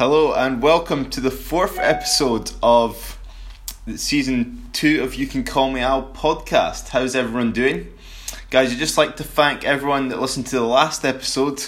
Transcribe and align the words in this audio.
Hello 0.00 0.32
and 0.32 0.62
welcome 0.62 1.10
to 1.10 1.20
the 1.20 1.30
fourth 1.30 1.78
episode 1.78 2.52
of 2.62 3.18
season 3.96 4.66
two 4.72 5.02
of 5.02 5.14
You 5.14 5.26
Can 5.26 5.44
Call 5.44 5.70
Me 5.70 5.80
Al 5.80 6.04
podcast. 6.14 6.88
How's 6.88 7.14
everyone 7.14 7.52
doing? 7.52 7.92
Guys, 8.48 8.72
I'd 8.72 8.78
just 8.78 8.96
like 8.96 9.18
to 9.18 9.24
thank 9.24 9.62
everyone 9.62 10.08
that 10.08 10.18
listened 10.18 10.46
to 10.46 10.56
the 10.56 10.64
last 10.64 11.04
episode 11.04 11.62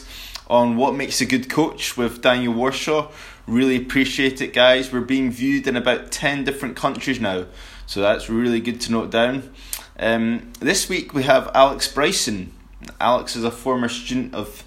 on 0.48 0.79
what 0.79 0.95
makes 0.95 1.21
a 1.21 1.26
good 1.26 1.50
coach 1.50 1.98
with 1.98 2.22
Daniel 2.22 2.54
Warshaw. 2.54 3.12
Really 3.46 3.76
appreciate 3.76 4.40
it, 4.40 4.54
guys. 4.54 4.90
We're 4.90 5.03
being 5.03 5.30
viewed 5.30 5.67
in 5.67 5.76
about 5.76 6.10
10 6.10 6.42
different 6.42 6.74
countries 6.74 7.21
now, 7.21 7.44
so 7.85 8.01
that's 8.01 8.30
really 8.30 8.60
good 8.60 8.80
to 8.80 8.92
note 8.92 9.10
down. 9.10 9.53
Um, 9.99 10.53
this 10.58 10.88
week 10.88 11.12
we 11.12 11.24
have 11.24 11.51
Alex 11.54 11.87
Bryson. 11.87 12.54
Alex 12.99 13.37
is 13.37 13.44
a 13.44 13.51
former 13.51 13.90
student 13.90 14.35
of 14.35 14.64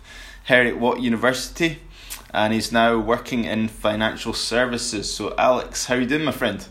Heriot 0.50 0.78
Watt 0.78 1.00
University 1.00 1.80
and 2.36 2.54
he's 2.54 2.72
now 2.72 2.98
working 3.00 3.46
in 3.46 3.68
financial 3.70 4.34
services. 4.34 5.12
So, 5.12 5.34
Alex, 5.38 5.86
how 5.86 5.96
are 5.96 6.02
you 6.02 6.06
doing, 6.08 6.26
my 6.26 6.32
friend? 6.32 6.66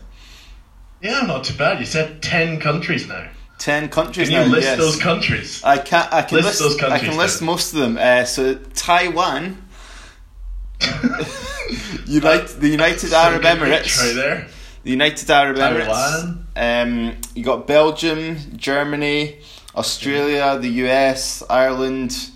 Yeah, 1.01 1.21
not 1.21 1.43
too 1.43 1.57
bad. 1.57 1.79
You 1.79 1.85
said 1.85 2.21
ten 2.21 2.59
countries 2.59 3.07
now. 3.07 3.27
Ten 3.57 3.89
countries 3.89 4.29
Can 4.29 4.41
you 4.41 4.45
now. 4.47 4.51
list 4.55 4.67
yes. 4.67 4.77
those 4.77 4.99
countries? 4.99 5.61
I 5.63 5.77
can. 5.77 6.07
I 6.11 6.21
can 6.21 6.37
List 6.41 6.61
list. 6.61 6.83
I 6.83 6.99
can 6.99 7.17
list 7.17 7.41
most 7.41 7.73
of 7.73 7.79
them. 7.79 7.97
Uh, 7.97 8.25
so 8.25 8.55
Taiwan, 8.73 9.61
United, 12.05 12.59
the 12.59 12.69
United 12.69 13.13
Arab 13.13 13.41
Emirates, 13.43 13.99
right 14.01 14.15
there. 14.15 14.47
the 14.83 14.91
United 14.91 15.29
Arab 15.29 15.57
Emirates. 15.57 15.85
Taiwan. 15.87 16.47
Um, 16.55 17.17
you 17.33 17.43
got 17.43 17.65
Belgium, 17.67 18.37
Germany, 18.55 19.39
Australia, 19.75 20.57
the 20.59 20.69
US, 20.87 21.43
Ireland, 21.49 22.29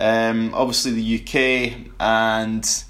um, 0.00 0.52
obviously 0.54 0.92
the 0.92 1.20
UK, 1.20 1.92
and 2.00 2.84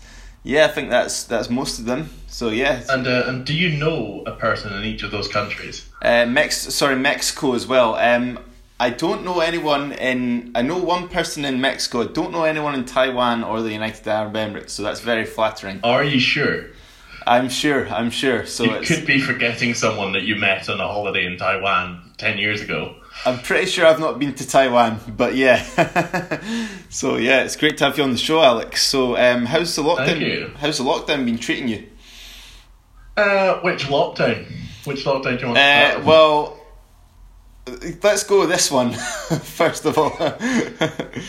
yeah, 0.45 0.65
I 0.65 0.69
think 0.69 0.91
that's 0.91 1.25
that's 1.25 1.51
most 1.51 1.79
of 1.79 1.85
them. 1.85 2.11
So 2.29 2.49
yeah, 2.51 2.83
And 2.89 3.07
uh, 3.07 3.25
and 3.27 3.45
do 3.45 3.53
you 3.55 3.77
know 3.77 4.23
a 4.27 4.33
person 4.33 4.73
in 4.73 4.85
each 4.85 5.03
of 5.03 5.11
those 5.11 5.29
countries? 5.29 5.89
uh, 6.03 6.27
Mex 6.27 6.57
sorry 6.75 6.97
Mexico 6.97 7.55
as 7.55 7.67
well. 7.67 7.97
Um, 7.97 8.39
I 8.79 8.89
don't 8.89 9.25
know 9.25 9.41
anyone 9.41 9.93
in. 9.93 10.53
I 10.55 10.63
know 10.63 10.79
one 10.79 11.09
person 11.09 11.45
in 11.45 11.61
Mexico. 11.61 12.03
I 12.03 12.07
don't 12.07 12.33
know 12.33 12.45
anyone 12.45 12.75
in 12.75 12.85
Taiwan 12.87 13.45
or 13.45 13.61
the 13.61 13.73
United 13.73 14.09
Arab 14.09 14.35
Emirates. 14.35 14.71
So 14.71 14.83
that's 14.83 15.01
very 15.01 15.27
flattering. 15.27 15.81
Are 15.85 16.03
you 16.05 16.19
sure? 16.19 16.67
I'm 17.27 17.51
sure. 17.51 17.87
I'm 17.89 18.11
sure. 18.11 18.47
So 18.47 18.65
you 18.65 18.81
could 18.81 19.07
be 19.07 19.21
forgetting 19.21 19.75
someone 19.75 20.13
that 20.13 20.23
you 20.23 20.37
met 20.37 20.71
on 20.71 20.81
a 20.81 20.87
holiday 20.87 21.27
in 21.27 21.37
Taiwan 21.37 22.13
ten 22.17 22.39
years 22.39 22.63
ago. 22.63 22.95
I'm 23.27 23.39
pretty 23.41 23.67
sure 23.67 23.87
I've 23.87 24.01
not 24.01 24.19
been 24.19 24.35
to 24.35 24.49
Taiwan, 24.49 24.99
but 25.17 25.35
yeah. 25.35 25.63
so 26.89 27.17
yeah, 27.17 27.43
it's 27.43 27.57
great 27.57 27.77
to 27.79 27.85
have 27.85 27.99
you 27.99 28.05
on 28.05 28.13
the 28.13 28.19
show, 28.19 28.43
Alex. 28.43 28.83
So 28.83 29.17
um, 29.17 29.45
how's 29.47 29.77
the 29.77 29.83
lockdown? 29.83 30.07
Thank 30.07 30.21
you. 30.21 30.53
How's 30.57 30.79
the 30.79 30.85
lockdown 30.85 31.25
been 31.25 31.39
treating 31.39 31.69
you? 31.69 31.87
Uh, 33.17 33.61
which 33.61 33.85
lockdown? 33.87 34.47
Which 34.85 35.05
lockdown 35.05 35.39
do 35.39 35.41
you 35.41 35.47
want 35.49 35.57
to 35.59 35.63
Uh, 35.63 35.91
start 35.91 36.05
well, 36.05 36.61
let's 38.03 38.25
go 38.25 38.41
with 38.41 38.49
this 38.49 38.71
one 38.71 38.93
first 39.43 39.85
of 39.85 39.99
all. 39.99 40.17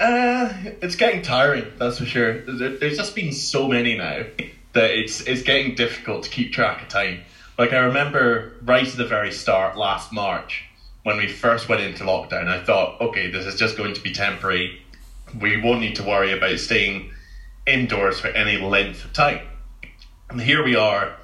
Uh, 0.00 0.50
it's 0.80 0.96
getting 0.96 1.20
tiring, 1.20 1.66
that's 1.76 1.98
for 1.98 2.06
sure. 2.06 2.40
There, 2.40 2.78
there's 2.78 2.96
just 2.96 3.14
been 3.14 3.32
so 3.32 3.68
many 3.68 3.98
now 3.98 4.22
that 4.72 4.90
it's 4.92 5.20
it's 5.20 5.42
getting 5.42 5.74
difficult 5.74 6.22
to 6.22 6.30
keep 6.30 6.54
track 6.54 6.80
of 6.80 6.88
time. 6.88 7.20
Like 7.60 7.74
I 7.74 7.80
remember 7.80 8.54
right 8.62 8.88
at 8.88 8.96
the 8.96 9.04
very 9.04 9.30
start 9.30 9.76
last 9.76 10.14
March 10.14 10.64
when 11.02 11.18
we 11.18 11.28
first 11.28 11.68
went 11.68 11.82
into 11.82 12.04
lockdown, 12.04 12.48
I 12.48 12.64
thought, 12.64 12.98
okay, 13.02 13.30
this 13.30 13.44
is 13.44 13.56
just 13.56 13.76
going 13.76 13.92
to 13.92 14.00
be 14.00 14.14
temporary. 14.14 14.80
We 15.38 15.60
won't 15.60 15.80
need 15.80 15.94
to 15.96 16.02
worry 16.02 16.32
about 16.32 16.58
staying 16.58 17.12
indoors 17.66 18.18
for 18.18 18.28
any 18.28 18.56
length 18.56 19.04
of 19.04 19.12
time. 19.12 19.46
And 20.30 20.40
here 20.40 20.64
we 20.64 20.74
are, 20.74 21.18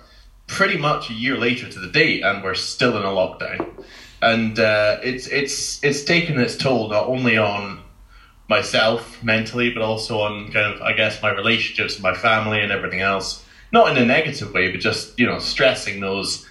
pretty 0.46 0.76
much 0.76 1.08
a 1.08 1.14
year 1.14 1.38
later 1.38 1.70
to 1.70 1.78
the 1.80 1.88
date, 1.88 2.22
and 2.22 2.44
we're 2.44 2.52
still 2.54 2.98
in 2.98 3.02
a 3.02 3.06
lockdown. 3.06 3.86
And 4.20 4.58
uh, 4.58 4.98
it's 5.02 5.28
it's 5.28 5.82
it's 5.82 6.04
taken 6.04 6.38
its 6.38 6.54
toll 6.54 6.90
not 6.90 7.06
only 7.06 7.38
on 7.38 7.80
myself 8.46 9.22
mentally, 9.22 9.70
but 9.70 9.80
also 9.80 10.20
on 10.20 10.52
kind 10.52 10.74
of 10.74 10.82
I 10.82 10.92
guess 10.92 11.22
my 11.22 11.30
relationships, 11.30 11.98
my 11.98 12.12
family, 12.12 12.60
and 12.60 12.70
everything 12.70 13.00
else. 13.00 13.42
Not 13.72 13.90
in 13.90 14.02
a 14.02 14.06
negative 14.06 14.52
way, 14.52 14.70
but 14.70 14.80
just 14.80 15.18
you 15.18 15.26
know 15.26 15.38
stressing 15.38 16.00
those 16.00 16.46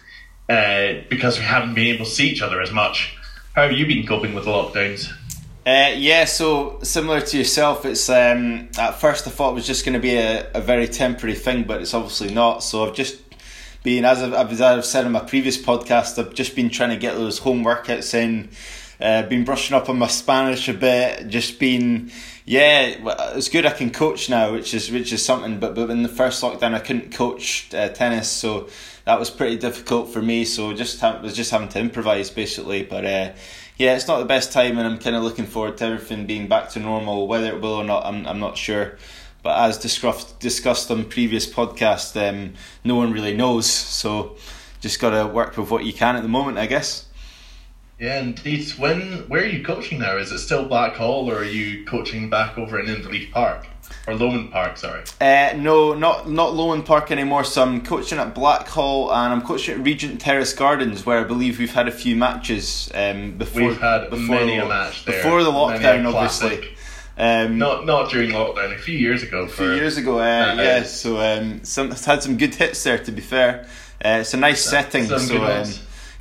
uh, 0.49 0.93
because 1.09 1.37
we 1.37 1.45
haven't 1.45 1.73
been 1.73 1.87
able 1.87 2.05
to 2.05 2.11
see 2.11 2.29
each 2.29 2.41
other 2.41 2.61
as 2.61 2.71
much. 2.71 3.17
How 3.53 3.63
have 3.63 3.71
you 3.71 3.85
been 3.87 4.05
coping 4.05 4.33
with 4.33 4.45
the 4.45 4.51
lockdowns? 4.51 5.11
Uh, 5.65 5.91
yeah, 5.95 6.25
so 6.25 6.79
similar 6.83 7.21
to 7.21 7.37
yourself, 7.37 7.85
it's 7.85 8.07
um, 8.07 8.69
at 8.77 8.91
first 8.91 9.25
I 9.25 9.31
thought 9.31 9.51
it 9.51 9.55
was 9.55 9.65
just 9.65 9.83
going 9.83 9.93
to 9.93 9.99
be 9.99 10.15
a, 10.15 10.51
a 10.53 10.61
very 10.61 10.87
temporary 10.87 11.33
thing, 11.33 11.63
but 11.63 11.81
it's 11.81 11.95
obviously 11.95 12.31
not. 12.31 12.61
So 12.61 12.85
I've 12.87 12.93
just 12.93 13.17
been, 13.81 14.05
as 14.05 14.21
I've, 14.21 14.33
as 14.33 14.61
I've 14.61 14.85
said 14.85 15.07
in 15.07 15.11
my 15.11 15.21
previous 15.21 15.57
podcast, 15.57 16.19
I've 16.19 16.35
just 16.35 16.55
been 16.55 16.69
trying 16.69 16.91
to 16.91 16.97
get 16.97 17.15
those 17.15 17.39
home 17.39 17.63
workouts 17.63 18.13
in, 18.13 18.49
uh, 19.01 19.23
been 19.23 19.43
brushing 19.43 19.75
up 19.75 19.89
on 19.89 19.97
my 19.97 20.07
Spanish 20.07 20.69
a 20.69 20.73
bit, 20.73 21.29
just 21.29 21.59
been, 21.59 22.11
yeah, 22.45 23.33
it's 23.35 23.49
good 23.49 23.65
I 23.65 23.71
can 23.71 23.89
coach 23.89 24.29
now, 24.29 24.51
which 24.51 24.73
is 24.73 24.91
which 24.91 25.11
is 25.11 25.25
something. 25.25 25.59
But 25.59 25.75
but 25.75 25.89
in 25.89 26.03
the 26.03 26.09
first 26.09 26.43
lockdown, 26.43 26.73
I 26.73 26.79
couldn't 26.79 27.11
coach 27.11 27.73
uh, 27.73 27.89
tennis, 27.89 28.29
so 28.29 28.69
that 29.05 29.19
was 29.19 29.29
pretty 29.29 29.57
difficult 29.57 30.09
for 30.09 30.21
me. 30.21 30.45
So 30.45 30.73
just 30.73 30.99
ha- 30.99 31.19
was 31.21 31.35
just 31.35 31.51
having 31.51 31.69
to 31.69 31.79
improvise 31.79 32.29
basically, 32.29 32.83
but. 32.83 33.05
Uh, 33.05 33.31
yeah, 33.77 33.93
it's 33.95 34.07
not 34.07 34.19
the 34.19 34.25
best 34.25 34.53
time, 34.53 34.77
and 34.77 34.87
I'm 34.87 34.97
kind 34.97 35.17
of 35.17 35.23
looking 35.23 35.45
forward 35.45 35.75
to 35.79 35.85
everything 35.85 36.25
being 36.25 36.47
back 36.47 36.69
to 36.69 36.79
normal. 36.79 37.27
Whether 37.27 37.47
it 37.47 37.61
will 37.61 37.73
or 37.73 37.83
not, 37.83 38.05
I'm 38.05 38.25
I'm 38.25 38.39
not 38.39 38.57
sure. 38.57 38.97
But 39.43 39.59
as 39.59 39.77
discussed 39.77 40.39
discussed 40.39 40.89
on 40.89 41.05
previous 41.05 41.45
podcast, 41.45 42.15
um, 42.17 42.53
no 42.83 42.95
one 42.95 43.11
really 43.11 43.35
knows. 43.35 43.69
So 43.69 44.37
just 44.79 45.01
got 45.01 45.09
to 45.09 45.27
work 45.27 45.57
with 45.57 45.69
what 45.71 45.83
you 45.83 45.93
can 45.93 46.15
at 46.15 46.23
the 46.23 46.29
moment, 46.29 46.57
I 46.57 46.67
guess. 46.67 47.04
Yeah, 47.99 48.19
indeed. 48.19 48.69
When 48.71 48.99
where 49.29 49.41
are 49.43 49.47
you 49.47 49.63
coaching 49.63 49.99
now? 49.99 50.17
Is 50.17 50.31
it 50.31 50.39
still 50.39 50.67
Blackhall, 50.67 51.27
or 51.27 51.37
are 51.37 51.43
you 51.45 51.85
coaching 51.85 52.29
back 52.29 52.57
over 52.57 52.79
in 52.79 52.87
Inverleith 52.87 53.31
Park 53.31 53.67
or 54.05 54.15
Lomond 54.15 54.51
Park? 54.51 54.75
Sorry. 54.75 55.03
Uh, 55.21 55.53
no, 55.55 55.93
not 55.93 56.29
not 56.29 56.53
Lowland 56.53 56.85
Park 56.85 57.09
anymore. 57.09 57.45
So 57.45 57.61
I'm 57.61 57.81
coaching 57.81 58.17
at 58.17 58.35
Blackhall 58.35 59.11
and 59.13 59.33
I'm 59.33 59.41
coaching 59.41 59.75
at 59.79 59.85
Regent 59.85 60.19
Terrace 60.19 60.53
Gardens, 60.53 61.05
where 61.05 61.19
I 61.19 61.23
believe 61.23 61.57
we've 61.57 61.73
had 61.73 61.87
a 61.87 61.91
few 61.91 62.17
matches 62.17 62.91
um, 62.93 63.37
before. 63.37 63.69
We've 63.69 63.79
had 63.79 64.09
before 64.09 64.35
many 64.39 64.57
the, 64.57 64.65
a 64.65 64.67
match 64.67 65.05
there. 65.05 65.23
before 65.23 65.43
the 65.43 65.51
lockdown, 65.51 66.13
obviously. 66.13 66.75
Um, 67.17 67.57
Not 67.57 67.85
not 67.85 68.11
during 68.11 68.31
lockdown. 68.31 68.75
A 68.75 68.77
few 68.77 68.97
years 68.97 69.23
ago. 69.23 69.43
a 69.43 69.47
few 69.47 69.71
years 69.73 69.95
ago, 69.95 70.19
uh, 70.19 70.21
Uh, 70.21 70.55
yeah. 70.57 70.83
So 70.83 71.21
um, 71.21 71.63
some 71.63 71.91
it's 71.91 72.03
had 72.03 72.21
some 72.21 72.35
good 72.35 72.53
hits 72.53 72.83
there. 72.83 72.97
To 72.97 73.11
be 73.13 73.21
fair, 73.21 73.65
uh, 74.03 74.17
it's 74.19 74.33
a 74.33 74.37
nice 74.37 74.65
setting. 74.65 75.05
So 75.05 75.41
um. 75.45 75.69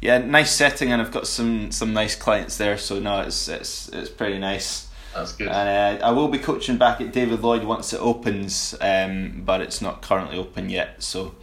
Yeah, 0.05 0.19
nice 0.19 0.55
setting, 0.55 0.93
and 0.93 1.01
I've 1.01 1.11
got 1.11 1.27
some 1.27 1.73
some 1.73 1.95
nice 1.95 2.15
clients 2.15 2.59
there. 2.59 2.77
So 2.77 3.01
no, 3.01 3.23
it's 3.23 3.49
it's 3.49 3.89
it's 3.89 4.11
pretty 4.11 4.39
nice. 4.39 4.89
That's 5.15 5.33
good. 5.33 5.49
And 5.49 6.03
uh, 6.03 6.07
I 6.07 6.11
will 6.11 6.29
be 6.29 6.39
coaching 6.39 6.77
back 6.77 7.01
at 7.01 7.11
David 7.11 7.41
Lloyd 7.41 7.65
once 7.65 7.95
it 7.95 8.01
opens, 8.01 8.75
um, 8.83 9.43
but 9.47 9.63
it's 9.63 9.81
not 9.81 10.03
currently 10.03 10.37
open 10.37 10.69
yet. 10.69 11.03
So 11.03 11.35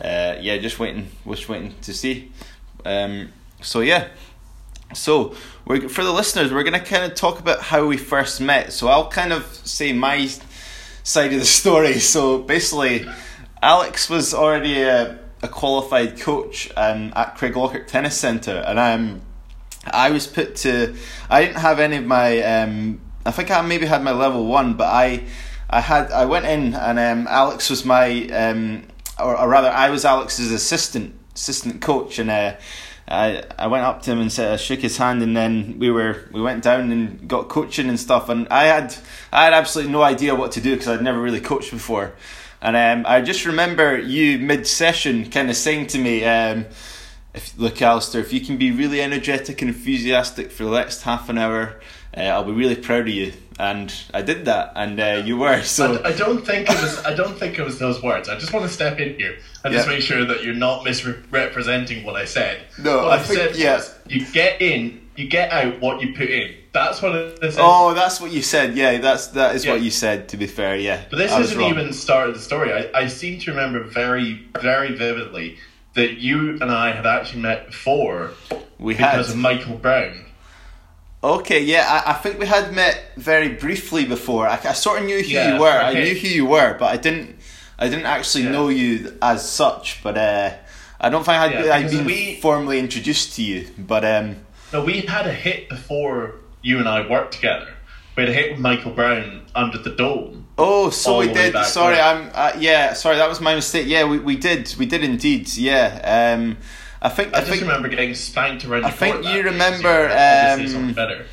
uh, 0.00 0.36
yeah, 0.40 0.56
just 0.56 0.78
waiting, 0.78 1.10
just 1.28 1.46
waiting 1.50 1.74
to 1.82 1.92
see. 1.92 2.32
Um, 2.86 3.34
so 3.60 3.80
yeah, 3.80 4.08
so 4.94 5.34
we're 5.66 5.86
for 5.90 6.02
the 6.02 6.12
listeners, 6.12 6.54
we're 6.54 6.62
gonna 6.62 6.80
kind 6.80 7.04
of 7.04 7.14
talk 7.14 7.38
about 7.38 7.60
how 7.60 7.84
we 7.86 7.98
first 7.98 8.40
met. 8.40 8.72
So 8.72 8.88
I'll 8.88 9.10
kind 9.10 9.30
of 9.30 9.44
say 9.66 9.92
my 9.92 10.26
side 11.02 11.34
of 11.34 11.38
the 11.38 11.44
story. 11.44 11.98
So 11.98 12.38
basically, 12.38 13.04
Alex 13.62 14.08
was 14.08 14.32
already 14.32 14.80
a, 14.80 15.18
a 15.42 15.48
qualified 15.48 16.20
coach 16.20 16.70
um, 16.76 17.12
at 17.16 17.36
Craiglockhart 17.36 17.86
Tennis 17.86 18.16
Centre, 18.16 18.62
and 18.66 18.78
um, 18.78 19.22
I 19.86 20.10
was 20.10 20.26
put 20.26 20.56
to. 20.56 20.94
I 21.28 21.44
didn't 21.44 21.58
have 21.58 21.80
any 21.80 21.96
of 21.96 22.04
my. 22.04 22.40
Um, 22.42 23.00
I 23.24 23.30
think 23.30 23.50
I 23.50 23.60
maybe 23.62 23.86
had 23.86 24.02
my 24.02 24.12
level 24.12 24.46
one, 24.46 24.74
but 24.74 24.88
I, 24.88 25.24
I 25.68 25.80
had. 25.80 26.10
I 26.10 26.26
went 26.26 26.46
in, 26.46 26.74
and 26.74 26.98
um, 26.98 27.26
Alex 27.28 27.70
was 27.70 27.84
my. 27.84 28.26
Um, 28.28 28.86
or, 29.18 29.36
or 29.36 29.48
rather, 29.48 29.68
I 29.68 29.90
was 29.90 30.04
Alex's 30.04 30.50
assistant 30.52 31.14
assistant 31.34 31.80
coach, 31.80 32.18
and. 32.18 32.30
Uh, 32.30 32.56
I, 33.12 33.42
I 33.58 33.66
went 33.66 33.82
up 33.82 34.02
to 34.02 34.12
him 34.12 34.20
and 34.20 34.30
said 34.30 34.52
I 34.52 34.56
shook 34.56 34.78
his 34.78 34.96
hand 34.96 35.20
and 35.20 35.36
then 35.36 35.80
we 35.80 35.90
were 35.90 36.28
we 36.30 36.40
went 36.40 36.62
down 36.62 36.92
and 36.92 37.26
got 37.28 37.48
coaching 37.48 37.88
and 37.88 37.98
stuff 37.98 38.28
and 38.28 38.46
I 38.50 38.66
had 38.66 38.94
I 39.32 39.44
had 39.44 39.52
absolutely 39.52 39.92
no 39.92 40.02
idea 40.02 40.36
what 40.36 40.52
to 40.52 40.60
do 40.60 40.76
because 40.76 40.86
I'd 40.86 41.02
never 41.02 41.20
really 41.20 41.40
coached 41.40 41.72
before 41.72 42.12
and 42.62 42.76
um, 42.76 43.10
I 43.10 43.20
just 43.22 43.44
remember 43.46 43.98
you 43.98 44.38
mid 44.38 44.66
session 44.66 45.30
kind 45.30 45.50
of 45.50 45.56
saying 45.56 45.88
to 45.88 45.98
me 45.98 46.24
um, 46.24 46.66
if 47.34 47.56
look 47.58 47.80
Alistair 47.82 48.20
if 48.20 48.32
you 48.32 48.40
can 48.40 48.56
be 48.56 48.70
really 48.70 49.00
energetic 49.00 49.62
and 49.62 49.70
enthusiastic 49.70 50.50
for 50.50 50.64
the 50.64 50.70
next 50.72 51.02
half 51.02 51.28
an 51.28 51.38
hour 51.38 51.80
uh, 52.16 52.20
I'll 52.20 52.44
be 52.44 52.52
really 52.52 52.76
proud 52.76 53.02
of 53.02 53.08
you 53.14 53.32
and 53.58 53.92
I 54.12 54.22
did 54.22 54.46
that 54.46 54.72
and 54.74 54.98
uh, 54.98 55.22
you 55.24 55.36
were 55.36 55.62
so 55.62 55.96
I, 56.02 56.08
I 56.08 56.12
don't 56.12 56.44
think 56.46 56.68
it 56.70 56.80
was. 56.80 56.98
I 57.04 57.14
don't 57.14 57.38
think 57.38 57.58
it 57.58 57.62
was 57.62 57.78
those 57.78 58.02
words. 58.02 58.26
I 58.28 58.38
just 58.38 58.52
want 58.54 58.64
to 58.66 58.72
step 58.72 58.98
in 58.98 59.16
here 59.18 59.36
and 59.64 59.74
just 59.74 59.86
make 59.86 60.00
sure 60.00 60.24
that 60.24 60.42
you're 60.42 60.54
not 60.54 60.82
misrepresenting 60.82 62.04
what 62.04 62.16
I 62.16 62.24
said. 62.24 62.62
No, 62.78 62.96
what 63.04 63.12
I 63.12 63.14
I 63.16 63.18
think- 63.18 63.54
said 63.54 63.56
yeah. 63.56 63.82
you 64.08 64.26
get 64.32 64.62
in, 64.62 65.06
you 65.20 65.28
get 65.28 65.52
out 65.52 65.80
what 65.80 66.00
you 66.00 66.14
put 66.14 66.30
in. 66.30 66.54
That's 66.72 67.02
what 67.02 67.14
it 67.14 67.38
is. 67.42 67.56
Oh, 67.58 67.94
that's 67.94 68.20
what 68.20 68.30
you 68.30 68.42
said. 68.42 68.76
Yeah, 68.76 68.98
that's 68.98 69.28
that 69.28 69.54
is 69.56 69.64
Yeah. 69.64 69.72
what 69.72 69.82
you 69.82 69.90
said. 69.90 70.28
To 70.30 70.36
be 70.36 70.46
fair, 70.46 70.76
yeah. 70.76 71.02
But 71.10 71.18
this 71.18 71.32
I 71.32 71.40
isn't 71.40 71.60
even 71.60 71.88
the 71.88 71.92
start 71.92 72.28
of 72.28 72.34
the 72.36 72.40
story. 72.40 72.72
I, 72.72 72.90
I 72.94 73.06
seem 73.08 73.40
to 73.40 73.50
remember 73.50 73.82
very, 73.84 74.46
very 74.60 74.94
vividly 74.94 75.58
that 75.94 76.18
you 76.18 76.58
and 76.60 76.70
I 76.70 76.92
had 76.92 77.06
actually 77.06 77.42
met 77.42 77.66
before 77.66 78.30
we 78.78 78.94
had. 78.94 79.12
because 79.12 79.30
of 79.30 79.36
Michael 79.36 79.76
Brown. 79.76 80.26
Okay, 81.22 81.62
yeah, 81.62 82.02
I, 82.06 82.12
I 82.12 82.14
think 82.14 82.38
we 82.38 82.46
had 82.46 82.72
met 82.72 82.98
very 83.16 83.48
briefly 83.50 84.06
before. 84.06 84.46
I, 84.48 84.54
I 84.64 84.72
sort 84.72 85.00
of 85.00 85.04
knew 85.04 85.18
who 85.20 85.28
Yeah, 85.28 85.54
you 85.54 85.60
were. 85.60 85.68
I 85.68 85.92
knew 85.92 86.14
who 86.14 86.28
you 86.28 86.46
were, 86.46 86.76
but 86.78 86.86
I 86.86 86.96
didn't. 86.96 87.36
I 87.78 87.88
didn't 87.88 88.06
actually 88.06 88.44
Yeah. 88.44 88.50
know 88.52 88.68
you 88.68 89.16
as 89.20 89.46
such. 89.48 90.02
But 90.02 90.16
uh, 90.16 90.52
I 91.00 91.10
don't 91.10 91.24
think 91.24 91.36
I'd, 91.36 91.64
Yeah, 91.66 91.74
I'd 91.74 91.90
been 91.90 92.04
we- 92.06 92.38
formally 92.40 92.78
introduced 92.78 93.34
to 93.36 93.42
you. 93.42 93.68
But 93.76 94.04
um, 94.04 94.36
No, 94.72 94.84
we 94.84 95.00
had 95.00 95.26
a 95.26 95.32
hit 95.32 95.68
before 95.68 96.34
you 96.62 96.78
and 96.78 96.88
I 96.88 97.08
worked 97.08 97.34
together. 97.34 97.68
We 98.16 98.22
had 98.24 98.30
a 98.30 98.32
hit 98.32 98.50
with 98.52 98.60
Michael 98.60 98.92
Brown 98.92 99.42
under 99.54 99.78
the 99.78 99.90
dome. 99.90 100.46
oh, 100.58 100.90
so 100.90 101.18
we 101.18 101.32
did. 101.32 101.56
Sorry, 101.64 101.96
when. 101.96 102.04
I'm. 102.04 102.30
Uh, 102.34 102.52
yeah, 102.58 102.92
sorry, 102.92 103.16
that 103.16 103.28
was 103.28 103.40
my 103.40 103.54
mistake. 103.54 103.86
Yeah, 103.86 104.04
we, 104.04 104.18
we 104.18 104.36
did. 104.36 104.74
We 104.78 104.86
did 104.86 105.02
indeed. 105.02 105.48
Yeah. 105.56 106.34
Um, 106.36 106.58
I 107.02 107.08
think. 107.08 107.34
I, 107.34 107.38
I, 107.38 107.40
just 107.40 107.50
think. 107.50 107.62
remember 107.62 107.88
getting 107.88 108.14
spanked 108.14 108.64
around 108.64 108.82
the 108.82 108.88
I 108.88 108.90
think 108.90 109.24
you 109.24 109.42
remember, 109.42 110.04
um, 110.10 110.92
better. 110.92 111.26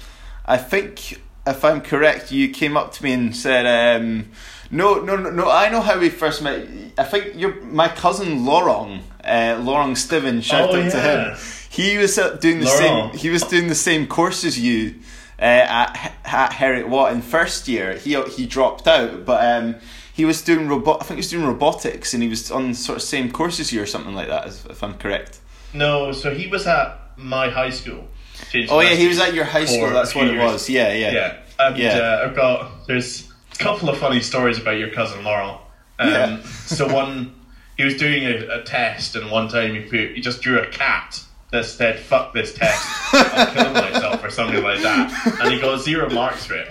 I 0.46 0.58
think 0.58 1.20
if 1.46 1.66
I'm 1.66 1.82
correct, 1.82 2.32
you 2.32 2.50
came 2.50 2.78
up 2.78 2.94
to 2.94 3.04
me 3.04 3.12
and 3.12 3.36
said, 3.36 3.66
um, 4.00 4.30
"No, 4.72 4.96
no, 4.96 5.16
no, 5.16 5.30
no." 5.30 5.50
I 5.52 5.70
know 5.70 5.82
how 5.82 6.00
we 6.00 6.10
first 6.10 6.42
met. 6.42 6.68
I 6.98 7.04
think 7.04 7.34
you're 7.36 7.60
my 7.64 7.90
cousin 7.90 8.46
Laurent, 8.46 9.04
uh, 9.26 9.60
Laurent 9.62 9.98
Stiven. 9.98 10.42
Shout 10.42 10.70
Oh, 10.70 10.82
out 10.82 10.92
to 10.92 11.00
him. 11.02 11.38
He 11.78 11.98
was 11.98 12.18
uh, 12.18 12.36
doing 12.38 12.60
the 12.60 12.66
Laurent. 12.66 13.12
same. 13.14 13.20
He 13.20 13.30
was 13.30 13.44
doing 13.44 13.68
the 13.68 13.76
same 13.76 14.08
course 14.08 14.44
as 14.44 14.60
you 14.60 14.96
uh, 15.40 15.44
at 15.44 16.14
at 16.26 16.52
Heriot 16.54 16.88
Watt 16.90 17.14
in 17.14 17.22
first 17.22 17.68
year. 17.68 17.94
He 17.94 18.20
he 18.32 18.48
dropped 18.48 18.88
out, 18.88 19.26
but 19.26 19.46
um, 19.46 19.76
he 20.12 20.26
was 20.26 20.42
doing 20.42 20.68
robot. 20.68 20.98
I 21.02 21.06
think 21.06 21.18
he 21.18 21.20
was 21.20 21.30
doing 21.30 21.46
robotics, 21.46 22.16
and 22.16 22.24
he 22.24 22.30
was 22.30 22.50
on 22.50 22.74
sort 22.74 22.96
of 22.96 23.04
same 23.04 23.32
course 23.32 23.60
as 23.60 23.72
you 23.72 23.80
or 23.82 23.86
something 23.86 24.16
like 24.16 24.28
that. 24.28 24.48
If, 24.48 24.66
if 24.66 24.84
I'm 24.84 24.96
correct. 24.96 25.40
No, 25.74 26.12
so 26.14 26.34
he 26.34 26.48
was 26.48 26.66
at 26.66 27.00
my 27.16 27.50
high 27.50 27.70
school. 27.70 28.08
James 28.52 28.72
Oh 28.72 28.80
yeah, 28.80 28.96
he 28.96 29.08
was 29.08 29.20
at 29.20 29.36
your 29.36 29.46
high 29.46 29.66
school. 29.66 29.92
That's 29.92 30.16
what 30.16 30.28
it 30.28 30.40
was. 30.40 30.68
Yeah, 30.70 30.94
yeah. 30.94 31.12
Yeah, 31.12 31.38
and 31.60 31.78
Yeah. 31.78 31.98
Uh, 32.00 32.28
I've 32.28 32.36
got 32.36 32.88
there's 32.88 33.32
a 33.54 33.58
couple 33.58 33.90
of 33.90 34.00
funny 34.00 34.22
stories 34.22 34.58
about 34.60 34.80
your 34.80 34.90
cousin 34.90 35.24
Laurent. 35.24 35.62
Um, 36.00 36.10
Yeah. 36.10 36.42
so 36.66 36.92
one, 36.92 37.36
he 37.78 37.84
was 37.84 37.98
doing 37.98 38.24
a, 38.24 38.62
a 38.62 38.64
test, 38.64 39.16
and 39.16 39.30
one 39.30 39.48
time 39.48 39.76
he 39.76 39.82
put 39.82 40.16
he 40.16 40.22
just 40.22 40.42
drew 40.42 40.60
a 40.60 40.68
cat 40.68 41.24
that 41.52 41.66
said 41.66 42.00
"fuck 42.00 42.34
this 42.34 42.54
test," 42.54 42.86
I'm 43.14 43.54
killing 43.54 43.74
myself 43.74 44.24
or 44.24 44.30
something 44.30 44.64
like 44.64 44.82
that, 44.82 45.40
and 45.42 45.54
he 45.54 45.60
got 45.60 45.82
zero 45.82 46.10
marks 46.10 46.46
for 46.46 46.56
it. 46.56 46.70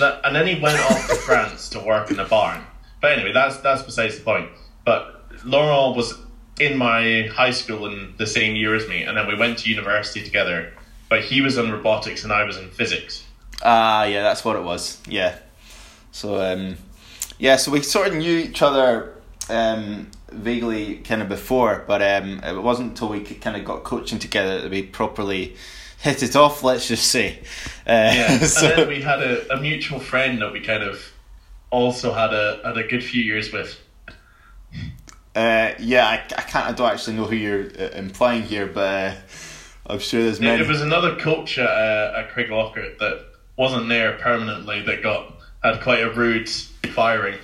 And 0.00 0.34
then 0.34 0.46
he 0.46 0.60
went 0.60 0.78
off 0.80 1.08
to 1.08 1.14
France 1.14 1.68
to 1.70 1.80
work 1.80 2.10
in 2.10 2.18
a 2.18 2.24
barn. 2.24 2.64
But 3.00 3.12
anyway, 3.12 3.32
that's 3.32 3.58
that's 3.58 3.82
besides 3.82 4.18
the 4.18 4.24
point. 4.24 4.50
But 4.84 5.22
Laurent 5.44 5.96
was 5.96 6.14
in 6.58 6.76
my 6.76 7.28
high 7.32 7.50
school 7.50 7.86
in 7.86 8.14
the 8.16 8.26
same 8.26 8.56
year 8.56 8.74
as 8.74 8.88
me, 8.88 9.02
and 9.02 9.16
then 9.16 9.26
we 9.26 9.36
went 9.36 9.58
to 9.58 9.70
university 9.70 10.22
together. 10.22 10.72
But 11.08 11.22
he 11.22 11.40
was 11.40 11.58
in 11.58 11.70
robotics 11.70 12.24
and 12.24 12.32
I 12.32 12.44
was 12.44 12.56
in 12.56 12.70
physics. 12.70 13.24
Ah, 13.62 14.04
yeah, 14.04 14.22
that's 14.22 14.44
what 14.44 14.56
it 14.56 14.62
was. 14.62 15.00
Yeah. 15.06 15.38
So, 16.12 16.40
um, 16.40 16.76
yeah, 17.38 17.56
so 17.56 17.70
we 17.70 17.82
sort 17.82 18.08
of 18.08 18.14
knew 18.14 18.38
each 18.38 18.62
other 18.62 19.14
um, 19.48 20.10
vaguely 20.34 20.96
kind 20.96 21.22
of 21.22 21.28
before, 21.28 21.84
but 21.86 22.02
um, 22.02 22.40
it 22.42 22.62
wasn't 22.62 22.90
until 22.90 23.08
we 23.08 23.20
kind 23.22 23.56
of 23.56 23.64
got 23.64 23.84
coaching 23.84 24.18
together 24.18 24.60
that 24.60 24.70
we 24.70 24.82
properly 24.82 25.56
hit 25.98 26.22
it 26.22 26.36
off, 26.36 26.62
let's 26.62 26.86
just 26.88 27.10
say. 27.10 27.38
Uh, 27.86 28.12
Yeah, 28.14 28.38
so, 28.40 28.68
and 28.68 28.78
then 28.78 28.88
we 28.88 29.00
had 29.00 29.22
a, 29.22 29.54
a 29.54 29.60
mutual 29.60 29.98
friend 29.98 30.40
that 30.42 30.52
we 30.52 30.60
kind 30.60 30.82
of 30.82 31.00
also 31.70 32.12
had 32.12 32.32
a 32.32 32.60
had 32.64 32.76
a 32.76 32.86
good 32.86 33.02
few 33.02 33.22
years 33.22 33.52
with. 33.52 33.80
uh, 35.34 35.72
yeah, 35.78 36.06
I, 36.06 36.14
I 36.14 36.42
can't, 36.42 36.66
I 36.66 36.72
don't 36.72 36.90
actually 36.90 37.16
know 37.16 37.24
who 37.24 37.36
you're 37.36 37.64
uh, 37.64 37.96
implying 37.96 38.42
here, 38.42 38.66
but 38.66 38.80
uh, 38.80 39.14
I'm 39.86 39.98
sure 39.98 40.22
there's 40.22 40.40
many. 40.40 40.62
it 40.62 40.68
was 40.68 40.82
another 40.82 41.16
coach 41.16 41.58
at, 41.58 41.68
uh, 41.68 42.14
at 42.18 42.30
Craiglockhart 42.30 42.98
that 42.98 43.26
wasn't 43.56 43.88
there 43.88 44.12
permanently 44.18 44.82
that 44.82 45.02
got 45.02 45.32
had 45.62 45.80
quite 45.80 46.00
a 46.00 46.10
rude 46.10 46.48
firing. 46.94 47.38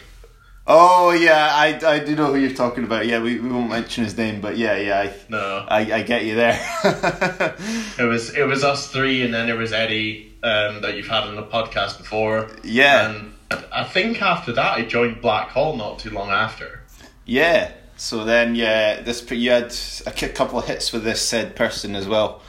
Oh 0.73 1.11
yeah, 1.11 1.49
I, 1.53 1.81
I 1.85 1.99
do 1.99 2.15
know 2.15 2.33
who 2.33 2.39
you're 2.39 2.55
talking 2.55 2.85
about. 2.85 3.05
Yeah, 3.05 3.21
we, 3.21 3.41
we 3.41 3.49
won't 3.49 3.71
mention 3.71 4.05
his 4.05 4.17
name, 4.17 4.41
but 4.41 4.57
yeah, 4.57 4.77
yeah, 4.77 5.13
No, 5.29 5.67
I, 5.69 5.81
I, 5.81 5.97
I 5.97 6.03
get 6.03 6.25
you 6.25 6.37
there. 6.37 6.61
it 7.99 8.05
was 8.05 8.33
it 8.37 8.47
was 8.47 8.63
us 8.63 8.87
three, 8.87 9.23
and 9.23 9.35
then 9.35 9.49
there 9.49 9.57
was 9.57 9.73
Eddie 9.73 10.33
um, 10.45 10.81
that 10.83 10.95
you've 10.97 11.09
had 11.09 11.25
on 11.25 11.35
the 11.35 11.43
podcast 11.43 11.99
before. 11.99 12.49
Yeah. 12.63 13.11
and 13.11 13.33
I 13.73 13.83
think 13.83 14.23
after 14.23 14.53
that 14.53 14.79
I 14.79 14.83
joined 14.83 15.21
Blackhall 15.21 15.77
not 15.77 15.99
too 15.99 16.11
long 16.11 16.31
after. 16.31 16.85
Yeah. 17.25 17.73
So 17.97 18.25
then, 18.25 18.55
yeah, 18.55 19.01
this 19.03 19.29
you 19.29 19.51
had 19.51 19.75
a 20.07 20.13
couple 20.29 20.61
of 20.61 20.67
hits 20.67 20.93
with 20.93 21.03
this 21.03 21.21
said 21.21 21.57
person 21.57 21.97
as 21.97 22.07
well. 22.07 22.43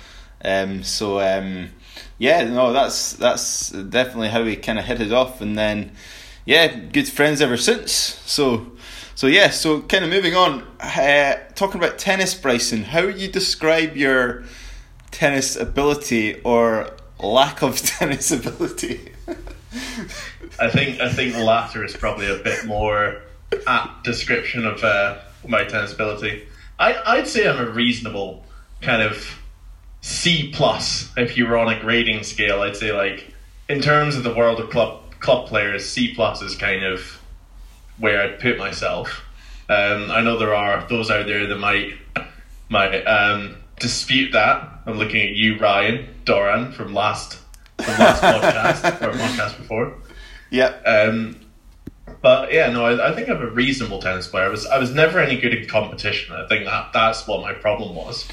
Um, 0.45 0.83
so 0.83 1.19
um, 1.19 1.71
yeah, 2.19 2.43
no, 2.43 2.71
that's 2.71 3.13
that's 3.13 3.71
definitely 3.71 4.29
how 4.29 4.43
we 4.43 4.57
kind 4.57 4.77
of 4.77 4.85
hit 4.85 5.01
it 5.01 5.11
off, 5.11 5.41
and 5.41 5.57
then 5.57 5.93
yeah, 6.45 6.67
good 6.67 7.07
friends 7.07 7.41
ever 7.41 7.57
since. 7.57 7.91
So 7.91 8.71
so 9.15 9.27
yeah, 9.27 9.49
so 9.49 9.81
kind 9.81 10.03
of 10.03 10.09
moving 10.09 10.35
on, 10.35 10.63
uh, 10.79 11.35
talking 11.53 11.79
about 11.79 11.99
tennis, 11.99 12.33
Bryson. 12.33 12.83
How 12.83 13.05
would 13.05 13.19
you 13.19 13.27
describe 13.27 13.95
your 13.95 14.43
tennis 15.11 15.55
ability 15.55 16.41
or 16.41 16.89
lack 17.19 17.61
of 17.61 17.77
tennis 17.81 18.31
ability? 18.31 19.11
I 20.59 20.69
think 20.69 20.99
I 20.99 21.11
think 21.11 21.33
the 21.33 21.43
latter 21.43 21.85
is 21.85 21.95
probably 21.95 22.27
a 22.31 22.37
bit 22.37 22.65
more 22.65 23.21
apt 23.67 24.03
description 24.03 24.65
of 24.65 24.83
uh, 24.83 25.19
my 25.47 25.65
tennis 25.65 25.93
ability. 25.93 26.47
I 26.79 26.99
I'd 27.05 27.27
say 27.27 27.47
I'm 27.47 27.59
a 27.59 27.69
reasonable 27.69 28.45
kind 28.81 29.01
of 29.01 29.39
C 30.01 30.51
plus 30.51 31.11
if 31.15 31.37
you 31.37 31.45
were 31.45 31.57
on 31.57 31.71
a 31.71 31.79
grading 31.79 32.23
scale. 32.23 32.61
I'd 32.61 32.75
say 32.75 32.91
like 32.91 33.33
in 33.69 33.81
terms 33.81 34.15
of 34.15 34.23
the 34.23 34.33
world 34.33 34.59
of 34.59 34.69
club 34.69 35.01
club 35.21 35.47
players, 35.47 35.87
C 35.87 36.13
plus 36.13 36.41
is 36.41 36.55
kind 36.55 36.83
of 36.83 37.21
where 37.97 38.21
I'd 38.21 38.39
put 38.39 38.57
myself. 38.57 39.23
Um, 39.69 40.11
I 40.11 40.21
know 40.21 40.37
there 40.37 40.53
are 40.53 40.85
those 40.89 41.09
out 41.09 41.27
there 41.27 41.47
that 41.47 41.57
might 41.57 41.93
might 42.67 43.03
um, 43.03 43.55
dispute 43.79 44.33
that. 44.33 44.67
I'm 44.85 44.97
looking 44.97 45.21
at 45.21 45.35
you, 45.35 45.57
Ryan 45.57 46.07
Doran, 46.25 46.73
from 46.73 46.93
last 46.93 47.39
from 47.77 47.97
last 47.97 48.21
podcast 48.83 49.01
or 49.01 49.13
podcast 49.13 49.57
before. 49.57 49.97
yeah. 50.49 50.67
Um, 50.85 51.37
but 52.21 52.53
yeah, 52.53 52.69
no, 52.69 52.85
I, 52.85 53.11
I 53.11 53.15
think 53.15 53.29
I'm 53.29 53.41
a 53.41 53.49
reasonable 53.49 54.01
tennis 54.01 54.27
player. 54.27 54.45
I 54.45 54.49
was 54.49 54.65
I 54.65 54.77
was 54.77 54.93
never 54.93 55.19
any 55.19 55.39
good 55.39 55.53
in 55.53 55.67
competition. 55.67 56.35
I 56.35 56.47
think 56.47 56.65
that 56.65 56.91
that's 56.93 57.25
what 57.27 57.41
my 57.41 57.53
problem 57.53 57.95
was. 57.95 58.27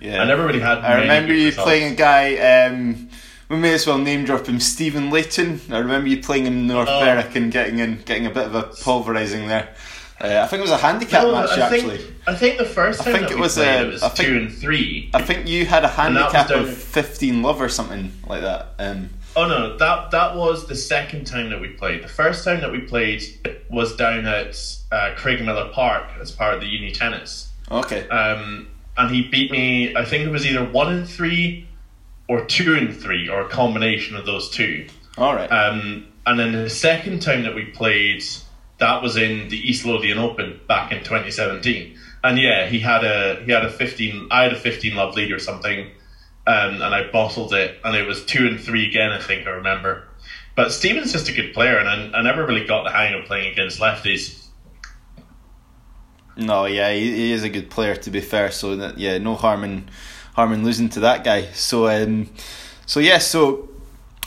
Yeah. 0.00 0.20
I 0.20 0.26
never 0.26 0.44
really 0.44 0.60
had. 0.60 0.78
I 0.78 1.00
remember 1.00 1.32
you 1.32 1.46
results. 1.46 1.64
playing 1.64 1.92
a 1.92 1.96
guy. 1.96 2.66
Um, 2.66 3.08
we 3.52 3.58
may 3.58 3.74
as 3.74 3.86
well 3.86 3.98
name 3.98 4.24
drop 4.24 4.46
him, 4.46 4.58
Stephen 4.58 5.10
Layton. 5.10 5.60
I 5.70 5.78
remember 5.78 6.08
you 6.08 6.22
playing 6.22 6.46
him 6.46 6.54
in 6.54 6.66
North 6.68 6.88
Oh. 6.90 7.00
Berwick 7.00 7.36
and 7.36 7.52
getting 7.52 7.78
in, 7.80 8.00
getting 8.02 8.24
a 8.26 8.30
bit 8.30 8.46
of 8.46 8.54
a 8.54 8.62
pulverising 8.64 9.46
there. 9.46 9.68
Uh, 10.18 10.40
I 10.42 10.46
think 10.46 10.60
it 10.60 10.62
was 10.62 10.70
a 10.70 10.78
handicap 10.78 11.24
No, 11.24 11.32
match 11.32 11.50
I 11.58 11.60
actually. 11.62 11.98
think 11.98 12.14
I 12.26 12.34
think 12.34 12.56
the 12.58 12.64
first 12.64 13.02
time 13.02 13.14
I 13.14 13.18
think 13.18 13.30
it 13.30 13.34
we 13.34 13.40
was, 13.42 13.54
played, 13.56 13.80
uh, 13.80 13.84
it 13.84 13.92
was 13.92 14.02
I 14.02 14.08
think- 14.08 14.28
two 14.28 14.36
and 14.36 14.52
three. 14.54 15.10
I 15.12 15.20
think 15.22 15.48
you 15.48 15.66
had 15.66 15.84
a 15.84 15.88
handicap 15.88 16.50
of 16.50 16.72
fifteen 16.72 17.42
love 17.42 17.60
or 17.60 17.68
something 17.68 18.12
like 18.26 18.40
that. 18.40 18.68
Um, 18.78 19.10
Oh 19.34 19.46
no, 19.48 19.76
that 19.78 20.10
that 20.12 20.36
was 20.36 20.66
the 20.66 20.74
second 20.76 21.26
time 21.26 21.50
that 21.50 21.60
we 21.60 21.68
played. 21.68 22.02
The 22.04 22.08
first 22.08 22.44
time 22.44 22.60
that 22.60 22.70
we 22.72 22.80
played 22.80 23.22
was 23.68 23.96
down 23.96 24.26
at 24.26 24.54
uh, 24.92 25.14
Craigmillar 25.16 25.72
Park 25.72 26.04
as 26.20 26.30
part 26.30 26.54
of 26.54 26.60
the 26.60 26.66
uni 26.68 26.92
tennis. 26.92 27.48
okay. 27.70 28.06
um, 28.08 28.68
and 28.96 29.10
he 29.14 29.22
beat 29.28 29.50
me. 29.50 29.96
I 29.96 30.04
think 30.04 30.24
it 30.24 30.30
was 30.30 30.46
either 30.46 30.64
one 30.64 30.92
and 30.92 31.08
three, 31.08 31.66
or 32.32 32.46
two 32.46 32.74
and 32.74 32.96
three, 32.96 33.28
or 33.28 33.42
a 33.42 33.48
combination 33.48 34.16
of 34.16 34.24
those 34.24 34.48
two. 34.48 34.86
All 35.18 35.34
right. 35.34 35.52
Um, 35.52 36.06
and 36.24 36.40
then 36.40 36.52
the 36.52 36.70
second 36.70 37.20
time 37.20 37.42
that 37.42 37.54
we 37.54 37.66
played, 37.66 38.24
that 38.78 39.02
was 39.02 39.18
in 39.18 39.50
the 39.50 39.58
East 39.58 39.84
Lothian 39.84 40.16
Open 40.16 40.58
back 40.66 40.92
in 40.92 41.00
2017. 41.00 41.98
And 42.24 42.38
yeah, 42.38 42.66
he 42.66 42.80
had 42.80 43.04
a 43.04 43.42
he 43.44 43.52
had 43.52 43.66
a 43.66 43.70
15. 43.70 44.28
I 44.30 44.44
had 44.44 44.52
a 44.54 44.58
15 44.58 44.94
love 44.94 45.14
lead 45.14 45.30
or 45.30 45.38
something, 45.38 45.90
um, 46.46 46.80
and 46.80 46.94
I 46.94 47.10
bottled 47.10 47.52
it, 47.52 47.78
and 47.84 47.94
it 47.94 48.06
was 48.06 48.24
two 48.24 48.46
and 48.46 48.58
three 48.58 48.88
again. 48.88 49.12
I 49.12 49.20
think 49.20 49.46
I 49.46 49.50
remember. 49.50 50.08
But 50.56 50.72
Steven's 50.72 51.12
just 51.12 51.28
a 51.28 51.32
good 51.34 51.52
player, 51.52 51.76
and 51.76 51.88
I, 51.88 52.18
I 52.18 52.22
never 52.22 52.46
really 52.46 52.64
got 52.64 52.84
the 52.84 52.90
hang 52.90 53.12
of 53.12 53.26
playing 53.26 53.52
against 53.52 53.78
lefties. 53.78 54.46
No, 56.38 56.64
yeah, 56.64 56.94
he, 56.94 57.14
he 57.14 57.32
is 57.32 57.42
a 57.44 57.50
good 57.50 57.68
player 57.68 57.94
to 57.96 58.10
be 58.10 58.22
fair. 58.22 58.50
So 58.50 58.76
that, 58.76 58.96
yeah, 58.96 59.18
no 59.18 59.34
harm 59.34 59.64
in 59.64 59.90
harm 60.34 60.52
in 60.52 60.64
losing 60.64 60.88
to 60.90 61.00
that 61.00 61.24
guy. 61.24 61.46
So 61.52 61.88
um, 61.88 62.30
so 62.86 63.00
yeah, 63.00 63.18
so 63.18 63.68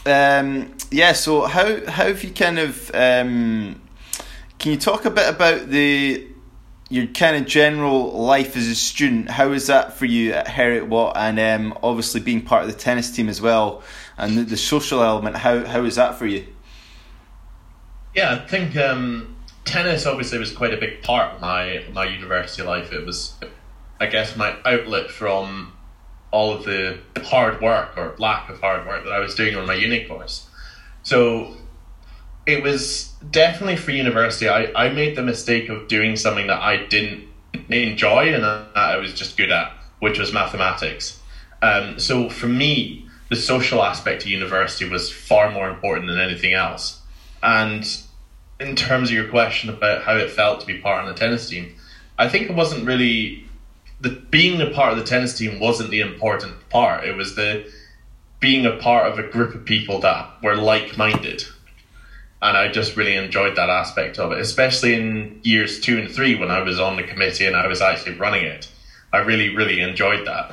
um, 0.05 0.75
yeah, 0.91 1.13
so 1.13 1.45
how 1.45 1.85
how 1.85 2.05
have 2.05 2.23
you 2.23 2.31
kind 2.31 2.59
of 2.59 2.91
um, 2.93 3.81
can 4.59 4.71
you 4.71 4.77
talk 4.77 5.05
a 5.05 5.09
bit 5.09 5.27
about 5.27 5.67
the 5.69 6.27
your 6.89 7.07
kind 7.07 7.35
of 7.35 7.45
general 7.47 8.11
life 8.11 8.55
as 8.55 8.67
a 8.67 8.75
student, 8.75 9.29
how 9.29 9.51
is 9.51 9.67
that 9.67 9.93
for 9.93 10.05
you 10.05 10.33
at 10.33 10.47
Heriot 10.47 10.87
Watt, 10.87 11.17
and 11.17 11.39
um, 11.39 11.77
obviously 11.81 12.21
being 12.21 12.41
part 12.41 12.63
of 12.63 12.71
the 12.71 12.77
tennis 12.77 13.09
team 13.11 13.27
as 13.27 13.41
well, 13.41 13.81
and 14.17 14.37
the, 14.37 14.43
the 14.43 14.57
social 14.57 15.01
element? 15.01 15.35
How 15.37 15.65
how 15.65 15.83
is 15.83 15.95
that 15.95 16.15
for 16.15 16.27
you? 16.27 16.45
Yeah, 18.13 18.33
I 18.35 18.47
think 18.47 18.75
um, 18.77 19.35
tennis 19.65 20.05
obviously 20.05 20.37
was 20.37 20.51
quite 20.51 20.73
a 20.73 20.77
big 20.77 21.01
part 21.01 21.35
of 21.35 21.41
my 21.41 21.83
my 21.91 22.05
university 22.05 22.61
life. 22.61 22.93
It 22.93 23.05
was, 23.05 23.33
I 23.99 24.05
guess, 24.05 24.35
my 24.35 24.55
outlet 24.63 25.09
from 25.09 25.73
all 26.35 26.51
of 26.51 26.65
the 26.65 26.99
hard 27.23 27.61
work 27.61 27.97
or 27.97 28.13
lack 28.17 28.49
of 28.49 28.59
hard 28.59 28.85
work 28.85 29.05
that 29.05 29.13
I 29.13 29.19
was 29.19 29.35
doing 29.35 29.55
on 29.55 29.65
my 29.65 29.73
uni 29.73 30.03
course. 30.03 30.49
So 31.03 31.55
it 32.45 32.61
was 32.61 33.13
definitely 33.31 33.77
for 33.77 33.91
university. 33.91 34.49
I, 34.49 34.69
I 34.75 34.89
made 34.89 35.15
the 35.15 35.23
mistake 35.23 35.69
of 35.69 35.87
doing 35.87 36.17
something 36.17 36.47
that 36.47 36.61
I 36.61 36.85
didn't 36.87 37.23
enjoy 37.69 38.33
and 38.33 38.43
that 38.43 38.67
I 38.75 38.97
was 38.97 39.13
just 39.13 39.37
good 39.37 39.49
at, 39.49 39.71
which 39.99 40.19
was 40.19 40.33
mathematics. 40.33 41.21
Um, 41.61 41.99
so 41.99 42.29
for 42.29 42.47
me, 42.47 43.07
the 43.29 43.37
social 43.37 43.81
aspect 43.81 44.23
of 44.23 44.27
university 44.27 44.89
was 44.89 45.09
far 45.09 45.49
more 45.51 45.69
important 45.69 46.09
than 46.09 46.19
anything 46.19 46.53
else. 46.53 47.01
And 47.41 47.87
in 48.59 48.75
terms 48.75 49.09
of 49.09 49.15
your 49.15 49.29
question 49.29 49.69
about 49.69 50.03
how 50.03 50.17
it 50.17 50.29
felt 50.29 50.59
to 50.59 50.67
be 50.67 50.79
part 50.79 51.07
of 51.07 51.07
the 51.07 51.17
tennis 51.17 51.47
team, 51.47 51.75
I 52.19 52.27
think 52.27 52.49
it 52.49 52.55
wasn't 52.55 52.85
really 52.85 53.44
the 54.01 54.09
being 54.09 54.61
a 54.61 54.69
part 54.71 54.91
of 54.91 54.97
the 54.97 55.05
tennis 55.05 55.37
team 55.37 55.59
wasn't 55.59 55.89
the 55.89 56.01
important 56.01 56.69
part. 56.69 57.05
It 57.05 57.15
was 57.15 57.35
the 57.35 57.71
being 58.39 58.65
a 58.65 58.77
part 58.77 59.11
of 59.11 59.17
a 59.17 59.27
group 59.27 59.55
of 59.55 59.65
people 59.65 59.99
that 60.01 60.43
were 60.43 60.55
like 60.55 60.97
minded 60.97 61.43
and 62.45 62.57
I 62.57 62.67
just 62.67 62.95
really 62.95 63.15
enjoyed 63.15 63.55
that 63.55 63.69
aspect 63.69 64.19
of 64.19 64.31
it, 64.31 64.39
especially 64.39 64.93
in 64.93 65.39
years 65.43 65.79
two 65.79 65.97
and 65.97 66.11
three 66.11 66.35
when 66.35 66.51
I 66.51 66.61
was 66.61 66.79
on 66.79 66.95
the 66.95 67.03
committee 67.03 67.45
and 67.45 67.55
I 67.55 67.65
was 67.65 67.81
actually 67.81 68.15
running 68.17 68.45
it. 68.45 68.69
I 69.11 69.19
really, 69.19 69.55
really 69.55 69.81
enjoyed 69.81 70.27
that. 70.27 70.51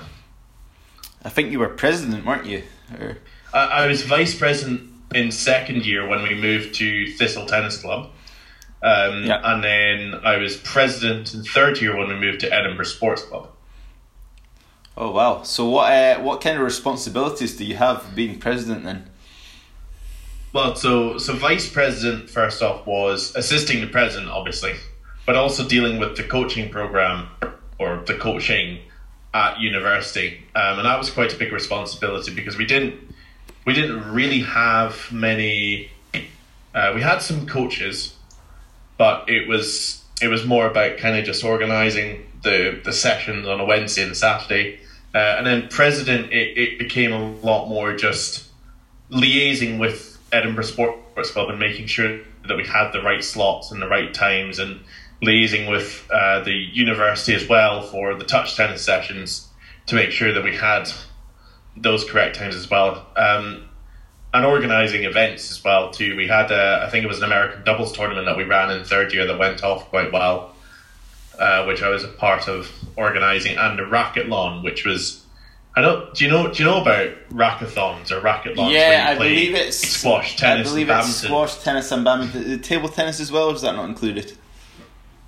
I 1.23 1.29
think 1.29 1.53
you 1.53 1.59
were 1.59 1.69
president, 1.69 2.25
weren't 2.25 2.47
you? 2.47 2.63
Or... 2.99 3.19
I, 3.53 3.67
I 3.67 3.87
was 3.87 4.03
vice 4.03 4.35
president 4.35 4.91
in 5.15 5.31
second 5.31 5.85
year 5.85 6.09
when 6.09 6.23
we 6.23 6.35
moved 6.35 6.75
to 6.77 7.13
Thistle 7.13 7.45
Tennis 7.45 7.79
Club. 7.79 8.11
Um, 8.83 9.25
yeah. 9.25 9.41
And 9.45 9.63
then 9.63 10.21
I 10.25 10.39
was 10.39 10.57
president 10.57 11.35
in 11.35 11.45
third 11.45 11.81
year 11.81 11.97
when 11.97 12.09
we 12.09 12.17
moved 12.17 12.41
to 12.41 12.53
Edinburgh 12.53 12.87
Sports 12.87 13.23
Club. 13.23 13.49
Oh 14.97 15.11
wow! 15.11 15.43
So 15.43 15.69
what 15.69 15.93
uh, 15.93 16.21
what 16.21 16.41
kind 16.41 16.59
of 16.59 16.65
responsibilities 16.65 17.57
do 17.57 17.65
you 17.65 17.77
have 17.77 18.15
being 18.15 18.39
president 18.39 18.85
then? 18.85 19.09
Well, 20.53 20.75
so 20.75 21.17
so 21.17 21.35
vice 21.35 21.71
president 21.71 22.29
first 22.29 22.63
off 22.63 22.87
was 22.87 23.35
assisting 23.35 23.81
the 23.81 23.87
president, 23.87 24.31
obviously, 24.31 24.75
but 25.25 25.35
also 25.35 25.67
dealing 25.67 25.99
with 25.99 26.17
the 26.17 26.25
coaching 26.25 26.71
program 26.71 27.29
or 27.79 28.03
the 28.07 28.17
coaching 28.17 28.81
at 29.33 29.59
university, 29.61 30.45
um, 30.55 30.79
and 30.79 30.85
that 30.85 30.99
was 30.99 31.09
quite 31.09 31.33
a 31.33 31.39
big 31.39 31.53
responsibility 31.53 32.35
because 32.35 32.59
we 32.59 32.67
didn't 32.67 33.01
we 33.65 33.73
didn't 33.73 34.13
really 34.13 34.41
have 34.41 35.11
many. 35.11 35.91
Uh, 36.75 36.93
we 36.95 37.01
had 37.01 37.19
some 37.21 37.47
coaches, 37.47 38.15
but 39.03 39.29
it 39.29 39.49
was 39.49 40.01
it 40.21 40.29
was 40.29 40.47
more 40.47 40.65
about 40.65 40.97
kind 40.97 41.17
of 41.19 41.25
just 41.25 41.43
organising 41.43 42.25
the 42.45 42.81
the 42.85 42.93
sessions 42.93 43.49
on 43.49 43.59
a 43.59 43.65
Wednesday 43.65 44.05
and 44.05 44.13
a 44.13 44.15
Saturday, 44.15 44.79
uh, 45.13 45.35
and 45.39 45.45
then 45.45 45.67
president 45.67 46.33
it, 46.33 46.57
it 46.57 46.79
became 46.79 47.13
a 47.13 47.33
lot 47.41 47.67
more 47.69 47.97
just 47.97 48.45
liaising 49.11 49.81
with 49.81 50.21
Edinburgh 50.31 50.67
Sports 50.67 51.33
Club 51.33 51.51
and 51.51 51.59
making 51.59 51.89
sure 51.89 52.21
that 52.47 52.57
we 52.57 52.65
had 52.65 52.93
the 52.93 53.03
right 53.03 53.25
slots 53.25 53.73
and 53.73 53.83
the 53.83 53.89
right 53.89 54.15
times 54.15 54.61
and 54.61 54.85
liaising 55.21 55.69
with 55.69 56.09
uh, 56.13 56.39
the 56.45 56.55
university 56.55 57.35
as 57.35 57.49
well 57.49 57.83
for 57.83 58.15
the 58.15 58.25
touch 58.25 58.55
tennis 58.55 58.85
sessions 58.85 59.49
to 59.87 59.97
make 59.97 60.13
sure 60.13 60.33
that 60.33 60.45
we 60.45 60.55
had 60.55 60.89
those 61.77 62.09
correct 62.09 62.37
times 62.37 62.55
as 62.55 62.71
well. 62.71 63.05
Um, 63.17 63.69
and 64.35 64.47
organising 64.47 65.05
events 65.05 65.51
as 65.51 65.63
well 65.63 65.91
too. 65.91 66.17
We 66.17 66.27
had, 66.27 66.51
a, 66.51 66.85
I 66.87 66.91
think 66.91 67.05
it 67.05 67.09
was 67.09 67.19
an 67.19 67.25
American 67.25 67.65
doubles 67.65 67.93
tournament 67.93 68.27
that 68.27 68.37
we 68.37 68.45
ran 68.45 68.71
in 68.71 68.85
third 68.85 69.13
year 69.13 69.27
that 69.27 69.39
went 69.39 69.63
off 69.63 69.89
quite 69.91 70.13
well, 70.13 70.55
uh, 71.39 71.65
which 71.65 71.83
I 71.83 71.89
was 71.89 72.05
a 72.05 72.09
part 72.09 72.49
of 72.49 72.71
organising, 72.97 73.57
and 73.57 73.79
the 73.79 73.83
racquethlon, 73.83 74.63
which 74.63 74.85
was 74.85 75.23
I 75.75 75.81
don't. 75.81 76.15
Do 76.15 76.25
you 76.25 76.31
know? 76.31 76.53
Do 76.53 76.63
you 76.63 76.69
know 76.69 76.83
about 76.83 77.11
rackathons 77.31 78.11
or 78.11 78.21
racquethlons? 78.21 78.73
Yeah, 78.73 79.07
I 79.09 79.15
believe 79.15 79.55
it's 79.55 79.79
squash, 79.79 80.37
tennis, 80.37 80.69
I 80.69 80.71
believe 80.71 80.91
and 80.91 81.01
it's 81.01 81.17
squash, 81.17 81.57
tennis, 81.63 81.91
and 81.91 82.05
badminton. 82.05 82.49
The 82.51 82.59
table 82.59 82.91
tennis 82.91 83.21
as 83.21 83.33
well. 83.33 83.51
is 83.51 83.63
that 83.63 83.75
not 83.75 83.89
included? 83.89 84.37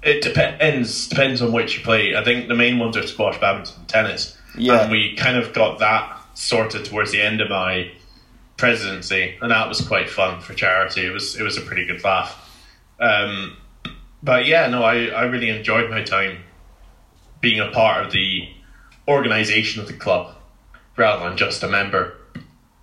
It 0.02 0.23
depends. 0.23 1.08
Depends 1.08 1.40
on 1.40 1.50
which 1.52 1.78
you 1.78 1.82
play. 1.82 2.14
I 2.14 2.23
think 2.23 2.49
the 2.49 2.54
main 2.54 2.78
ones 2.78 2.94
are 2.94 3.06
squash, 3.06 3.40
badminton, 3.40 3.87
tennis. 3.87 4.37
Yeah. 4.58 4.82
And 4.82 4.90
we 4.90 5.16
kind 5.16 5.38
of 5.38 5.54
got 5.54 5.78
that 5.78 6.20
sorted 6.34 6.84
towards 6.84 7.11
the 7.11 7.23
end 7.23 7.40
of 7.40 7.49
my 7.49 7.90
presidency, 8.56 9.37
and 9.40 9.50
that 9.50 9.68
was 9.68 9.87
quite 9.87 10.08
fun 10.08 10.40
for 10.40 10.54
charity. 10.54 11.06
It 11.06 11.11
was. 11.11 11.37
It 11.37 11.42
was 11.42 11.56
a 11.56 11.61
pretty 11.61 11.87
good 11.87 12.02
laugh. 12.04 12.40
Um, 13.00 13.56
but 14.23 14.46
yeah, 14.46 14.66
no, 14.68 14.82
I 14.82 15.06
I 15.06 15.25
really 15.25 15.50
enjoyed 15.50 15.90
my 15.90 16.02
time 16.02 16.38
being 17.40 17.61
a 17.61 17.70
part 17.70 18.06
of 18.06 18.12
the 18.12 18.49
organisation 19.06 19.82
of 19.82 19.87
the 19.87 19.92
club 19.92 20.34
rather 20.96 21.28
than 21.28 21.37
just 21.37 21.62
a 21.62 21.68
member. 21.68 22.16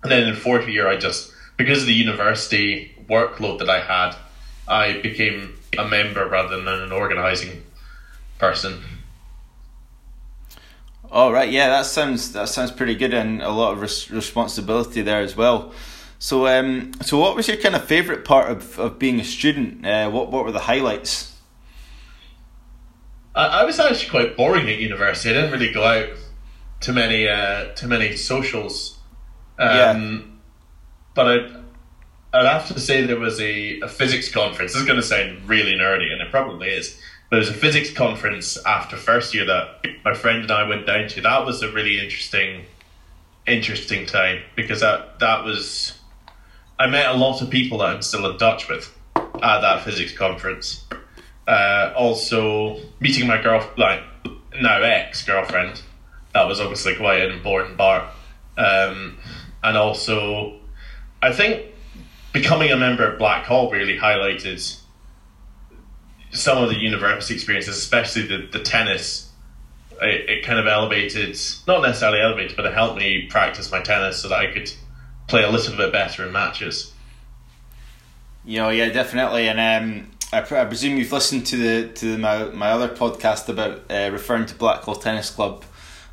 And 0.02 0.10
then 0.10 0.28
in 0.28 0.36
fourth 0.36 0.68
year, 0.68 0.88
I 0.88 0.96
just 0.96 1.32
because 1.56 1.82
of 1.82 1.86
the 1.86 1.94
university 1.94 2.94
workload 3.08 3.58
that 3.60 3.70
I 3.70 3.80
had, 3.80 4.16
I 4.68 5.00
became 5.00 5.58
a 5.78 5.86
member 5.86 6.26
rather 6.28 6.56
than 6.56 6.68
an 6.68 6.92
organising 6.92 7.64
person. 8.38 8.82
All 11.12 11.30
right, 11.30 11.50
yeah, 11.50 11.68
that 11.68 11.84
sounds 11.84 12.32
that 12.32 12.48
sounds 12.48 12.70
pretty 12.70 12.94
good, 12.94 13.12
and 13.12 13.42
a 13.42 13.50
lot 13.50 13.74
of 13.74 13.82
res- 13.82 14.10
responsibility 14.10 15.02
there 15.02 15.20
as 15.20 15.36
well. 15.36 15.74
So, 16.18 16.46
um, 16.46 16.92
so 17.02 17.18
what 17.18 17.36
was 17.36 17.48
your 17.48 17.58
kind 17.58 17.74
of 17.74 17.84
favourite 17.84 18.24
part 18.24 18.50
of, 18.50 18.78
of 18.78 18.98
being 18.98 19.20
a 19.20 19.24
student? 19.24 19.84
Uh, 19.84 20.08
what 20.10 20.32
what 20.32 20.42
were 20.46 20.52
the 20.52 20.60
highlights? 20.60 21.36
I, 23.34 23.46
I 23.46 23.64
was 23.64 23.78
actually 23.78 24.08
quite 24.08 24.38
boring 24.38 24.70
at 24.70 24.78
university. 24.78 25.28
I 25.28 25.34
didn't 25.34 25.52
really 25.52 25.70
go 25.70 25.84
out 25.84 26.08
to 26.80 26.92
many 26.94 27.28
uh, 27.28 27.74
to 27.74 27.86
many 27.86 28.16
socials. 28.16 28.96
Um, 29.58 29.68
yeah. 29.68 30.20
But 31.14 31.26
I'd, 31.28 31.56
I'd 32.32 32.46
have 32.46 32.68
to 32.68 32.80
say 32.80 33.02
there 33.02 33.20
was 33.20 33.38
a, 33.38 33.80
a 33.80 33.88
physics 33.88 34.32
conference. 34.32 34.72
This 34.72 34.80
is 34.80 34.88
going 34.88 34.98
to 35.00 35.06
sound 35.06 35.46
really 35.46 35.74
nerdy, 35.74 36.10
and 36.10 36.22
it 36.22 36.30
probably 36.30 36.68
is. 36.68 36.98
There 37.32 37.38
was 37.38 37.48
a 37.48 37.54
physics 37.54 37.90
conference 37.90 38.58
after 38.66 38.94
first 38.94 39.32
year 39.32 39.46
that 39.46 39.86
my 40.04 40.12
friend 40.12 40.42
and 40.42 40.50
I 40.50 40.68
went 40.68 40.86
down 40.86 41.08
to. 41.08 41.22
That 41.22 41.46
was 41.46 41.62
a 41.62 41.72
really 41.72 41.98
interesting, 41.98 42.66
interesting 43.46 44.04
time 44.04 44.42
because 44.54 44.80
that 44.82 45.18
that 45.20 45.42
was. 45.42 45.98
I 46.78 46.88
met 46.88 47.06
a 47.06 47.14
lot 47.14 47.40
of 47.40 47.48
people 47.48 47.78
that 47.78 47.86
I'm 47.86 48.02
still 48.02 48.30
in 48.30 48.36
touch 48.36 48.68
with 48.68 48.94
at 49.16 49.62
that 49.62 49.82
physics 49.82 50.14
conference. 50.14 50.84
Uh, 51.48 51.94
also, 51.96 52.78
meeting 53.00 53.26
my 53.26 53.40
girl, 53.40 53.66
like 53.78 54.02
now 54.60 54.82
ex 54.82 55.24
girlfriend, 55.24 55.80
that 56.34 56.46
was 56.46 56.60
obviously 56.60 56.96
quite 56.96 57.22
an 57.22 57.32
important 57.32 57.78
part. 57.78 58.10
Um, 58.58 59.16
and 59.64 59.78
also, 59.78 60.60
I 61.22 61.32
think 61.32 61.64
becoming 62.34 62.70
a 62.72 62.76
member 62.76 63.10
of 63.10 63.18
Blackhall 63.18 63.72
really 63.72 63.96
highlighted 63.96 64.81
some 66.32 66.62
of 66.62 66.68
the 66.68 66.76
university 66.76 67.34
experiences, 67.34 67.76
especially 67.76 68.22
the, 68.22 68.48
the 68.50 68.60
tennis. 68.60 69.30
It, 70.00 70.28
it 70.28 70.44
kind 70.44 70.58
of 70.58 70.66
elevated, 70.66 71.38
not 71.68 71.82
necessarily 71.82 72.20
elevated, 72.20 72.56
but 72.56 72.66
it 72.66 72.74
helped 72.74 72.98
me 72.98 73.26
practice 73.28 73.70
my 73.70 73.80
tennis 73.80 74.20
so 74.20 74.28
that 74.28 74.38
I 74.38 74.52
could 74.52 74.72
play 75.28 75.44
a 75.44 75.50
little 75.50 75.76
bit 75.76 75.92
better 75.92 76.26
in 76.26 76.32
matches. 76.32 76.92
You 78.44 78.58
know, 78.58 78.70
yeah, 78.70 78.88
definitely. 78.88 79.48
And 79.48 79.60
um, 79.60 80.10
I, 80.32 80.40
I 80.40 80.64
presume 80.64 80.96
you've 80.96 81.12
listened 81.12 81.46
to 81.46 81.56
the 81.56 81.92
to 81.92 82.12
the, 82.12 82.18
my 82.18 82.44
my 82.46 82.70
other 82.70 82.88
podcast 82.88 83.48
about 83.48 83.82
uh, 83.90 84.10
referring 84.10 84.46
to 84.46 84.54
Blackhall 84.54 85.00
Tennis 85.00 85.30
Club 85.30 85.64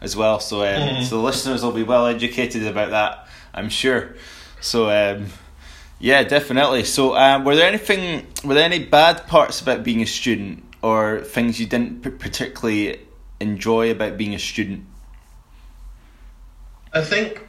as 0.01 0.15
well. 0.15 0.39
So 0.39 0.61
um, 0.61 0.67
mm-hmm. 0.67 1.03
so 1.03 1.17
the 1.17 1.23
listeners 1.23 1.63
will 1.63 1.71
be 1.71 1.83
well 1.83 2.05
educated 2.05 2.67
about 2.67 2.91
that, 2.91 3.27
I'm 3.53 3.69
sure. 3.69 4.15
So 4.61 4.89
um, 4.89 5.27
yeah, 5.99 6.23
definitely. 6.23 6.85
So 6.85 7.15
um, 7.15 7.43
were 7.43 7.55
there 7.55 7.67
anything 7.67 8.25
were 8.43 8.53
there 8.53 8.63
any 8.63 8.83
bad 8.83 9.27
parts 9.27 9.59
about 9.61 9.83
being 9.83 10.01
a 10.01 10.07
student 10.07 10.63
or 10.81 11.21
things 11.21 11.59
you 11.59 11.65
didn't 11.65 12.01
particularly 12.19 13.01
enjoy 13.39 13.91
about 13.91 14.17
being 14.17 14.33
a 14.33 14.39
student? 14.39 14.85
I 16.93 17.03
think 17.03 17.45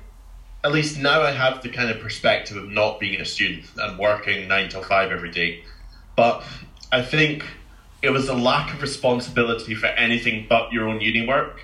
at 0.65 0.73
least 0.73 0.99
now 0.99 1.23
I 1.23 1.31
have 1.31 1.63
the 1.63 1.71
kind 1.71 1.91
of 1.91 2.01
perspective 2.01 2.57
of 2.57 2.69
not 2.69 3.01
being 3.01 3.21
a 3.21 3.25
student 3.25 3.65
and 3.77 3.99
working 3.99 4.49
nine 4.49 4.69
till 4.69 4.83
five 4.83 5.13
every 5.13 5.31
day. 5.31 5.63
But 6.17 6.43
I 6.93 7.03
think 7.03 7.47
it 8.03 8.11
was 8.11 8.27
the 8.27 8.35
lack 8.35 8.75
of 8.75 8.83
responsibility 8.83 9.75
for 9.75 9.87
anything 9.87 10.47
but 10.49 10.73
your 10.73 10.89
own 10.89 11.01
uni 11.01 11.27
work 11.27 11.63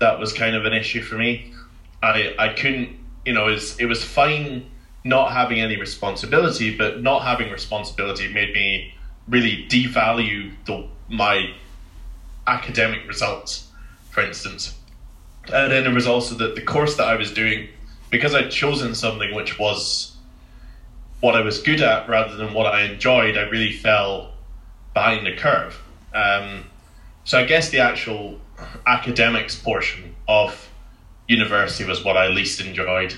that 0.00 0.18
was 0.18 0.32
kind 0.32 0.56
of 0.56 0.64
an 0.64 0.72
issue 0.72 1.02
for 1.02 1.16
me. 1.16 1.54
I 2.02 2.34
I 2.38 2.48
couldn't, 2.48 2.98
you 3.24 3.32
know, 3.32 3.48
it 3.48 3.52
was, 3.52 3.78
it 3.78 3.86
was 3.86 4.02
fine 4.02 4.70
not 5.04 5.32
having 5.32 5.60
any 5.60 5.76
responsibility, 5.76 6.76
but 6.76 7.02
not 7.02 7.22
having 7.22 7.50
responsibility 7.50 8.32
made 8.32 8.52
me 8.52 8.94
really 9.28 9.66
devalue 9.68 10.52
the 10.66 10.86
my 11.08 11.54
academic 12.46 13.06
results, 13.06 13.68
for 14.10 14.22
instance. 14.22 14.76
And 15.52 15.72
then 15.72 15.84
there 15.84 15.94
was 15.94 16.06
also 16.06 16.34
that 16.36 16.54
the 16.54 16.62
course 16.62 16.96
that 16.96 17.08
I 17.08 17.16
was 17.16 17.32
doing, 17.32 17.68
because 18.10 18.34
I'd 18.34 18.50
chosen 18.50 18.94
something 18.94 19.34
which 19.34 19.58
was 19.58 20.16
what 21.20 21.34
I 21.34 21.40
was 21.42 21.60
good 21.60 21.80
at 21.80 22.08
rather 22.08 22.36
than 22.36 22.54
what 22.54 22.66
I 22.66 22.82
enjoyed, 22.82 23.36
I 23.36 23.42
really 23.42 23.72
fell 23.72 24.32
behind 24.94 25.26
the 25.26 25.36
curve. 25.36 25.80
Um, 26.14 26.64
so 27.24 27.38
I 27.38 27.44
guess 27.44 27.70
the 27.70 27.78
actual 27.78 28.40
academics 28.86 29.56
portion 29.56 30.14
of 30.28 30.68
university 31.28 31.84
was 31.84 32.04
what 32.04 32.16
I 32.16 32.28
least 32.28 32.60
enjoyed. 32.60 33.14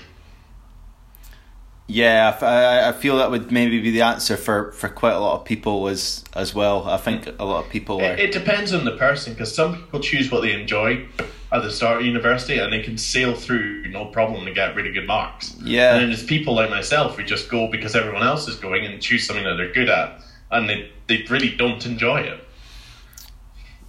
Yeah, 1.87 2.37
I, 2.41 2.89
I 2.89 2.91
feel 2.93 3.17
that 3.17 3.29
would 3.29 3.51
maybe 3.51 3.81
be 3.81 3.91
the 3.91 4.03
answer 4.03 4.37
for, 4.37 4.71
for 4.71 4.87
quite 4.87 5.13
a 5.13 5.19
lot 5.19 5.39
of 5.39 5.45
people 5.45 5.87
as 5.87 6.23
as 6.33 6.55
well. 6.55 6.87
I 6.87 6.97
think 6.97 7.27
a 7.39 7.45
lot 7.45 7.65
of 7.65 7.69
people 7.69 7.99
It, 7.99 8.19
it 8.19 8.31
depends 8.31 8.73
on 8.73 8.85
the 8.85 8.95
person 8.95 9.33
because 9.33 9.53
some 9.53 9.75
people 9.75 9.99
choose 9.99 10.31
what 10.31 10.41
they 10.41 10.53
enjoy 10.53 11.05
at 11.51 11.61
the 11.61 11.69
start 11.71 11.99
of 11.99 12.05
university 12.05 12.57
and 12.57 12.71
they 12.71 12.81
can 12.81 12.97
sail 12.97 13.35
through 13.35 13.87
no 13.89 14.05
problem 14.05 14.47
and 14.47 14.55
get 14.55 14.75
really 14.75 14.91
good 14.91 15.05
marks. 15.05 15.55
Yeah. 15.61 15.93
And 15.93 16.01
then 16.01 16.09
there's 16.09 16.25
people 16.25 16.55
like 16.55 16.69
myself 16.69 17.17
who 17.17 17.23
just 17.23 17.49
go 17.49 17.67
because 17.67 17.95
everyone 17.95 18.23
else 18.23 18.47
is 18.47 18.55
going 18.55 18.85
and 18.85 19.01
choose 19.01 19.27
something 19.27 19.43
that 19.43 19.55
they're 19.57 19.73
good 19.73 19.89
at 19.89 20.21
and 20.51 20.69
they, 20.69 20.89
they 21.07 21.23
really 21.29 21.55
don't 21.55 21.85
enjoy 21.85 22.21
it. 22.21 22.39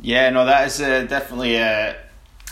Yeah, 0.01 0.29
no, 0.31 0.45
that 0.45 0.67
is 0.67 0.81
uh, 0.81 1.05
definitely 1.05 1.57
a, 1.57 1.97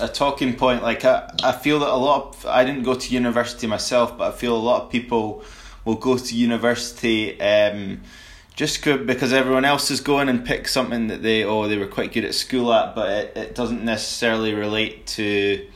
a 0.03 0.09
talking 0.09 0.55
point. 0.57 0.83
Like, 0.83 1.05
I, 1.05 1.33
I 1.43 1.53
feel 1.53 1.79
that 1.81 1.89
a 1.89 1.97
lot 1.97 2.35
of, 2.35 2.47
I 2.47 2.65
didn't 2.65 2.83
go 2.83 2.95
to 2.95 3.15
university 3.15 3.67
myself, 3.67 4.19
but 4.19 4.35
I 4.35 4.37
feel 4.37 4.57
a 4.57 4.59
lot 4.59 4.83
of 4.83 4.91
people 4.91 5.45
will 5.85 5.95
go 5.95 6.19
to 6.19 6.35
university 6.35 7.41
um, 7.41 8.03
just 8.55 8.85
because 8.85 9.33
everyone 9.33 9.65
else 9.65 9.91
is 9.91 10.01
going 10.01 10.29
and 10.29 10.45
pick 10.45 10.69
something 10.69 11.07
that 11.07 11.23
they, 11.23 11.45
oh, 11.45 11.69
they 11.69 11.79
were 11.79 11.87
quite 11.87 12.13
good 12.13 12.25
at 12.25 12.35
school 12.35 12.73
at, 12.73 12.95
but 12.95 13.11
it, 13.11 13.37
it 13.37 13.55
doesn't 13.55 13.85
necessarily 13.85 14.55
relate 14.55 15.07
to 15.07 15.67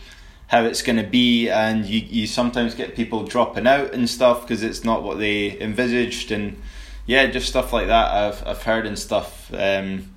how 0.49 0.65
it's 0.65 0.83
going 0.83 0.97
to 0.97 1.09
be. 1.09 1.49
And 1.49 1.87
you, 1.87 2.01
you 2.01 2.27
sometimes 2.27 2.75
get 2.75 2.95
people 2.95 3.25
dropping 3.25 3.67
out 3.67 3.95
and 3.95 4.09
stuff 4.09 4.43
because 4.43 4.63
it's 4.63 4.85
not 4.85 5.03
what 5.03 5.19
they 5.19 5.59
envisaged. 5.61 6.31
And 6.31 6.61
yeah, 7.07 7.27
just 7.27 7.49
stuff 7.49 7.73
like 7.73 7.87
that 7.87 8.11
I've, 8.13 8.47
I've 8.47 8.63
heard 8.63 8.87
and 8.87 8.99
stuff. 8.99 9.53
Um, 9.55 10.16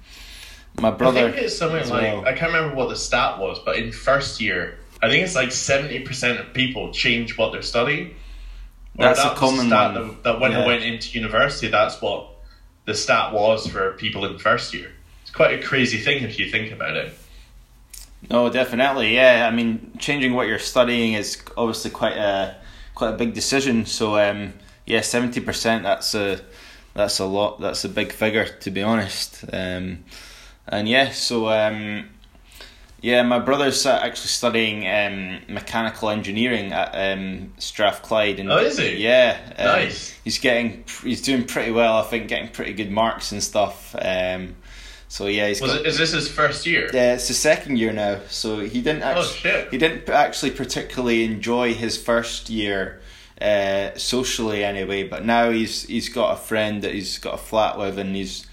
my 0.82 0.92
brother. 0.92 1.28
I 1.28 1.32
think 1.32 1.44
it's 1.44 1.58
something 1.58 1.88
like 1.90 2.02
well. 2.02 2.26
I 2.26 2.34
can't 2.34 2.54
remember 2.54 2.76
what 2.76 2.90
the 2.90 2.96
stat 2.96 3.40
was, 3.40 3.60
but 3.60 3.78
in 3.78 3.92
first 3.92 4.42
year, 4.42 4.78
I 5.02 5.10
think 5.10 5.24
it's 5.24 5.36
like 5.36 5.52
seventy 5.52 6.00
percent 6.02 6.40
of 6.40 6.54
people 6.54 6.92
change 6.92 7.38
what 7.38 7.52
they're 7.52 7.62
studying. 7.62 8.16
That's 8.96 9.20
a 9.20 9.24
that 9.24 9.32
was 9.32 9.40
common 9.40 9.68
stat 9.68 9.94
one. 9.94 10.08
That, 10.08 10.24
that 10.24 10.40
when 10.40 10.52
Yeah. 10.52 10.64
I 10.64 10.68
went 10.68 10.84
into 10.84 11.18
university, 11.18 11.68
that's 11.68 12.02
what 12.02 12.28
the 12.86 12.94
stat 12.94 13.34
was 13.34 13.68
for 13.68 13.94
people 13.94 14.26
in 14.26 14.38
first 14.40 14.74
year. 14.74 14.92
It's 15.22 15.32
quite 15.32 15.60
a 15.60 15.64
crazy 15.66 15.98
thing 16.00 16.24
if 16.24 16.40
you 16.40 16.50
think 16.50 16.72
about 16.72 16.96
it. 16.98 17.14
No, 18.30 18.50
definitely. 18.50 19.16
Yeah, 19.16 19.48
I 19.50 19.56
mean, 19.56 19.94
changing 19.98 20.34
what 20.34 20.48
you're 20.48 20.60
studying 20.60 21.14
is 21.14 21.42
obviously 21.56 21.92
quite 21.92 22.18
a 22.18 22.56
quite 22.96 23.14
a 23.14 23.18
big 23.18 23.34
decision. 23.34 23.86
So, 23.86 24.18
um, 24.20 24.54
yeah, 24.86 25.02
seventy 25.02 25.40
percent. 25.40 25.84
That's 25.84 26.14
a 26.16 26.42
that's 26.94 27.20
a 27.20 27.26
lot. 27.26 27.62
That's 27.62 27.86
a 27.86 27.90
big 27.90 28.12
figure, 28.12 28.46
to 28.46 28.72
be 28.72 28.82
honest. 28.82 29.46
Um, 29.54 30.04
and 30.70 30.88
yeah, 30.88 31.12
so 31.12 31.50
um, 31.50 32.10
yeah, 33.02 33.22
my 33.24 33.40
brother's 33.40 33.86
actually 33.86 34.28
studying 34.28 34.88
um, 34.88 35.42
mechanical 35.54 36.10
engineering 36.10 36.72
at 36.74 36.92
um, 37.18 37.54
Strathclyde. 37.58 38.40
And 38.40 38.52
Oh, 38.52 38.58
is 38.58 38.78
he? 38.78 38.98
Yeah, 39.04 39.38
um, 39.58 39.66
Nice. 39.66 40.16
He's 40.24 40.38
getting 40.40 40.84
he's 41.04 41.22
doing 41.22 41.46
pretty 41.46 41.72
well. 41.72 41.98
I 41.98 42.04
think 42.04 42.28
getting 42.28 42.50
pretty 42.50 42.74
good 42.74 42.92
marks 42.92 43.32
and 43.32 43.42
stuff. 43.44 43.96
Um, 44.00 44.56
so 45.08 45.26
yeah, 45.28 45.48
he's 45.48 45.60
Was 45.62 45.72
got, 45.72 45.82
it, 45.82 45.88
is 45.88 45.98
this 45.98 46.12
his 46.12 46.28
first 46.30 46.66
year? 46.68 46.90
yeah, 46.94 47.14
it's 47.16 47.28
the 47.28 47.34
second 47.34 47.78
year 47.78 47.92
now, 47.92 48.20
so 48.30 48.60
he 48.60 48.82
didn't 48.82 49.02
Oh, 49.04 49.08
actually 49.08 49.38
shit. 49.38 49.72
he 49.72 49.78
didn't 49.78 50.08
actually 50.10 50.52
particularly 50.52 51.24
enjoy 51.24 51.74
his 51.74 51.98
first 51.98 52.50
year 52.50 53.02
uh, 53.42 53.90
socially 53.98 54.64
anyway. 54.64 55.04
But 55.08 55.26
now 55.26 55.50
he's 55.50 55.84
he's 55.84 56.10
got 56.10 56.34
a 56.34 56.36
friend 56.38 56.82
that 56.84 56.94
he's 56.94 57.18
got 57.18 57.34
a 57.36 57.38
flat 57.38 57.78
with, 57.80 57.98
and 57.98 58.16
he's 58.16 58.46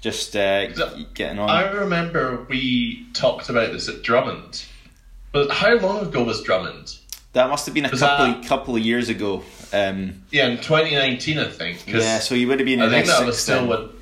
just 0.00 0.34
uh, 0.36 0.66
getting 1.14 1.38
on. 1.38 1.50
I 1.50 1.70
remember 1.70 2.46
we 2.48 3.06
talked 3.12 3.48
about 3.48 3.72
this 3.72 3.88
at 3.88 4.02
Drummond. 4.02 4.64
But 5.32 5.50
how 5.50 5.74
long 5.76 6.06
ago 6.06 6.22
was 6.24 6.42
Drummond? 6.42 6.96
that 7.32 7.48
must 7.48 7.64
have 7.66 7.74
been 7.76 7.84
a 7.86 7.90
Was 7.90 8.00
couple 8.00 8.26
that- 8.26 8.44
couple 8.48 8.74
of 8.76 8.82
years 8.82 9.08
ago. 9.08 9.44
Um, 9.72 10.22
Yeah, 10.32 10.48
in 10.48 10.56
2019, 10.56 11.38
I 11.38 11.48
think. 11.48 11.84
yeah, 11.86 12.18
so 12.18 12.34
you 12.34 12.48
would 12.48 12.58
have 12.58 12.66
been 12.66 12.82
I 12.82 12.86
in 12.86 12.90
think 12.90 13.06
S 13.06 13.18
that 13.18 13.24
was 13.26 13.38
still 13.40 13.60
then. 13.60 13.68
what. 13.68 13.94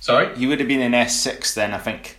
Sorry? 0.00 0.36
He 0.36 0.46
would 0.46 0.58
have 0.60 0.68
been 0.68 0.82
in 0.82 0.92
S 0.92 1.18
six 1.18 1.54
then, 1.54 1.72
I 1.72 1.78
think. 1.78 2.18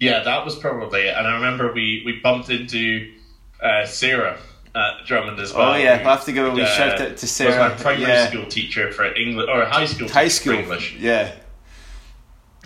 Yeah, 0.00 0.24
that 0.24 0.44
was 0.44 0.56
probably 0.56 1.02
it. 1.02 1.16
And 1.16 1.26
I 1.26 1.34
remember 1.36 1.72
we, 1.72 2.02
we 2.04 2.18
bumped 2.20 2.50
into 2.50 3.12
uh, 3.62 3.86
Sarah 3.86 4.36
at 4.76 5.06
Drummond 5.06 5.40
as 5.40 5.52
well. 5.54 5.72
Oh, 5.72 5.76
yeah, 5.76 5.96
we'll 6.02 6.10
have 6.10 6.24
to 6.26 6.32
give 6.32 6.44
a 6.46 6.50
wee 6.50 6.62
uh, 6.62 6.66
shout 6.66 7.00
out 7.00 7.16
to 7.16 7.26
Sarah. 7.26 7.70
Was 7.70 7.78
my 7.78 7.82
primary 7.82 8.10
Yeah. 8.12 8.28
school 8.28 8.46
teacher 8.46 8.92
for 8.92 9.06
English, 9.14 9.48
or 9.48 9.64
high 9.64 9.86
school 9.86 10.08
High 10.08 10.28
school, 10.28 10.54
for 10.54 10.60
English. 10.60 10.96
yeah. 10.98 11.32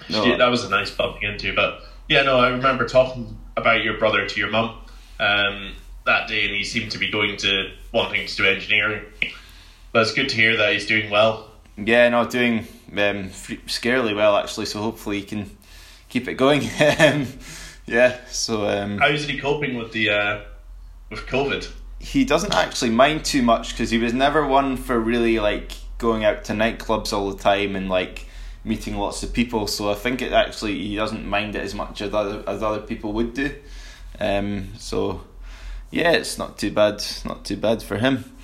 No. 0.09 0.25
Yeah, 0.25 0.37
that 0.39 0.49
was 0.49 0.65
a 0.65 0.69
nice 0.71 0.91
bumping 0.91 1.23
into. 1.31 1.55
But 1.55 1.83
yeah, 2.09 2.23
no, 2.23 2.39
I 2.39 2.49
remember 2.49 2.87
talking 2.89 3.39
about 3.57 3.85
your 3.85 3.97
brother 3.99 4.27
to 4.27 4.41
your 4.41 4.51
mum 4.51 4.75
um, 5.21 5.73
that 6.05 6.27
day, 6.29 6.47
and 6.47 6.55
he 6.55 6.65
seemed 6.65 6.91
to 6.93 6.99
be 6.99 7.11
going 7.11 7.37
to 7.39 7.71
wanting 7.93 8.27
to 8.27 8.37
do 8.37 8.45
engineering. 8.45 9.05
But 9.93 10.03
it's 10.03 10.13
good 10.15 10.29
to 10.31 10.37
hear 10.37 10.57
that 10.57 10.73
he's 10.73 10.87
doing 10.87 11.11
well. 11.11 11.51
Yeah, 11.77 12.09
no, 12.09 12.27
doing 12.29 12.61
um, 12.93 13.31
scarily 13.67 14.15
well 14.17 14.37
actually. 14.37 14.67
So 14.67 14.81
hopefully 14.81 15.21
he 15.21 15.25
can 15.25 15.57
keep 16.09 16.27
it 16.29 16.35
going. 16.35 16.63
Yeah, 17.87 18.19
so 18.29 18.69
um, 18.69 18.99
How 18.99 19.09
is 19.09 19.27
he 19.27 19.37
coping 19.41 19.77
with 19.77 19.91
the 19.91 20.11
uh, 20.11 20.41
with 21.11 21.21
COVID? 21.27 21.69
He 22.01 22.25
doesn't 22.25 22.55
actually 22.55 22.91
mind 22.91 23.25
too 23.25 23.43
much 23.43 23.71
because 23.71 23.91
he 23.91 23.99
was 23.99 24.13
never 24.13 24.45
one 24.45 24.77
for 24.77 24.99
really 24.99 25.39
like 25.39 25.73
going 25.99 26.25
out 26.25 26.45
to 26.47 26.53
nightclubs 26.55 27.13
all 27.13 27.31
the 27.31 27.39
time 27.39 27.77
and 27.77 27.89
like 27.89 28.27
meeting 28.65 28.97
lots 28.97 29.23
of 29.23 29.33
people. 29.33 29.67
So 29.67 29.91
I 29.91 29.95
think 29.95 30.23
it 30.23 30.33
actually 30.33 30.79
he 30.79 30.97
doesn't 30.97 31.25
mind 31.27 31.55
it 31.55 31.61
as 31.63 31.75
much 31.75 32.01
as 32.01 32.13
other 32.13 32.43
as 32.49 32.63
other 32.63 32.81
people 32.81 33.13
would 33.13 33.35
do. 33.35 33.55
Um, 34.19 34.73
so 34.79 35.23
yeah, 35.91 36.13
it's 36.13 36.39
not 36.39 36.59
too 36.59 36.73
bad. 36.73 37.05
Not 37.25 37.45
too 37.45 37.57
bad 37.57 37.83
for 37.83 37.99
him. 37.99 38.37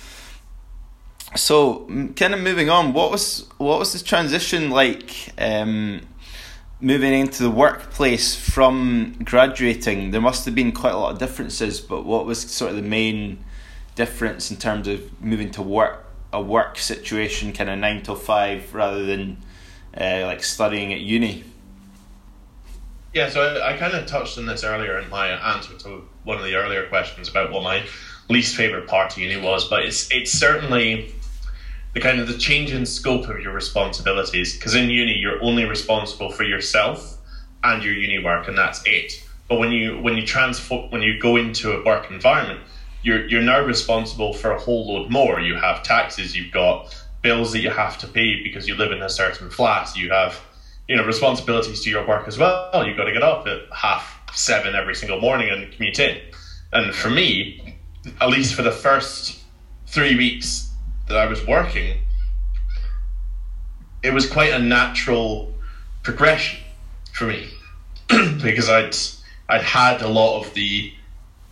So, 1.35 1.85
kind 2.15 2.33
of 2.33 2.39
moving 2.39 2.69
on, 2.69 2.93
what 2.93 3.11
was 3.11 3.47
what 3.57 3.79
was 3.79 3.93
the 3.93 3.99
transition 3.99 4.69
like? 4.69 5.33
Um, 5.37 6.01
moving 6.79 7.13
into 7.13 7.43
the 7.43 7.49
workplace 7.49 8.35
from 8.35 9.17
graduating, 9.23 10.11
there 10.11 10.21
must 10.21 10.45
have 10.45 10.55
been 10.55 10.71
quite 10.71 10.93
a 10.93 10.97
lot 10.97 11.13
of 11.13 11.19
differences. 11.19 11.79
But 11.79 12.05
what 12.05 12.25
was 12.25 12.39
sort 12.39 12.71
of 12.71 12.77
the 12.77 12.83
main 12.83 13.43
difference 13.95 14.51
in 14.51 14.57
terms 14.57 14.87
of 14.87 15.21
moving 15.21 15.51
to 15.51 15.61
work 15.61 16.03
a 16.33 16.41
work 16.41 16.77
situation, 16.77 17.53
kind 17.53 17.69
of 17.69 17.79
nine 17.79 18.03
till 18.03 18.15
five, 18.15 18.73
rather 18.73 19.05
than 19.05 19.37
uh, 19.99 20.23
like 20.25 20.43
studying 20.43 20.93
at 20.93 20.99
uni? 20.99 21.43
Yeah, 23.13 23.29
so 23.29 23.41
I, 23.41 23.73
I 23.73 23.77
kind 23.77 23.93
of 23.93 24.05
touched 24.05 24.37
on 24.37 24.45
this 24.45 24.63
earlier 24.63 24.99
in 24.99 25.09
my 25.09 25.29
answer 25.29 25.75
to 25.79 26.03
one 26.23 26.37
of 26.37 26.43
the 26.43 26.55
earlier 26.55 26.85
questions 26.87 27.29
about 27.29 27.51
what 27.51 27.63
my 27.63 27.83
least 28.29 28.55
favorite 28.55 28.87
part 28.87 29.13
of 29.13 29.17
uni 29.17 29.41
was, 29.41 29.67
but 29.67 29.83
it's 29.83 30.09
it's 30.11 30.31
certainly 30.31 31.13
the 31.97 32.03
kind 32.03 32.19
of 32.19 32.27
the 32.27 32.37
change 32.37 32.71
in 32.71 32.85
scope 32.85 33.27
of 33.27 33.39
your 33.39 33.51
responsibilities. 33.51 34.55
Because 34.55 34.75
in 34.75 34.87
uni, 34.87 35.17
you're 35.17 35.41
only 35.43 35.65
responsible 35.65 36.31
for 36.31 36.43
yourself 36.43 37.17
and 37.63 37.83
your 37.83 37.95
uni 37.95 38.23
work, 38.23 38.47
and 38.47 38.55
that's 38.55 38.83
it. 38.85 39.23
But 39.49 39.57
when 39.57 39.71
you 39.71 39.99
when 39.99 40.15
you 40.15 40.23
transfer 40.23 40.75
when 40.89 41.01
you 41.01 41.19
go 41.19 41.37
into 41.37 41.71
a 41.71 41.83
work 41.83 42.11
environment, 42.11 42.59
you're 43.01 43.27
you're 43.27 43.41
now 43.41 43.61
responsible 43.61 44.33
for 44.33 44.51
a 44.51 44.59
whole 44.59 44.93
load 44.93 45.09
more. 45.09 45.39
You 45.39 45.55
have 45.55 45.81
taxes, 45.81 46.37
you've 46.37 46.51
got 46.51 46.95
bills 47.23 47.51
that 47.53 47.61
you 47.61 47.71
have 47.71 47.97
to 47.97 48.07
pay 48.07 48.43
because 48.43 48.67
you 48.67 48.75
live 48.75 48.91
in 48.91 49.01
a 49.01 49.09
certain 49.09 49.49
flat. 49.49 49.97
You 49.97 50.11
have 50.11 50.39
you 50.87 50.95
know 50.97 51.03
responsibilities 51.03 51.81
to 51.81 51.89
your 51.89 52.07
work 52.07 52.27
as 52.27 52.37
well. 52.37 52.85
You've 52.85 52.97
got 52.97 53.05
to 53.05 53.13
get 53.13 53.23
up 53.23 53.47
at 53.47 53.61
half 53.73 54.21
seven 54.33 54.75
every 54.75 54.93
single 54.93 55.19
morning 55.19 55.49
and 55.49 55.71
commute 55.71 55.97
in. 55.97 56.21
And 56.71 56.93
for 56.93 57.09
me, 57.09 57.79
at 58.21 58.29
least 58.29 58.53
for 58.53 58.61
the 58.61 58.71
first 58.71 59.39
three 59.87 60.15
weeks 60.15 60.66
that 61.07 61.17
I 61.17 61.25
was 61.25 61.45
working, 61.45 61.99
it 64.03 64.13
was 64.13 64.29
quite 64.29 64.53
a 64.53 64.59
natural 64.59 65.53
progression 66.03 66.59
for 67.13 67.25
me 67.25 67.49
because 68.07 68.69
I'd 68.69 68.95
I'd 69.49 69.63
had 69.63 70.01
a 70.01 70.07
lot 70.07 70.41
of 70.41 70.53
the 70.53 70.93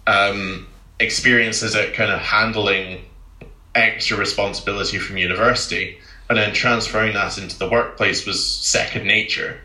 um, 0.07 0.67
experiences 0.99 1.75
at 1.75 1.93
kind 1.93 2.11
of 2.11 2.19
handling 2.19 3.05
extra 3.73 4.17
responsibility 4.17 4.99
from 4.99 5.17
university, 5.17 5.97
and 6.29 6.37
then 6.37 6.53
transferring 6.53 7.13
that 7.13 7.37
into 7.37 7.57
the 7.57 7.69
workplace 7.69 8.25
was 8.25 8.45
second 8.45 9.05
nature. 9.05 9.59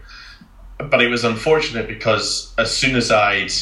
But 0.79 1.03
it 1.03 1.09
was 1.09 1.25
unfortunate 1.25 1.87
because 1.87 2.53
as 2.57 2.75
soon 2.75 2.97
as 2.97 3.11
I'd 3.11 3.53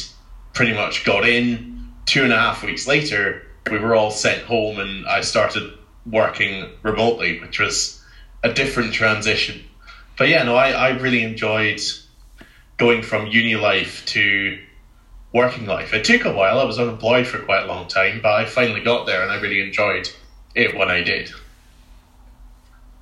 pretty 0.53 0.73
much 0.73 1.03
got 1.03 1.27
in, 1.27 1.91
two 2.05 2.23
and 2.23 2.33
a 2.33 2.37
half 2.37 2.63
weeks 2.63 2.87
later, 2.87 3.43
we 3.69 3.77
were 3.77 3.95
all 3.95 4.11
sent 4.11 4.43
home, 4.43 4.79
and 4.79 5.05
I 5.07 5.21
started 5.21 5.73
working 6.09 6.69
remotely, 6.83 7.39
which 7.39 7.59
was 7.59 8.03
a 8.43 8.53
different 8.53 8.93
transition. 8.93 9.63
But 10.17 10.29
yeah, 10.29 10.43
no, 10.43 10.55
I, 10.55 10.71
I 10.71 10.89
really 10.89 11.23
enjoyed 11.23 11.81
going 12.77 13.01
from 13.01 13.27
uni 13.27 13.55
life 13.55 14.05
to 14.07 14.57
working 15.33 15.65
life. 15.65 15.93
It 15.93 16.03
took 16.03 16.25
a 16.25 16.33
while. 16.33 16.59
I 16.59 16.63
was 16.63 16.79
unemployed 16.79 17.27
for 17.27 17.39
quite 17.39 17.63
a 17.63 17.67
long 17.67 17.87
time, 17.87 18.19
but 18.21 18.33
I 18.33 18.45
finally 18.45 18.81
got 18.81 19.05
there 19.05 19.21
and 19.21 19.31
I 19.31 19.39
really 19.39 19.61
enjoyed 19.61 20.09
it 20.55 20.75
when 20.75 20.89
I 20.89 21.01
did. 21.01 21.31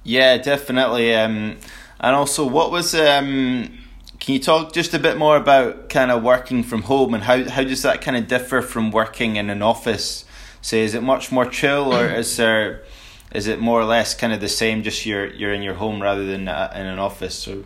Yeah, 0.03 0.37
definitely. 0.37 1.13
Um, 1.13 1.57
and 1.99 2.15
also, 2.15 2.45
what 2.47 2.71
was 2.71 2.93
um, 2.95 3.77
can 4.19 4.33
you 4.33 4.39
talk 4.39 4.73
just 4.73 4.93
a 4.93 4.99
bit 4.99 5.17
more 5.17 5.37
about 5.37 5.89
kind 5.89 6.11
of 6.11 6.23
working 6.23 6.63
from 6.63 6.83
home 6.83 7.13
and 7.13 7.23
how 7.23 7.47
how 7.49 7.63
does 7.63 7.81
that 7.83 8.01
kind 8.01 8.17
of 8.17 8.27
differ 8.27 8.61
from 8.61 8.91
working 8.91 9.35
in 9.35 9.49
an 9.49 9.61
office? 9.61 10.25
Say, 10.61 10.81
is 10.81 10.93
it 10.93 11.03
much 11.03 11.31
more 11.31 11.45
chill 11.45 11.93
or 11.93 12.05
is 12.21 12.37
there 12.37 12.83
is 13.31 13.47
it 13.47 13.59
more 13.59 13.79
or 13.79 13.85
less 13.85 14.13
kind 14.15 14.33
of 14.33 14.39
the 14.39 14.47
same? 14.47 14.83
Just 14.83 15.05
you're 15.05 15.27
you're 15.27 15.53
in 15.53 15.61
your 15.61 15.75
home 15.75 16.01
rather 16.01 16.25
than 16.25 16.47
uh, 16.47 16.71
in 16.75 16.85
an 16.85 16.99
office. 16.99 17.35
So, 17.35 17.65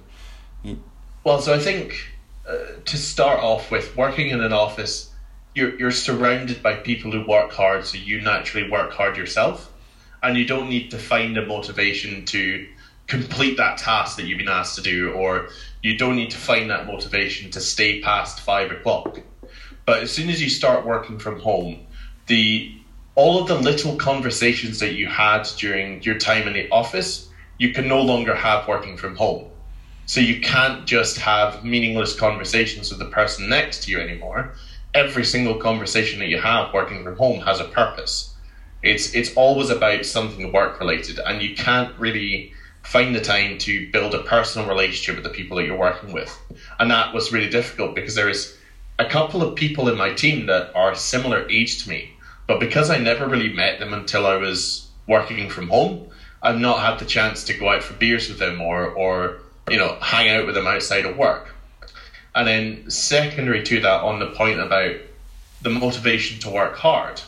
well, 1.23 1.39
so 1.39 1.53
I 1.53 1.59
think 1.59 2.11
uh, 2.47 2.57
to 2.85 2.97
start 2.97 3.39
off 3.39 3.71
with, 3.71 3.95
working 3.95 4.29
in 4.29 4.41
an 4.41 4.53
office, 4.53 5.11
you're 5.53 5.77
you're 5.79 5.91
surrounded 5.91 6.63
by 6.63 6.75
people 6.75 7.11
who 7.11 7.25
work 7.27 7.51
hard, 7.51 7.85
so 7.85 7.97
you 7.97 8.21
naturally 8.21 8.69
work 8.69 8.91
hard 8.93 9.17
yourself, 9.17 9.71
and 10.23 10.37
you 10.37 10.45
don't 10.45 10.69
need 10.69 10.91
to 10.91 10.97
find 10.97 11.37
a 11.37 11.45
motivation 11.45 12.25
to 12.25 12.67
complete 13.07 13.57
that 13.57 13.77
task 13.77 14.17
that 14.17 14.25
you've 14.25 14.37
been 14.37 14.47
asked 14.47 14.75
to 14.75 14.81
do, 14.81 15.11
or 15.11 15.49
you 15.83 15.97
don't 15.97 16.15
need 16.15 16.31
to 16.31 16.37
find 16.37 16.69
that 16.69 16.87
motivation 16.87 17.51
to 17.51 17.59
stay 17.59 18.01
past 18.01 18.39
five 18.39 18.71
o'clock. 18.71 19.19
But 19.85 20.03
as 20.03 20.11
soon 20.11 20.29
as 20.29 20.41
you 20.41 20.49
start 20.49 20.85
working 20.85 21.19
from 21.19 21.39
home, 21.39 21.87
the 22.27 22.80
all 23.21 23.39
of 23.39 23.47
the 23.47 23.53
little 23.53 23.95
conversations 23.97 24.79
that 24.79 24.95
you 24.95 25.05
had 25.05 25.43
during 25.55 26.01
your 26.01 26.17
time 26.17 26.47
in 26.47 26.53
the 26.53 26.67
office, 26.71 27.29
you 27.59 27.71
can 27.71 27.87
no 27.87 28.01
longer 28.01 28.33
have 28.33 28.67
working 28.67 28.97
from 28.97 29.15
home. 29.15 29.45
So 30.07 30.19
you 30.19 30.41
can't 30.41 30.87
just 30.87 31.19
have 31.19 31.63
meaningless 31.63 32.15
conversations 32.15 32.89
with 32.89 32.97
the 32.97 33.13
person 33.19 33.47
next 33.47 33.83
to 33.83 33.91
you 33.91 33.99
anymore. 33.99 34.53
Every 34.95 35.23
single 35.23 35.57
conversation 35.59 36.17
that 36.17 36.29
you 36.29 36.39
have 36.39 36.73
working 36.73 37.03
from 37.03 37.15
home 37.15 37.41
has 37.41 37.59
a 37.59 37.65
purpose. 37.65 38.33
It's 38.81 39.13
it's 39.13 39.35
always 39.35 39.69
about 39.69 40.03
something 40.07 40.51
work 40.51 40.79
related, 40.79 41.19
and 41.19 41.43
you 41.43 41.53
can't 41.53 41.93
really 41.99 42.53
find 42.81 43.13
the 43.13 43.21
time 43.21 43.59
to 43.59 43.91
build 43.91 44.15
a 44.15 44.23
personal 44.23 44.67
relationship 44.67 45.13
with 45.15 45.31
the 45.31 45.37
people 45.37 45.57
that 45.57 45.67
you're 45.67 45.77
working 45.77 46.11
with. 46.11 46.35
And 46.79 46.89
that 46.89 47.13
was 47.13 47.31
really 47.31 47.51
difficult 47.51 47.93
because 47.93 48.15
there 48.15 48.29
is 48.29 48.57
a 48.97 49.05
couple 49.05 49.43
of 49.43 49.55
people 49.55 49.89
in 49.89 49.95
my 49.95 50.11
team 50.11 50.47
that 50.47 50.75
are 50.75 50.95
similar 50.95 51.47
age 51.51 51.83
to 51.83 51.89
me, 51.89 52.10
but 52.51 52.59
because 52.59 52.89
I 52.89 52.97
never 52.97 53.29
really 53.29 53.53
met 53.53 53.79
them 53.79 53.93
until 53.93 54.27
I 54.27 54.35
was 54.35 54.89
working 55.07 55.49
from 55.49 55.69
home, 55.69 56.09
I've 56.43 56.59
not 56.59 56.81
had 56.81 56.99
the 56.99 57.05
chance 57.05 57.45
to 57.45 57.53
go 57.53 57.69
out 57.69 57.81
for 57.81 57.93
beers 57.93 58.27
with 58.27 58.39
them 58.39 58.59
or 58.59 58.87
or 58.87 59.37
you 59.69 59.77
know 59.77 59.97
hang 60.01 60.27
out 60.27 60.45
with 60.45 60.55
them 60.55 60.67
outside 60.67 61.05
of 61.05 61.15
work. 61.15 61.55
And 62.35 62.45
then 62.45 62.91
secondary 62.91 63.63
to 63.63 63.79
that, 63.79 64.01
on 64.01 64.19
the 64.19 64.31
point 64.31 64.59
about 64.59 64.97
the 65.61 65.69
motivation 65.69 66.41
to 66.41 66.49
work 66.49 66.75
hard, 66.75 67.21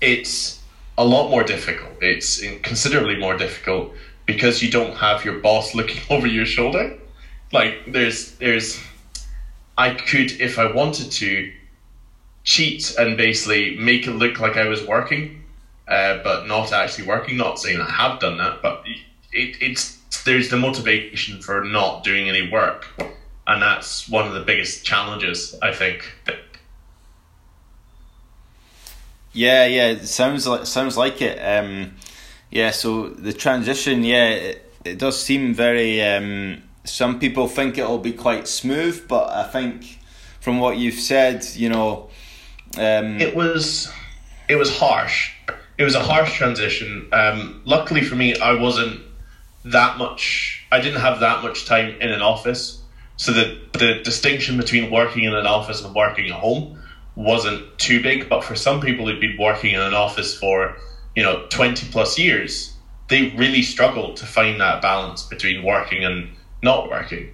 it's 0.00 0.62
a 0.96 1.04
lot 1.04 1.28
more 1.28 1.44
difficult. 1.44 1.92
It's 2.00 2.40
considerably 2.62 3.18
more 3.18 3.36
difficult 3.36 3.92
because 4.24 4.62
you 4.62 4.70
don't 4.70 4.96
have 4.96 5.26
your 5.26 5.40
boss 5.40 5.74
looking 5.74 6.00
over 6.08 6.26
your 6.26 6.46
shoulder. 6.46 6.96
Like 7.52 7.92
there's 7.92 8.32
there's 8.38 8.80
I 9.76 9.90
could 9.90 10.40
if 10.40 10.58
I 10.58 10.72
wanted 10.72 11.12
to 11.12 11.52
cheat 12.46 12.94
and 12.96 13.18
basically 13.18 13.76
make 13.76 14.06
it 14.06 14.12
look 14.12 14.40
like 14.40 14.56
I 14.56 14.68
was 14.68 14.86
working, 14.86 15.42
uh, 15.86 16.22
but 16.22 16.46
not 16.46 16.72
actually 16.72 17.06
working. 17.06 17.36
Not 17.36 17.58
saying 17.58 17.78
I 17.78 17.90
have 17.90 18.20
done 18.20 18.38
that, 18.38 18.62
but 18.62 18.84
it, 19.32 19.56
it's 19.60 19.98
there's 20.24 20.48
the 20.48 20.56
motivation 20.56 21.42
for 21.42 21.62
not 21.62 22.04
doing 22.04 22.28
any 22.28 22.50
work, 22.50 22.86
and 23.46 23.60
that's 23.60 24.08
one 24.08 24.26
of 24.26 24.32
the 24.32 24.40
biggest 24.40 24.84
challenges 24.84 25.54
I 25.60 25.74
think. 25.74 26.10
Yeah, 29.32 29.66
yeah, 29.66 29.88
it 29.88 30.06
sounds 30.06 30.46
like 30.46 30.64
sounds 30.66 30.96
like 30.96 31.20
it. 31.20 31.38
Um, 31.38 31.96
yeah, 32.50 32.70
so 32.70 33.08
the 33.08 33.34
transition, 33.34 34.02
yeah, 34.02 34.28
it, 34.28 34.72
it 34.84 34.98
does 34.98 35.20
seem 35.20 35.52
very. 35.52 36.00
Um, 36.00 36.62
some 36.84 37.18
people 37.18 37.48
think 37.48 37.76
it'll 37.76 37.98
be 37.98 38.12
quite 38.12 38.46
smooth, 38.46 39.06
but 39.08 39.28
I 39.30 39.42
think 39.48 39.98
from 40.40 40.60
what 40.60 40.78
you've 40.78 41.00
said, 41.00 41.44
you 41.56 41.68
know, 41.68 42.08
um, 42.78 43.20
it 43.20 43.34
was 43.34 43.90
it 44.48 44.56
was 44.56 44.76
harsh. 44.76 45.32
It 45.78 45.84
was 45.84 45.94
a 45.94 46.00
harsh 46.00 46.34
transition. 46.34 47.08
Um, 47.12 47.62
luckily 47.64 48.02
for 48.02 48.14
me, 48.14 48.38
I 48.38 48.54
wasn't 48.54 49.02
that 49.64 49.98
much. 49.98 50.66
I 50.72 50.80
didn't 50.80 51.00
have 51.00 51.20
that 51.20 51.42
much 51.42 51.66
time 51.66 52.00
in 52.00 52.10
an 52.10 52.22
office, 52.22 52.80
so 53.16 53.32
the 53.32 53.60
the 53.72 54.00
distinction 54.02 54.56
between 54.56 54.90
working 54.90 55.24
in 55.24 55.34
an 55.34 55.46
office 55.46 55.84
and 55.84 55.94
working 55.94 56.26
at 56.26 56.32
home 56.32 56.80
wasn't 57.14 57.78
too 57.78 58.02
big. 58.02 58.28
But 58.28 58.44
for 58.44 58.54
some 58.54 58.80
people 58.80 59.06
who'd 59.06 59.20
been 59.20 59.38
working 59.38 59.74
in 59.74 59.80
an 59.80 59.94
office 59.94 60.36
for 60.36 60.76
you 61.14 61.22
know 61.22 61.46
20 61.48 61.90
plus 61.90 62.18
years 62.18 62.76
they 63.08 63.30
really 63.30 63.62
struggled 63.62 64.16
to 64.18 64.26
find 64.26 64.60
that 64.60 64.82
balance 64.82 65.22
between 65.22 65.62
working 65.62 66.04
and 66.04 66.30
not 66.62 66.90
working 66.90 67.32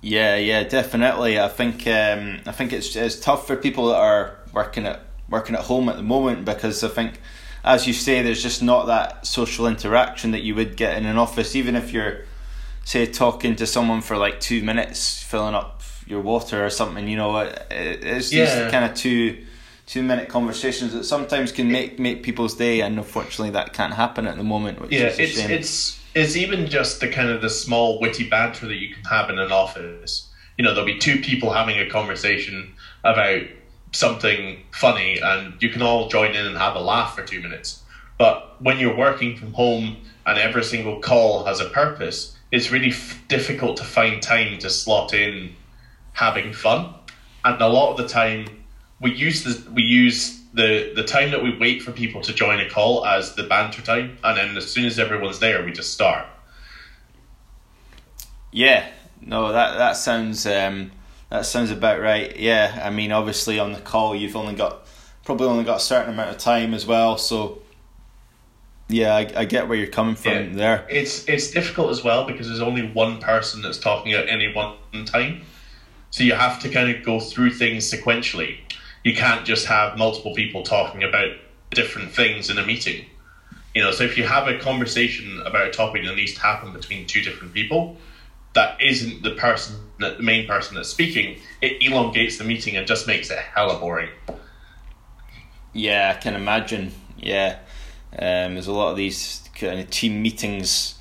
yeah 0.00 0.36
yeah 0.36 0.62
definitely 0.62 1.38
i 1.38 1.48
think 1.48 1.86
um, 1.86 2.40
i 2.46 2.52
think 2.52 2.72
it's 2.72 2.94
it's 2.94 3.18
tough 3.18 3.46
for 3.46 3.56
people 3.56 3.88
that 3.88 3.96
are 3.96 4.38
working 4.52 4.86
at 4.86 5.00
working 5.28 5.54
at 5.54 5.62
home 5.62 5.88
at 5.88 5.96
the 5.96 6.02
moment 6.02 6.44
because 6.44 6.82
i 6.84 6.88
think 6.88 7.20
as 7.64 7.86
you 7.86 7.92
say 7.92 8.22
there's 8.22 8.42
just 8.42 8.62
not 8.62 8.86
that 8.86 9.26
social 9.26 9.66
interaction 9.66 10.30
that 10.30 10.42
you 10.42 10.54
would 10.54 10.76
get 10.76 10.96
in 10.96 11.04
an 11.04 11.18
office 11.18 11.56
even 11.56 11.74
if 11.74 11.92
you're 11.92 12.20
say 12.84 13.04
talking 13.06 13.56
to 13.56 13.66
someone 13.66 14.00
for 14.00 14.16
like 14.16 14.40
two 14.40 14.62
minutes 14.62 15.22
filling 15.22 15.54
up 15.54 15.82
your 16.06 16.20
water 16.20 16.64
or 16.64 16.70
something 16.70 17.06
you 17.08 17.16
know 17.16 17.36
it, 17.38 17.66
it's 17.70 18.32
yeah. 18.32 18.62
these 18.62 18.70
kind 18.70 18.84
of 18.84 18.94
two 18.94 19.44
two 19.88 20.02
minute 20.02 20.28
conversations 20.28 20.92
that 20.92 21.04
sometimes 21.04 21.50
can 21.50 21.72
make 21.72 21.98
make 21.98 22.22
people's 22.22 22.54
day, 22.54 22.82
and 22.82 22.98
unfortunately 22.98 23.50
that 23.50 23.72
can't 23.72 23.94
happen 23.94 24.26
at 24.26 24.36
the 24.36 24.44
moment. 24.44 24.80
Which 24.80 24.92
yeah, 24.92 25.06
is 25.06 25.18
it's 25.18 25.40
shame. 25.40 25.50
it's 25.50 25.97
it's 26.14 26.36
even 26.36 26.66
just 26.66 27.00
the 27.00 27.08
kind 27.08 27.30
of 27.30 27.42
the 27.42 27.50
small 27.50 28.00
witty 28.00 28.28
banter 28.28 28.66
that 28.66 28.76
you 28.76 28.94
can 28.94 29.04
have 29.04 29.30
in 29.30 29.38
an 29.38 29.52
office. 29.52 30.28
You 30.56 30.64
know, 30.64 30.74
there'll 30.74 30.86
be 30.86 30.98
two 30.98 31.20
people 31.20 31.52
having 31.52 31.78
a 31.78 31.88
conversation 31.88 32.74
about 33.04 33.42
something 33.92 34.62
funny, 34.72 35.18
and 35.22 35.60
you 35.62 35.70
can 35.70 35.82
all 35.82 36.08
join 36.08 36.34
in 36.34 36.46
and 36.46 36.56
have 36.56 36.74
a 36.74 36.80
laugh 36.80 37.14
for 37.14 37.24
two 37.24 37.40
minutes. 37.40 37.82
But 38.18 38.60
when 38.60 38.78
you're 38.78 38.96
working 38.96 39.36
from 39.36 39.52
home 39.52 39.98
and 40.26 40.38
every 40.38 40.64
single 40.64 41.00
call 41.00 41.44
has 41.44 41.60
a 41.60 41.68
purpose, 41.68 42.36
it's 42.50 42.70
really 42.70 42.90
f- 42.90 43.22
difficult 43.28 43.76
to 43.76 43.84
find 43.84 44.20
time 44.20 44.58
to 44.58 44.70
slot 44.70 45.14
in 45.14 45.54
having 46.12 46.52
fun. 46.52 46.94
And 47.44 47.60
a 47.62 47.68
lot 47.68 47.92
of 47.92 47.96
the 47.96 48.08
time, 48.08 48.64
we 49.00 49.14
use 49.14 49.44
the 49.44 49.70
we 49.70 49.82
use 49.82 50.37
the 50.58 50.92
the 50.94 51.04
time 51.04 51.30
that 51.30 51.42
we 51.42 51.56
wait 51.56 51.82
for 51.82 51.92
people 51.92 52.20
to 52.20 52.34
join 52.34 52.58
a 52.58 52.68
call 52.68 53.06
as 53.06 53.36
the 53.36 53.44
banter 53.44 53.80
time, 53.80 54.18
and 54.24 54.36
then 54.36 54.56
as 54.56 54.68
soon 54.70 54.84
as 54.86 54.98
everyone's 54.98 55.38
there, 55.38 55.64
we 55.64 55.70
just 55.70 55.92
start. 55.94 56.26
Yeah, 58.50 58.90
no, 59.20 59.52
that 59.52 59.78
that 59.78 59.92
sounds 59.92 60.46
um, 60.46 60.90
that 61.30 61.46
sounds 61.46 61.70
about 61.70 62.00
right. 62.00 62.36
Yeah, 62.36 62.82
I 62.84 62.90
mean, 62.90 63.12
obviously 63.12 63.60
on 63.60 63.72
the 63.72 63.80
call, 63.80 64.16
you've 64.16 64.34
only 64.34 64.56
got 64.56 64.84
probably 65.24 65.46
only 65.46 65.64
got 65.64 65.76
a 65.76 65.80
certain 65.80 66.12
amount 66.12 66.30
of 66.30 66.38
time 66.38 66.74
as 66.74 66.84
well, 66.84 67.16
so. 67.16 67.62
Yeah, 68.90 69.14
I, 69.14 69.30
I 69.36 69.44
get 69.44 69.68
where 69.68 69.76
you're 69.76 69.86
coming 69.86 70.14
from 70.14 70.32
yeah, 70.32 70.48
there. 70.54 70.86
It's 70.88 71.28
it's 71.28 71.50
difficult 71.50 71.90
as 71.90 72.02
well 72.02 72.26
because 72.26 72.48
there's 72.48 72.62
only 72.62 72.90
one 72.90 73.20
person 73.20 73.60
that's 73.60 73.76
talking 73.76 74.14
at 74.14 74.30
any 74.30 74.50
one 74.50 74.76
time, 75.04 75.42
so 76.08 76.24
you 76.24 76.32
have 76.32 76.58
to 76.60 76.70
kind 76.70 76.88
of 76.96 77.04
go 77.04 77.20
through 77.20 77.50
things 77.50 77.92
sequentially 77.92 78.60
you 79.04 79.14
can't 79.14 79.46
just 79.46 79.66
have 79.66 79.96
multiple 79.96 80.34
people 80.34 80.62
talking 80.62 81.02
about 81.02 81.30
different 81.70 82.12
things 82.12 82.50
in 82.50 82.58
a 82.58 82.66
meeting. 82.66 83.06
You 83.74 83.82
know, 83.82 83.90
so 83.90 84.04
if 84.04 84.16
you 84.16 84.24
have 84.24 84.48
a 84.48 84.58
conversation 84.58 85.40
about 85.44 85.68
a 85.68 85.70
topic 85.70 86.04
that 86.04 86.16
needs 86.16 86.34
to 86.34 86.40
happen 86.40 86.72
between 86.72 87.06
two 87.06 87.22
different 87.22 87.52
people, 87.54 87.96
that 88.54 88.80
isn't 88.80 89.22
the 89.22 89.32
person 89.32 89.76
the 89.98 90.16
main 90.20 90.46
person 90.46 90.76
that's 90.76 90.88
speaking, 90.88 91.38
it 91.60 91.82
elongates 91.82 92.38
the 92.38 92.44
meeting 92.44 92.76
and 92.76 92.86
just 92.86 93.06
makes 93.06 93.30
it 93.30 93.38
hella 93.38 93.78
boring. 93.78 94.08
Yeah, 95.72 96.14
I 96.16 96.20
can 96.20 96.34
imagine. 96.34 96.92
Yeah. 97.16 97.58
Um, 98.12 98.54
there's 98.54 98.68
a 98.68 98.72
lot 98.72 98.90
of 98.90 98.96
these 98.96 99.48
kind 99.54 99.80
of 99.80 99.90
team 99.90 100.22
meetings 100.22 100.94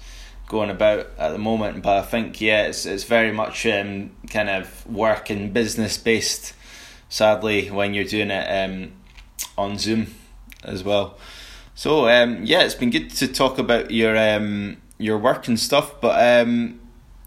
going 0.47 0.69
about 0.69 1.07
at 1.17 1.29
the 1.29 1.37
moment, 1.37 1.83
but 1.83 1.97
I 1.97 2.01
think 2.01 2.41
yeah, 2.41 2.63
it's 2.63 2.85
it's 2.85 3.03
very 3.03 3.31
much 3.31 3.65
um, 3.65 4.11
kind 4.29 4.49
of 4.49 4.85
work 4.87 5.29
and 5.29 5.53
business 5.53 5.97
based 5.97 6.53
sadly 7.09 7.69
when 7.69 7.93
you're 7.93 8.03
doing 8.03 8.31
it 8.31 8.45
um, 8.45 8.91
on 9.57 9.77
Zoom 9.77 10.07
as 10.63 10.83
well. 10.83 11.17
So 11.75 12.09
um, 12.09 12.43
yeah, 12.43 12.63
it's 12.63 12.75
been 12.75 12.89
good 12.89 13.11
to 13.11 13.27
talk 13.27 13.59
about 13.59 13.91
your 13.91 14.17
um, 14.17 14.77
your 14.97 15.17
work 15.17 15.47
and 15.47 15.59
stuff, 15.59 16.01
but 16.01 16.41
um, 16.41 16.79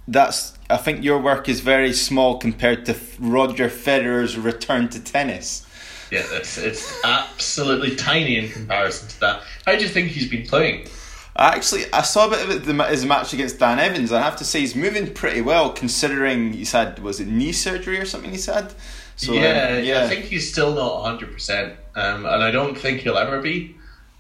that's 0.08 0.58
I 0.68 0.76
think 0.76 1.04
your 1.04 1.18
work 1.18 1.48
is 1.48 1.60
very 1.60 1.92
small 1.92 2.38
compared 2.38 2.84
to 2.86 2.96
Roger 3.18 3.68
Federer's 3.68 4.36
return 4.36 4.88
to 4.88 5.02
tennis. 5.02 5.66
Yeah, 6.10 6.24
it's 6.32 6.58
it's 6.58 7.04
absolutely 7.04 7.94
tiny 7.94 8.38
in 8.38 8.50
comparison 8.50 9.08
to 9.08 9.20
that. 9.20 9.42
How 9.66 9.76
do 9.76 9.82
you 9.82 9.88
think 9.88 10.08
he's 10.08 10.28
been 10.28 10.46
playing? 10.46 10.88
Actually 11.36 11.84
I 11.92 12.02
saw 12.02 12.26
a 12.26 12.30
bit 12.30 12.42
of 12.42 12.50
it 12.50 12.64
the, 12.64 12.84
his 12.84 13.06
match 13.06 13.32
against 13.32 13.60
Dan 13.60 13.78
Evans. 13.78 14.10
I 14.10 14.20
have 14.20 14.36
to 14.36 14.44
say 14.44 14.60
he's 14.60 14.74
moving 14.74 15.14
pretty 15.14 15.42
well 15.42 15.70
considering 15.70 16.52
he's 16.52 16.72
had 16.72 16.98
was 16.98 17.20
it 17.20 17.28
knee 17.28 17.52
surgery 17.52 18.00
or 18.00 18.04
something 18.04 18.32
he's 18.32 18.46
had. 18.46 18.74
So 19.20 19.34
yeah, 19.34 19.76
um, 19.76 19.84
yeah, 19.84 20.04
I 20.04 20.08
think 20.08 20.24
he's 20.24 20.50
still 20.50 20.74
not 20.74 21.02
hundred 21.02 21.28
um, 21.28 21.34
percent, 21.34 21.76
and 21.94 22.26
I 22.26 22.50
don't 22.50 22.76
think 22.76 23.00
he'll 23.00 23.18
ever 23.18 23.42
be, 23.42 23.76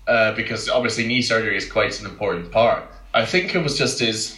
uh, 0.06 0.32
because 0.34 0.68
obviously 0.68 1.06
knee 1.06 1.22
surgery 1.22 1.56
is 1.56 1.70
quite 1.70 1.98
an 2.00 2.06
important 2.06 2.52
part. 2.52 2.84
I 3.14 3.24
think 3.24 3.54
it 3.54 3.62
was 3.62 3.78
just 3.78 4.00
his, 4.00 4.36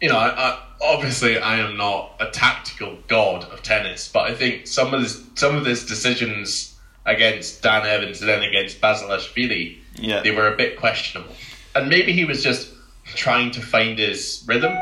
you 0.00 0.08
know, 0.08 0.18
I, 0.18 0.28
I, 0.28 0.62
obviously 0.82 1.38
I 1.38 1.58
am 1.58 1.76
not 1.76 2.16
a 2.18 2.30
tactical 2.30 2.98
god 3.06 3.44
of 3.44 3.62
tennis, 3.62 4.10
but 4.12 4.28
I 4.28 4.34
think 4.34 4.66
some 4.66 4.92
of 4.92 5.02
his 5.02 5.22
some 5.36 5.54
of 5.54 5.64
his 5.64 5.86
decisions 5.86 6.76
against 7.06 7.62
Dan 7.62 7.86
Evans 7.86 8.20
and 8.20 8.28
then 8.28 8.42
against 8.42 8.80
Basilashvili, 8.80 9.78
yeah, 9.94 10.20
they 10.20 10.32
were 10.32 10.52
a 10.52 10.56
bit 10.56 10.76
questionable 10.78 11.34
and 11.74 11.88
maybe 11.88 12.12
he 12.12 12.24
was 12.24 12.42
just 12.42 12.68
trying 13.04 13.50
to 13.52 13.60
find 13.60 13.98
his 13.98 14.44
rhythm. 14.46 14.72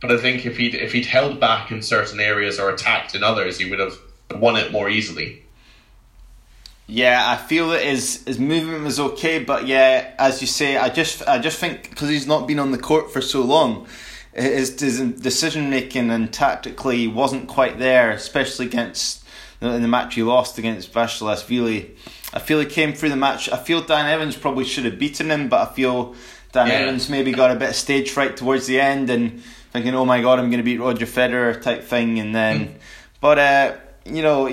But 0.00 0.12
I 0.12 0.18
think 0.18 0.46
if 0.46 0.56
he'd 0.56 0.74
if 0.74 0.92
he'd 0.92 1.06
held 1.06 1.40
back 1.40 1.70
in 1.70 1.82
certain 1.82 2.20
areas 2.20 2.58
or 2.58 2.70
attacked 2.70 3.14
in 3.14 3.22
others, 3.24 3.58
he 3.58 3.68
would 3.68 3.80
have 3.80 3.98
won 4.36 4.56
it 4.56 4.70
more 4.70 4.88
easily. 4.88 5.42
Yeah, 6.86 7.22
I 7.30 7.36
feel 7.36 7.70
that 7.70 7.82
his 7.82 8.24
his 8.24 8.38
movement 8.38 8.84
was 8.84 8.98
okay, 9.00 9.42
but 9.42 9.66
yeah, 9.66 10.14
as 10.18 10.40
you 10.40 10.46
say, 10.46 10.76
I 10.76 10.88
just 10.88 11.26
I 11.28 11.38
just 11.38 11.58
think 11.58 11.90
because 11.90 12.08
he's 12.08 12.26
not 12.26 12.46
been 12.46 12.58
on 12.58 12.70
the 12.70 12.78
court 12.78 13.12
for 13.12 13.20
so 13.20 13.42
long, 13.42 13.86
his, 14.32 14.80
his 14.80 15.00
decision 15.00 15.68
making 15.68 16.10
and 16.10 16.32
tactically 16.32 17.06
wasn't 17.08 17.48
quite 17.48 17.78
there, 17.78 18.10
especially 18.10 18.66
against 18.66 19.24
in 19.60 19.82
the 19.82 19.88
match 19.88 20.14
he 20.14 20.22
lost 20.22 20.58
against 20.58 20.92
Basilashvili. 20.92 21.90
I 22.32 22.38
feel 22.38 22.60
he 22.60 22.66
came 22.66 22.92
through 22.92 23.08
the 23.08 23.16
match. 23.16 23.50
I 23.50 23.56
feel 23.56 23.82
Dan 23.82 24.06
Evans 24.06 24.36
probably 24.36 24.64
should 24.64 24.84
have 24.84 24.98
beaten 24.98 25.30
him, 25.30 25.48
but 25.48 25.68
I 25.68 25.72
feel 25.74 26.14
Dan 26.52 26.68
yeah. 26.68 26.74
Evans 26.74 27.10
maybe 27.10 27.32
got 27.32 27.50
a 27.50 27.56
bit 27.56 27.70
of 27.70 27.76
stage 27.76 28.10
fright 28.10 28.36
towards 28.36 28.66
the 28.66 28.80
end 28.80 29.10
and 29.10 29.42
thinking, 29.78 29.94
"Oh 29.94 30.04
my 30.04 30.20
God, 30.20 30.38
I'm 30.38 30.50
going 30.50 30.58
to 30.58 30.64
beat 30.64 30.78
Roger 30.78 31.06
Federer" 31.06 31.60
type 31.60 31.84
thing. 31.84 32.18
And 32.18 32.34
then, 32.34 32.60
mm. 32.60 32.74
but 33.20 33.38
uh, 33.38 33.76
you 34.04 34.22
know, 34.22 34.46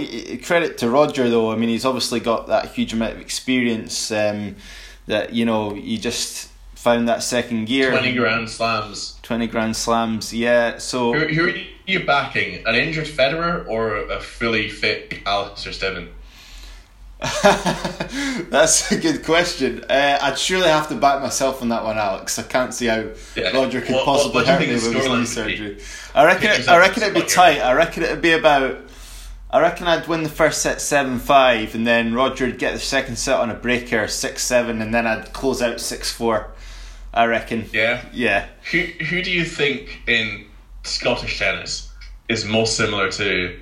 credit 0.43 0.77
to 0.79 0.89
Roger 0.89 1.29
though. 1.29 1.51
I 1.51 1.55
mean, 1.55 1.69
he's 1.69 1.85
obviously 1.85 2.19
got 2.19 2.47
that 2.47 2.73
huge 2.73 2.93
amount 2.93 3.13
of 3.13 3.21
experience. 3.21 4.11
Um, 4.11 4.55
that 5.07 5.33
you 5.33 5.45
know, 5.45 5.73
he 5.73 5.97
just 5.97 6.49
found 6.75 7.07
that 7.09 7.23
second 7.23 7.65
gear. 7.65 7.91
Twenty 7.91 8.13
grand 8.13 8.49
slams. 8.49 9.19
Twenty 9.21 9.47
grand 9.47 9.75
slams. 9.75 10.33
Yeah. 10.33 10.77
So 10.77 11.13
who, 11.13 11.27
who 11.27 11.49
are 11.49 11.53
you 11.85 12.05
backing? 12.05 12.65
An 12.65 12.75
injured 12.75 13.05
Federer 13.05 13.67
or 13.67 13.97
a 13.97 14.19
fully 14.19 14.69
fit 14.69 15.21
Alistair 15.25 15.73
Stiven? 15.73 16.09
That's 18.49 18.91
a 18.91 18.99
good 18.99 19.23
question. 19.23 19.85
Uh, 19.89 20.19
I'd 20.21 20.37
surely 20.37 20.67
have 20.67 20.89
to 20.89 20.95
back 20.95 21.21
myself 21.21 21.61
on 21.61 21.69
that 21.69 21.83
one, 21.83 21.97
Alex. 21.97 22.37
I 22.37 22.43
can't 22.43 22.73
see 22.73 22.87
how 22.87 23.05
yeah. 23.35 23.51
Roger 23.51 23.79
could 23.79 23.95
what, 23.95 24.05
possibly 24.05 24.43
what, 24.43 24.47
what 24.47 24.59
hurt 24.59 24.67
me 24.67 24.73
with 24.73 24.93
his 24.93 25.07
knee 25.07 25.25
surgery. 25.25 25.81
I 26.13 26.25
reckon. 26.25 26.51
It, 26.51 26.67
I 26.67 26.77
reckon 26.77 27.03
it'd 27.03 27.15
be 27.15 27.21
tight. 27.21 27.59
I 27.59 27.73
reckon 27.73 28.03
it'd 28.03 28.21
be 28.21 28.33
about. 28.33 28.81
I 29.49 29.61
reckon 29.61 29.87
I'd 29.87 30.07
win 30.07 30.23
the 30.23 30.29
first 30.29 30.61
set 30.61 30.81
seven 30.81 31.17
five, 31.19 31.73
and 31.73 31.87
then 31.87 32.13
Roger 32.13 32.47
would 32.47 32.59
get 32.59 32.73
the 32.73 32.79
second 32.79 33.15
set 33.15 33.39
on 33.39 33.49
a 33.49 33.55
breaker 33.55 34.07
six 34.09 34.43
seven, 34.43 34.81
and 34.81 34.93
then 34.93 35.07
I'd 35.07 35.31
close 35.31 35.61
out 35.61 35.79
six 35.79 36.11
four. 36.11 36.51
I 37.13 37.25
reckon. 37.25 37.69
Yeah. 37.71 38.03
Yeah. 38.11 38.47
Who 38.71 38.79
Who 38.79 39.21
do 39.21 39.31
you 39.31 39.45
think 39.45 40.01
in 40.05 40.47
Scottish 40.83 41.39
tennis 41.39 41.89
is 42.27 42.43
most 42.43 42.75
similar 42.75 43.09
to 43.13 43.57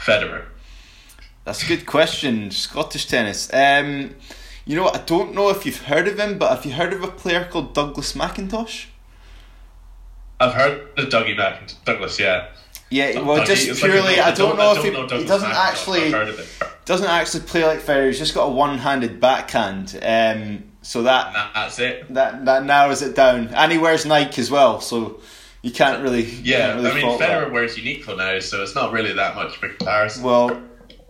Federer? 0.00 0.46
That's 1.46 1.62
a 1.62 1.66
good 1.66 1.86
question. 1.86 2.50
Scottish 2.50 3.06
tennis. 3.06 3.48
Um, 3.54 4.16
you 4.64 4.74
know? 4.74 4.88
I 4.88 4.98
don't 4.98 5.32
know 5.32 5.48
if 5.48 5.64
you've 5.64 5.82
heard 5.82 6.08
of 6.08 6.18
him, 6.18 6.38
but 6.38 6.50
have 6.50 6.66
you 6.66 6.72
heard 6.72 6.92
of 6.92 7.04
a 7.04 7.08
player 7.08 7.44
called 7.44 7.72
Douglas 7.72 8.14
McIntosh? 8.14 8.86
I've 10.40 10.54
heard 10.54 10.88
of 10.98 11.08
Dougie 11.08 11.36
McIntosh. 11.36 11.84
Douglas, 11.84 12.18
yeah. 12.18 12.48
Yeah, 12.90 13.20
well, 13.20 13.38
Dougie, 13.38 13.66
just 13.66 13.80
purely, 13.80 14.16
like 14.16 14.18
I, 14.18 14.34
don't 14.34 14.56
know, 14.56 14.70
I 14.70 14.74
don't 14.74 14.86
if 14.86 15.12
he, 15.12 15.18
he 15.18 15.24
doesn't 15.24 15.50
actually 15.50 16.10
doesn't 16.84 17.08
actually 17.08 17.44
play 17.44 17.64
like 17.64 17.80
Federer. 17.80 18.08
He's 18.08 18.18
just 18.18 18.34
got 18.34 18.44
a 18.44 18.50
one-handed 18.50 19.20
backhand. 19.20 19.98
Um, 20.02 20.64
so 20.82 21.02
that 21.02 21.32
that's 21.52 21.78
it. 21.80 22.12
That 22.14 22.44
that 22.44 22.64
narrows 22.64 23.02
it 23.02 23.16
down, 23.16 23.48
and 23.48 23.72
he 23.72 23.78
wears 23.78 24.06
Nike 24.06 24.40
as 24.40 24.52
well. 24.52 24.80
So 24.80 25.20
you 25.62 25.72
can't 25.72 26.00
really. 26.02 26.22
Yeah, 26.22 26.74
can't 26.74 26.76
really 26.84 26.90
I 26.90 26.94
mean 26.94 27.18
Federer 27.18 27.40
that. 27.44 27.52
wears 27.52 27.76
Uniqlo 27.76 28.16
now, 28.16 28.38
so 28.38 28.62
it's 28.62 28.76
not 28.76 28.92
really 28.92 29.12
that 29.14 29.34
much 29.34 29.56
of 29.56 29.62
a 29.64 29.68
comparison. 29.70 30.22
Well, 30.22 30.62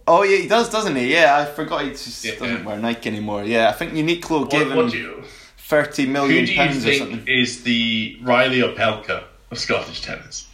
Oh 0.09 0.23
yeah, 0.23 0.38
he 0.38 0.49
does, 0.49 0.71
doesn't 0.71 0.95
he? 0.95 1.12
Yeah, 1.12 1.37
I 1.38 1.45
forgot 1.47 1.85
he 1.85 1.90
just 1.90 2.25
yeah, 2.25 2.35
doesn't 2.38 2.64
wear 2.64 2.79
Nike 2.79 3.09
anymore. 3.09 3.45
Yeah, 3.45 3.69
I 3.69 3.73
think 3.73 3.92
Uniqlo 3.92 4.42
what, 4.42 4.51
gave 4.51 4.71
him 4.71 4.88
you, 4.88 5.25
thirty 5.59 6.07
million 6.07 6.47
pounds 6.55 6.87
or 6.87 6.95
something. 6.95 7.25
Is 7.27 7.62
the 7.64 8.19
Reilly 8.23 8.61
Opelka 8.61 9.25
of 9.51 9.59
Scottish 9.59 10.03
tennis? 10.03 10.47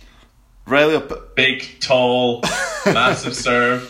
Riley, 0.66 0.94
Op- 0.94 1.34
big, 1.34 1.66
tall, 1.80 2.40
massive 2.86 3.34
serve. 3.34 3.88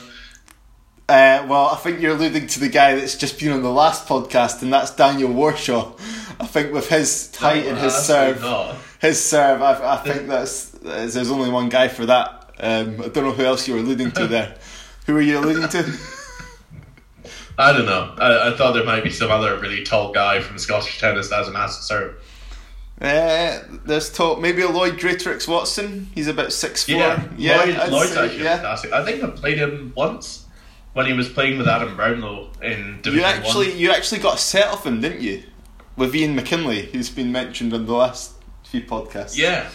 Uh, 1.08 1.44
well, 1.48 1.66
I 1.66 1.76
think 1.76 2.00
you're 2.00 2.14
alluding 2.14 2.46
to 2.46 2.60
the 2.60 2.68
guy 2.68 2.94
that's 2.94 3.16
just 3.16 3.38
been 3.38 3.52
on 3.52 3.62
the 3.62 3.70
last 3.70 4.08
podcast, 4.08 4.62
and 4.62 4.72
that's 4.72 4.90
Daniel 4.94 5.30
Warshaw. 5.30 5.94
I 6.40 6.46
think 6.46 6.72
with 6.72 6.88
his 6.88 7.34
height 7.36 7.64
no, 7.64 7.70
and 7.70 7.78
his 7.78 7.94
serve, 7.94 8.40
not. 8.40 8.76
his 9.00 9.22
serve, 9.22 9.60
I, 9.60 9.94
I 9.94 9.96
think 9.98 10.28
that's 10.28 10.70
there's 10.70 11.30
only 11.30 11.50
one 11.50 11.68
guy 11.68 11.88
for 11.88 12.06
that. 12.06 12.54
Um, 12.58 13.00
I 13.02 13.08
don't 13.08 13.24
know 13.24 13.32
who 13.32 13.44
else 13.44 13.68
you 13.68 13.74
were 13.74 13.80
alluding 13.80 14.12
to 14.12 14.26
there. 14.28 14.56
Who 15.06 15.16
are 15.16 15.20
you 15.20 15.38
alluding 15.38 15.68
to? 15.68 15.98
I 17.58 17.72
don't 17.72 17.86
know. 17.86 18.14
I, 18.18 18.52
I 18.52 18.56
thought 18.56 18.72
there 18.72 18.84
might 18.84 19.04
be 19.04 19.10
some 19.10 19.30
other 19.30 19.58
really 19.58 19.84
tall 19.84 20.12
guy 20.12 20.40
from 20.40 20.58
Scottish 20.58 20.98
tennis 21.00 21.28
that 21.28 21.36
has 21.36 21.48
an 21.48 21.54
massive 21.54 21.84
serve. 21.84 22.22
Uh, 23.00 23.60
there's 23.84 24.12
talk 24.12 24.40
maybe 24.40 24.62
a 24.62 24.68
Lloyd 24.68 24.94
Greatrix 24.94 25.48
Watson. 25.48 26.08
He's 26.14 26.28
about 26.28 26.52
six 26.52 26.84
four. 26.84 26.96
Yeah, 26.96 27.28
yeah 27.36 27.56
Lloyd, 27.56 27.90
Lloyd's 27.90 28.12
say, 28.12 28.24
actually 28.24 28.44
yeah. 28.44 28.56
fantastic. 28.56 28.92
I 28.92 29.04
think 29.04 29.24
I 29.24 29.30
played 29.30 29.58
him 29.58 29.92
once 29.96 30.46
when 30.92 31.06
he 31.06 31.12
was 31.12 31.28
playing 31.28 31.58
with 31.58 31.66
Adam 31.66 31.96
Brownlow 31.96 32.50
in 32.62 33.00
Division 33.02 33.14
You 33.14 33.24
actually, 33.24 33.70
One. 33.70 33.78
you 33.78 33.90
actually 33.90 34.20
got 34.20 34.36
a 34.36 34.38
set 34.38 34.68
of 34.68 34.84
him, 34.84 35.00
didn't 35.00 35.20
you? 35.20 35.42
With 35.96 36.14
Ian 36.14 36.36
McKinley, 36.36 36.86
who's 36.86 37.10
been 37.10 37.32
mentioned 37.32 37.74
on 37.74 37.86
the 37.86 37.92
last 37.92 38.34
few 38.64 38.82
podcasts. 38.82 39.36
Yeah, 39.36 39.68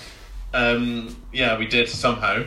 um, 0.53 1.15
yeah, 1.33 1.57
we 1.57 1.67
did 1.67 1.89
somehow. 1.89 2.43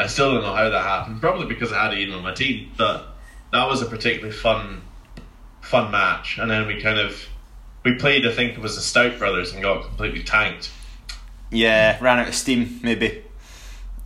I 0.00 0.06
still 0.06 0.32
don't 0.32 0.42
know 0.42 0.54
how 0.54 0.70
that 0.70 0.82
happened. 0.82 1.20
Probably 1.20 1.46
because 1.46 1.72
I 1.72 1.84
had 1.84 1.98
Ian 1.98 2.12
on 2.14 2.22
my 2.22 2.32
team, 2.32 2.72
but 2.76 3.06
that 3.52 3.66
was 3.66 3.82
a 3.82 3.86
particularly 3.86 4.34
fun, 4.34 4.82
fun 5.60 5.90
match. 5.90 6.38
And 6.38 6.50
then 6.50 6.66
we 6.66 6.80
kind 6.80 6.98
of 6.98 7.28
we 7.84 7.94
played. 7.94 8.26
I 8.26 8.32
think 8.32 8.52
it 8.52 8.60
was 8.60 8.76
the 8.76 8.82
Stout 8.82 9.18
brothers 9.18 9.52
and 9.52 9.62
got 9.62 9.84
completely 9.84 10.22
tanked. 10.22 10.70
Yeah, 11.50 11.98
ran 12.00 12.18
out 12.18 12.28
of 12.28 12.34
steam 12.34 12.80
maybe. 12.82 13.24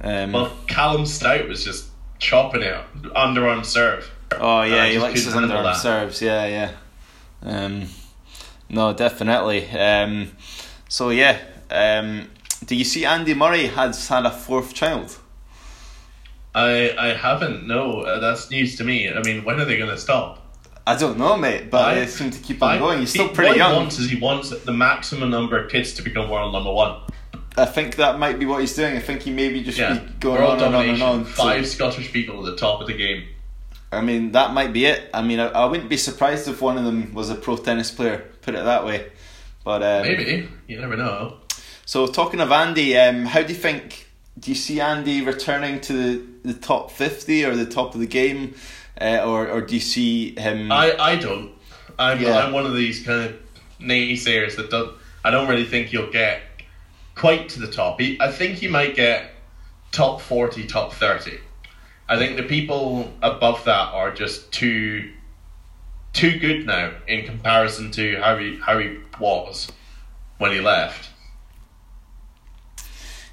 Um, 0.00 0.32
well, 0.32 0.56
Callum 0.66 1.06
Stout 1.06 1.48
was 1.48 1.64
just 1.64 1.86
chopping 2.18 2.62
it 2.62 2.74
underarm 3.02 3.64
serve. 3.64 4.10
Oh 4.32 4.62
yeah, 4.62 4.86
he 4.86 4.98
likes 4.98 5.24
his 5.24 5.34
underarm 5.34 5.62
that. 5.62 5.76
serves. 5.76 6.20
Yeah, 6.20 6.46
yeah. 6.46 6.72
Um, 7.42 7.86
no, 8.68 8.92
definitely. 8.92 9.68
Um, 9.70 10.32
so 10.88 11.10
yeah, 11.10 11.38
um, 11.70 12.30
do 12.64 12.74
you 12.74 12.84
see 12.84 13.04
Andy 13.04 13.34
Murray 13.34 13.66
has 13.66 14.08
had 14.08 14.26
a 14.26 14.30
fourth 14.30 14.74
child? 14.74 15.18
I 16.54 16.94
I 16.98 17.14
haven't. 17.14 17.66
No, 17.66 18.00
uh, 18.00 18.20
that's 18.20 18.50
news 18.50 18.76
to 18.76 18.84
me. 18.84 19.10
I 19.12 19.22
mean, 19.22 19.44
when 19.44 19.60
are 19.60 19.64
they 19.64 19.76
going 19.76 19.90
to 19.90 19.98
stop? 19.98 20.40
I 20.86 20.96
don't 20.96 21.18
know, 21.18 21.36
mate, 21.36 21.70
but 21.70 21.82
I, 21.82 21.94
they 21.94 22.06
seem 22.06 22.30
to 22.30 22.38
keep 22.38 22.62
on 22.62 22.72
I, 22.72 22.78
going. 22.78 23.00
He's 23.00 23.10
still 23.10 23.28
pretty 23.28 23.50
what 23.50 23.56
young. 23.56 23.70
What 23.70 23.76
he 23.76 23.80
wants 23.80 23.98
is 23.98 24.10
he 24.10 24.20
wants 24.20 24.50
the 24.50 24.72
maximum 24.72 25.30
number 25.30 25.58
of 25.58 25.70
kids 25.70 25.94
to 25.94 26.02
become 26.02 26.28
world 26.28 26.52
number 26.52 26.72
one. 26.72 27.00
I 27.56 27.64
think 27.64 27.96
that 27.96 28.18
might 28.18 28.38
be 28.38 28.46
what 28.46 28.60
he's 28.60 28.74
doing. 28.74 28.96
I 28.96 29.00
think 29.00 29.22
he 29.22 29.30
maybe 29.30 29.62
just 29.62 29.78
yeah. 29.78 29.98
be 29.98 30.12
going 30.20 30.42
world 30.42 30.60
on 30.60 30.74
and 30.74 30.74
on 30.74 30.88
and 30.88 31.02
on. 31.02 31.24
Five 31.24 31.66
Scottish 31.66 32.12
people 32.12 32.40
at 32.40 32.50
the 32.50 32.56
top 32.56 32.80
of 32.80 32.86
the 32.86 32.94
game. 32.94 33.24
I 33.92 34.00
mean, 34.00 34.32
that 34.32 34.52
might 34.52 34.72
be 34.72 34.86
it. 34.86 35.08
I 35.14 35.22
mean, 35.22 35.38
I, 35.38 35.46
I 35.48 35.64
wouldn't 35.66 35.88
be 35.88 35.96
surprised 35.96 36.48
if 36.48 36.60
one 36.60 36.76
of 36.76 36.84
them 36.84 37.14
was 37.14 37.30
a 37.30 37.36
pro 37.36 37.56
tennis 37.56 37.90
player. 37.90 38.30
Put 38.42 38.54
it 38.54 38.64
that 38.64 38.84
way. 38.84 39.10
But 39.64 39.82
um, 39.82 40.02
maybe 40.02 40.48
you 40.66 40.80
never 40.80 40.96
know. 40.96 41.38
So 41.86 42.06
talking 42.06 42.40
of 42.40 42.50
Andy, 42.50 42.98
um, 42.98 43.24
how 43.24 43.42
do 43.42 43.48
you 43.48 43.58
think 43.58 44.03
do 44.38 44.50
you 44.50 44.54
see 44.54 44.80
Andy 44.80 45.22
returning 45.22 45.80
to 45.82 45.92
the, 45.92 46.52
the 46.52 46.54
top 46.54 46.90
50 46.90 47.44
or 47.44 47.54
the 47.54 47.66
top 47.66 47.94
of 47.94 48.00
the 48.00 48.06
game? 48.06 48.54
Uh, 49.00 49.22
or, 49.24 49.48
or 49.48 49.60
do 49.60 49.74
you 49.74 49.80
see 49.80 50.38
him. 50.38 50.70
I, 50.70 50.96
I 50.98 51.16
don't. 51.16 51.52
I'm, 51.98 52.20
yeah. 52.20 52.38
I'm 52.38 52.52
one 52.52 52.66
of 52.66 52.74
these 52.74 53.04
kind 53.04 53.30
of 53.30 53.36
naysayers 53.80 54.56
that 54.56 54.70
don't. 54.70 54.96
I 55.24 55.30
don't 55.30 55.48
really 55.48 55.64
think 55.64 55.88
he'll 55.88 56.10
get 56.10 56.42
quite 57.14 57.48
to 57.50 57.60
the 57.60 57.70
top. 57.70 58.00
He, 58.00 58.20
I 58.20 58.30
think 58.30 58.58
he 58.58 58.68
might 58.68 58.94
get 58.94 59.30
top 59.90 60.20
40, 60.20 60.66
top 60.66 60.92
30. 60.92 61.38
I 62.08 62.18
think 62.18 62.36
the 62.36 62.42
people 62.42 63.12
above 63.22 63.64
that 63.64 63.94
are 63.94 64.12
just 64.12 64.52
too 64.52 65.10
too 66.12 66.38
good 66.38 66.64
now 66.64 66.92
in 67.08 67.26
comparison 67.26 67.90
to 67.92 68.16
how 68.20 68.36
he 68.36 68.58
how 68.58 68.78
he 68.78 68.98
was 69.18 69.72
when 70.38 70.52
he 70.52 70.60
left. 70.60 71.08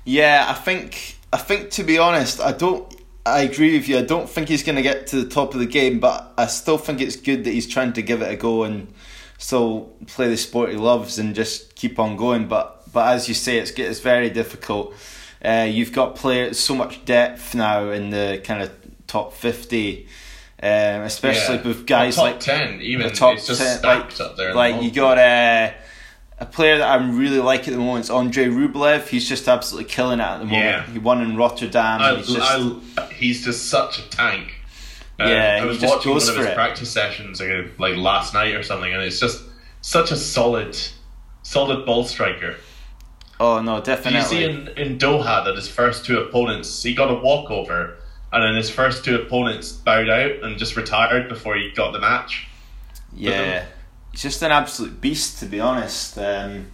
Yeah, 0.06 0.46
I 0.48 0.54
think 0.54 1.18
I 1.32 1.38
think 1.38 1.70
to 1.72 1.84
be 1.84 1.98
honest, 1.98 2.40
I 2.42 2.52
don't. 2.52 2.94
I 3.26 3.42
agree 3.42 3.78
with 3.78 3.88
you. 3.88 4.00
I 4.00 4.02
don't 4.02 4.28
think 4.28 4.50
he's 4.50 4.64
going 4.64 4.78
to 4.78 4.82
get 4.82 5.06
to 5.08 5.24
the 5.24 5.30
top 5.30 5.54
of 5.54 5.60
the 5.60 5.68
game, 5.68 6.00
but 6.00 6.34
I 6.40 6.48
still 6.48 6.80
think 6.80 7.02
it's 7.02 7.16
good 7.16 7.44
that 7.44 7.52
he's 7.52 7.68
trying 7.68 7.94
to 7.94 8.02
give 8.02 8.24
it 8.24 8.32
a 8.32 8.36
go 8.36 8.64
and 8.64 8.92
still 9.38 9.92
play 10.08 10.28
the 10.28 10.38
sport 10.38 10.72
he 10.72 10.76
loves 10.76 11.20
and 11.20 11.36
just 11.36 11.76
keep 11.76 12.00
on 12.00 12.16
going. 12.18 12.48
But 12.48 12.92
but 12.92 13.14
as 13.14 13.28
you 13.28 13.36
say, 13.36 13.60
it's 13.60 13.72
it's 13.72 14.00
very 14.00 14.30
difficult. 14.32 14.96
Uh, 15.46 15.68
you've 15.70 15.92
got 15.94 16.16
players 16.16 16.60
so 16.60 16.74
much 16.76 17.06
depth 17.06 17.54
now 17.54 17.90
in 17.92 18.10
the 18.10 18.42
kind 18.44 18.64
of 18.64 18.72
top 19.08 19.34
fifty. 19.34 20.08
Um, 20.64 21.02
especially 21.02 21.56
Yeah. 21.58 21.64
with 21.68 21.88
guys 21.88 22.16
top 22.16 22.24
like 22.26 22.40
ten, 22.40 22.82
even 22.82 23.08
the 23.08 23.14
top 23.14 23.36
it's 23.38 23.48
just 23.48 23.62
10, 23.62 23.80
stacked 23.80 24.20
like, 24.20 24.30
up 24.30 24.38
there. 24.38 24.50
in 24.50 24.54
the 24.54 24.58
like 24.60 24.84
you 24.84 24.92
got 24.92 25.18
uh, 25.18 25.72
a 26.42 26.46
player 26.46 26.80
that 26.80 26.90
I'm 26.90 27.18
really 27.18 27.38
like 27.40 27.68
at 27.68 27.72
the 27.72 27.78
moment. 27.78 28.00
It's 28.02 28.10
Andre 28.10 28.46
Rublev. 28.48 29.08
He's 29.08 29.30
just 29.30 29.48
absolutely 29.48 29.90
killing 29.90 30.20
it 30.20 30.24
at 30.24 30.40
the 30.40 30.46
moment. 30.46 30.64
Yeah. 30.64 30.86
He 30.88 30.98
won 31.00 31.22
in 31.22 31.38
Rotterdam. 31.38 32.02
I, 32.02 32.16
he's 32.16 32.28
just 32.34 32.98
I, 32.98 33.06
he's 33.14 33.46
just 33.46 33.70
such 33.70 34.00
a 34.00 34.10
tank. 34.10 34.56
Uh, 35.20 35.28
Yeah, 35.28 35.58
I 35.58 35.62
he 35.62 35.68
was 35.68 35.78
just 35.78 35.94
watching 35.94 36.12
one 36.12 36.22
of 36.22 36.36
his 36.36 36.46
it. 36.48 36.56
practice 36.56 36.90
sessions 36.92 37.40
uh, 37.40 37.68
like 37.78 37.96
last 37.96 38.34
night 38.34 38.56
or 38.56 38.64
something, 38.64 38.92
and 38.92 39.04
it's 39.04 39.20
just 39.20 39.44
such 39.82 40.12
a 40.12 40.18
solid, 40.18 40.76
solid 41.44 41.86
ball 41.86 42.06
striker. 42.06 42.56
oh 43.40 43.62
no, 43.62 43.76
Did 43.78 43.86
definitely. 43.86 44.20
you 44.20 44.26
see 44.26 44.44
in, 44.44 44.68
in 44.70 44.98
Doha 44.98 45.46
that 45.46 45.56
his 45.56 45.68
first 45.68 46.06
two 46.06 46.20
opponents, 46.22 46.82
he 46.82 46.96
got 46.96 47.12
a 47.12 47.16
walkover, 47.16 47.98
and 48.34 48.44
then 48.44 48.56
his 48.56 48.70
first 48.72 49.06
two 49.06 49.16
opponents 49.16 49.72
bowed 49.74 50.10
out 50.10 50.32
and 50.42 50.58
just 50.58 50.76
retired 50.76 51.30
before 51.30 51.56
he 51.56 51.70
got 51.76 51.92
the 51.92 52.00
match. 52.00 52.48
Yeah, 53.16 53.66
he's 54.12 54.22
just 54.22 54.42
an 54.42 54.52
absolute 54.52 55.00
beast 55.02 55.40
to 55.40 55.46
be 55.46 55.60
honest. 55.60 56.18
Um, 56.18 56.68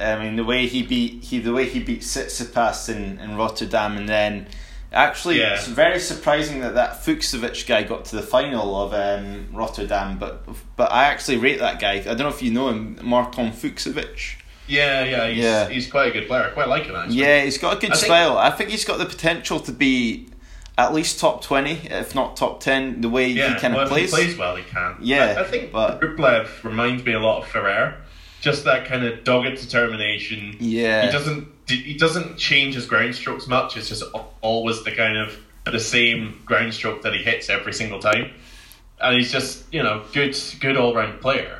I 0.00 0.16
mean 0.18 0.36
the 0.36 0.44
way 0.44 0.66
he 0.66 0.82
beat 0.82 1.24
he 1.24 1.38
the 1.40 1.52
way 1.52 1.68
he 1.68 1.80
beat 1.80 2.00
Tsitsipas 2.02 2.88
in, 2.94 3.18
in 3.18 3.36
Rotterdam 3.36 3.96
and 3.96 4.08
then 4.08 4.46
actually 4.92 5.38
Yeah. 5.40 5.54
it's 5.56 5.66
very 5.66 5.98
surprising 6.00 6.60
that 6.60 6.74
that 6.74 7.02
Fucsovics 7.04 7.66
guy 7.66 7.82
got 7.82 8.04
to 8.06 8.16
the 8.16 8.22
final 8.22 8.76
of 8.80 8.94
um, 8.94 9.48
Rotterdam 9.52 10.18
but 10.18 10.46
but 10.76 10.92
I 10.92 11.04
actually 11.04 11.38
rate 11.38 11.58
that 11.58 11.80
guy. 11.80 11.94
I 11.96 12.00
don't 12.02 12.18
know 12.20 12.28
if 12.28 12.42
you 12.42 12.52
know 12.52 12.68
him, 12.68 12.98
Marton 13.02 13.50
Fucsovics. 13.50 14.36
Yeah, 14.68 15.02
yeah, 15.04 15.28
he's, 15.28 15.38
Yeah. 15.44 15.68
he's 15.68 15.90
quite 15.90 16.08
a 16.08 16.10
good 16.12 16.28
player. 16.28 16.44
I 16.44 16.50
quite 16.50 16.68
like 16.68 16.84
him 16.84 16.94
actually. 16.94 17.16
Yeah, 17.16 17.42
he's 17.42 17.56
got 17.58 17.76
a 17.78 17.80
good 17.80 17.90
I 17.90 17.94
think- 17.94 18.04
style. 18.04 18.36
I 18.38 18.50
think 18.50 18.70
he's 18.70 18.84
got 18.84 18.98
the 18.98 19.06
potential 19.06 19.58
to 19.60 19.72
be 19.72 20.28
at 20.78 20.94
least 20.94 21.18
top 21.18 21.42
twenty, 21.42 21.72
if 21.90 22.14
not 22.14 22.36
top 22.36 22.60
ten. 22.60 23.00
The 23.00 23.08
way 23.08 23.28
Yeah, 23.28 23.52
he 23.54 23.60
kind 23.60 23.74
well, 23.74 23.82
of 23.82 23.88
plays. 23.90 24.12
If 24.12 24.18
he 24.18 24.24
plays 24.26 24.38
well, 24.38 24.56
he 24.56 24.62
can. 24.62 24.96
Yeah, 25.00 25.34
I, 25.36 25.40
I 25.40 25.44
think 25.44 25.72
but- 25.72 26.00
Rublev 26.00 26.62
reminds 26.64 27.04
me 27.04 27.12
a 27.12 27.20
lot 27.20 27.42
of 27.42 27.48
Ferrer. 27.48 27.96
Just 28.40 28.64
that 28.64 28.86
kind 28.86 29.04
of 29.04 29.24
dogged 29.24 29.60
determination. 29.60 30.56
Yeah. 30.60 31.04
he 31.06 31.10
doesn't 31.12 31.48
he 31.66 31.94
doesn't 31.94 32.38
change 32.38 32.76
his 32.76 32.86
ground 32.86 33.16
strokes 33.16 33.48
much. 33.48 33.76
It's 33.76 33.88
just 33.88 34.04
always 34.40 34.84
the 34.84 34.92
kind 34.92 35.18
of 35.18 35.36
the 35.64 35.80
same 35.80 36.40
ground 36.46 36.72
stroke 36.72 37.02
that 37.02 37.12
he 37.12 37.22
hits 37.22 37.50
every 37.50 37.72
single 37.74 37.98
time, 37.98 38.30
and 39.00 39.16
he's 39.16 39.32
just 39.32 39.64
you 39.74 39.82
know 39.82 40.04
good 40.14 40.38
good 40.60 40.76
all 40.76 40.94
round 40.94 41.20
player. 41.20 41.58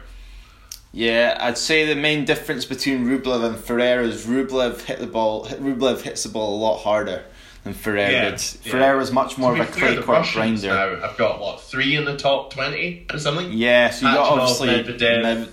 Yeah, 0.93 1.37
I'd 1.41 1.59
say 1.59 1.85
the 1.85 2.01
main 2.01 2.25
difference 2.25 2.65
between 2.65 3.05
Rublev 3.07 3.45
and 3.45 3.57
Ferrer 3.59 4.01
is 4.01 4.25
Rublev 4.27 4.83
hit 4.83 5.01
the 5.01 5.07
ball. 5.09 5.47
Rublev 5.47 6.03
hits 6.03 6.23
the 6.23 6.29
ball 6.31 6.57
a 6.57 6.61
lot 6.61 6.79
harder 6.79 7.25
than 7.65 7.75
Ferrer 7.75 7.99
Yeah, 7.99 8.31
yeah. 8.31 8.37
Ferrer 8.37 8.97
was 8.97 9.13
much 9.13 9.39
more 9.39 9.53
of 9.53 9.61
a 9.61 9.67
clay 9.67 9.97
court 9.97 10.09
Russians 10.09 10.63
grinder. 10.63 10.99
Now 11.01 11.09
I've 11.09 11.17
got 11.17 11.41
what 11.41 11.61
three 11.61 11.97
in 11.97 12.05
the 12.05 12.17
top 12.17 12.53
twenty 12.53 13.07
or 13.13 13.19
something. 13.19 13.53
Yeah, 13.53 13.91
so 13.91 14.09
you 14.09 14.15
got 14.15 14.39
obviously 14.39 14.69
Medvedev, 14.69 15.23
Med- 15.23 15.49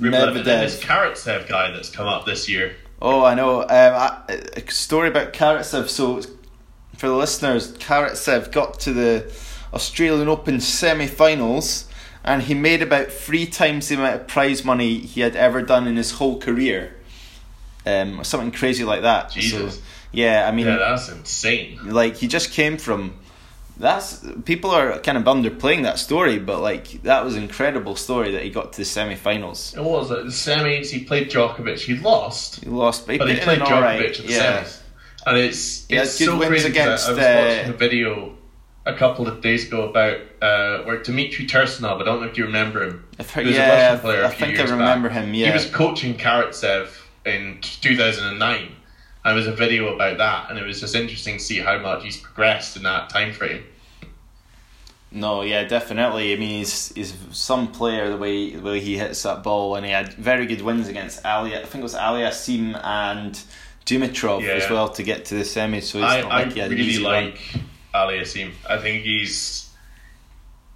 Rublev, 0.00 0.36
and 0.36 0.44
this 0.46 0.80
Medvedev. 0.80 1.12
Karatsev 1.12 1.48
guy 1.48 1.70
that's 1.70 1.90
come 1.90 2.06
up 2.06 2.26
this 2.26 2.48
year. 2.48 2.76
Oh, 3.02 3.24
I 3.24 3.34
know. 3.34 3.62
Um, 3.62 3.68
I, 3.70 4.22
a 4.56 4.70
story 4.70 5.08
about 5.08 5.32
Karatsev. 5.32 5.88
So, 5.88 6.20
for 6.96 7.08
the 7.08 7.14
listeners, 7.14 7.72
Karatsev 7.78 8.52
got 8.52 8.78
to 8.80 8.92
the 8.92 9.32
Australian 9.72 10.28
Open 10.28 10.60
semi-finals, 10.60 11.88
and 12.24 12.42
he 12.42 12.54
made 12.54 12.82
about 12.82 13.08
three 13.10 13.46
times 13.46 13.88
the 13.88 13.94
amount 13.94 14.20
of 14.20 14.26
prize 14.28 14.64
money 14.64 14.98
he 14.98 15.22
had 15.22 15.34
ever 15.34 15.62
done 15.62 15.86
in 15.86 15.96
his 15.96 16.12
whole 16.12 16.38
career. 16.38 16.94
Um, 17.86 18.22
something 18.22 18.52
crazy 18.52 18.84
like 18.84 19.02
that. 19.02 19.30
Jesus. 19.30 19.76
So, 19.76 19.82
yeah, 20.12 20.46
I 20.48 20.52
mean, 20.52 20.66
Yeah, 20.66 20.76
that's 20.76 21.08
insane. 21.08 21.78
like 21.90 22.16
he 22.16 22.26
just 22.28 22.52
came 22.52 22.76
from. 22.78 23.14
That's 23.78 24.22
people 24.44 24.70
are 24.72 24.98
kind 24.98 25.16
of 25.16 25.24
underplaying 25.24 25.84
that 25.84 25.98
story, 25.98 26.38
but 26.38 26.60
like 26.60 27.02
that 27.04 27.24
was 27.24 27.34
an 27.36 27.42
incredible 27.44 27.96
story 27.96 28.32
that 28.32 28.42
he 28.42 28.50
got 28.50 28.72
to 28.74 28.78
the 28.80 28.84
semi-finals. 28.84 29.74
It 29.74 29.82
was 29.82 30.10
like 30.10 30.24
the 30.24 30.26
semis. 30.26 30.90
He 30.90 31.04
played 31.04 31.30
Djokovic. 31.30 31.78
He 31.78 31.96
lost, 31.96 32.62
He 32.62 32.68
lost, 32.68 33.06
but 33.06 33.12
he, 33.12 33.18
but 33.18 33.30
he 33.30 33.36
played 33.36 33.60
Djokovic 33.60 33.80
right. 33.82 34.02
at 34.02 34.16
the 34.16 34.32
Yeah. 34.32 34.62
semis. 34.64 34.80
And 35.26 35.38
it's 35.38 35.86
it's 35.88 36.12
so 36.18 36.36
wins 36.36 36.48
crazy 36.50 36.68
against, 36.68 37.08
I, 37.08 37.12
I 37.12 37.14
was 37.14 37.24
uh, 37.24 37.44
watching 37.56 37.70
a 37.74 37.76
video 37.76 38.36
a 38.86 38.94
couple 38.94 39.26
of 39.28 39.40
days 39.40 39.66
ago 39.66 39.88
about 39.88 40.18
uh, 40.42 40.82
where 40.84 41.02
Dmitry 41.02 41.46
Tursunov. 41.46 42.02
I 42.02 42.04
don't 42.04 42.20
know 42.20 42.26
if 42.28 42.36
you 42.36 42.44
remember 42.44 42.82
him. 42.84 43.04
I've 43.18 43.30
heard- 43.30 43.44
He 43.46 43.50
was 43.52 43.58
a 43.58 43.62
Russian 43.68 44.00
player. 44.00 44.22
a 44.22 44.26
I 44.28 44.30
few 44.30 44.46
think 44.46 44.58
I 44.60 44.62
remember 44.72 45.08
back. 45.08 45.24
him, 45.24 45.32
yeah. 45.34 45.46
he 45.46 45.52
was 45.52 45.64
coaching 45.70 46.16
Karatsev 46.18 46.88
in 47.24 47.58
2009. 47.62 48.76
And 49.24 49.30
there 49.32 49.34
was 49.34 49.46
a 49.46 49.52
video 49.52 49.94
about 49.94 50.18
that, 50.18 50.48
and 50.50 50.58
it 50.58 50.64
was 50.64 50.80
just 50.80 50.94
interesting 50.94 51.36
to 51.38 51.42
see 51.44 51.58
how 51.58 51.78
much 51.78 52.02
he's 52.04 52.16
progressed 52.16 52.76
in 52.76 52.84
that 52.84 53.10
time 53.10 53.32
frame. 53.32 53.64
No, 55.12 55.42
yeah, 55.42 55.64
definitely. 55.64 56.32
I 56.32 56.36
mean, 56.36 56.58
he's 56.58 56.92
he's 56.94 57.14
some 57.32 57.72
player 57.72 58.08
the 58.10 58.16
way 58.16 58.50
the 58.50 58.62
way 58.62 58.80
he 58.80 58.96
hits 58.96 59.22
that 59.24 59.42
ball, 59.42 59.74
and 59.76 59.84
he 59.84 59.90
had 59.92 60.14
very 60.14 60.46
good 60.46 60.62
wins 60.62 60.88
against 60.88 61.24
Ali. 61.26 61.54
I 61.56 61.60
think 61.64 61.76
it 61.76 61.82
was 61.82 61.94
Aliassime 61.96 62.80
and 62.84 63.38
Dimitrov 63.86 64.42
Yeah. 64.42 64.52
as 64.52 64.70
well 64.70 64.88
to 64.90 65.02
get 65.02 65.24
to 65.26 65.34
the 65.34 65.44
semi. 65.44 65.80
So 65.80 65.98
it's 65.98 66.06
I, 66.06 66.20
I 66.20 66.44
like 66.44 66.52
he 66.52 66.60
had 66.60 66.70
an 66.70 66.76
really 66.78 66.88
easy 66.90 67.02
run. 67.04 67.24
like 67.24 67.40
Aliassime. 67.92 68.52
I 68.68 68.78
think 68.78 69.02
he's 69.02 69.68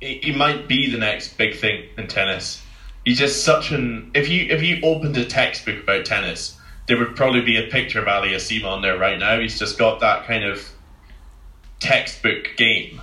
he, 0.01 0.19
he 0.19 0.33
might 0.35 0.67
be 0.67 0.91
the 0.91 0.99
next 0.99 1.39
big 1.39 1.55
thing 1.57 1.85
in 1.97 2.09
tennis. 2.09 2.61
He's 3.05 3.19
just 3.19 3.45
such 3.45 3.71
an 3.71 4.11
if 4.15 4.29
you 4.29 4.47
if 4.51 4.63
you 4.65 4.81
opened 4.83 5.17
a 5.17 5.25
textbook 5.25 5.85
about 5.85 6.05
tennis, 6.07 6.59
there 6.87 6.99
would 6.99 7.17
probably 7.17 7.41
be 7.41 7.57
a 7.57 7.69
picture 7.71 8.01
of 8.01 8.07
Aliassime 8.07 8.65
on 8.65 8.83
there 8.83 8.99
right 8.99 9.19
now. 9.19 9.39
He's 9.41 9.59
just 9.59 9.79
got 9.79 10.01
that 10.01 10.27
kind 10.27 10.45
of 10.45 10.71
textbook 11.81 12.49
game. 12.57 13.01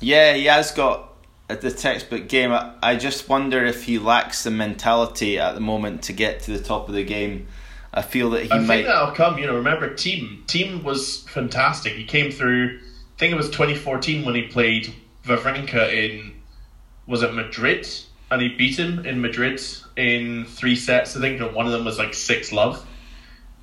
Yeah, 0.00 0.34
he 0.34 0.44
has 0.46 0.70
got 0.72 1.14
the 1.48 1.70
textbook 1.70 2.28
game. 2.28 2.52
I, 2.52 2.74
I 2.82 2.96
just 2.96 3.28
wonder 3.28 3.64
if 3.64 3.84
he 3.84 3.98
lacks 3.98 4.44
the 4.44 4.50
mentality 4.50 5.38
at 5.38 5.54
the 5.54 5.60
moment 5.60 6.02
to 6.04 6.12
get 6.12 6.40
to 6.42 6.56
the 6.56 6.62
top 6.62 6.88
of 6.88 6.94
the 6.94 7.04
game. 7.04 7.48
I 7.92 8.02
feel 8.02 8.30
that 8.30 8.44
he 8.44 8.50
I 8.52 8.58
might. 8.58 8.66
think 8.66 8.86
that'll 8.86 9.14
come. 9.14 9.38
You 9.38 9.46
know, 9.46 9.56
remember 9.56 9.94
Thiem? 9.94 10.44
Thiem 10.46 10.82
was 10.82 11.22
fantastic. 11.28 11.94
He 11.94 12.04
came 12.04 12.30
through. 12.30 12.78
I 12.78 13.18
think 13.18 13.32
it 13.32 13.36
was 13.36 13.48
2014 13.48 14.24
when 14.24 14.34
he 14.34 14.42
played 14.42 14.94
Wawrinka 15.24 15.92
in. 15.92 16.34
Was 17.06 17.22
it 17.22 17.32
Madrid? 17.32 17.88
And 18.30 18.42
he 18.42 18.48
beat 18.50 18.78
him 18.78 19.06
in 19.06 19.22
Madrid 19.22 19.58
in 19.98 20.44
three 20.44 20.76
sets. 20.76 21.16
I 21.16 21.20
think 21.20 21.40
and 21.40 21.54
one 21.54 21.66
of 21.66 21.72
them 21.72 21.84
was 21.84 21.98
like 21.98 22.14
six 22.14 22.52
love. 22.52 22.86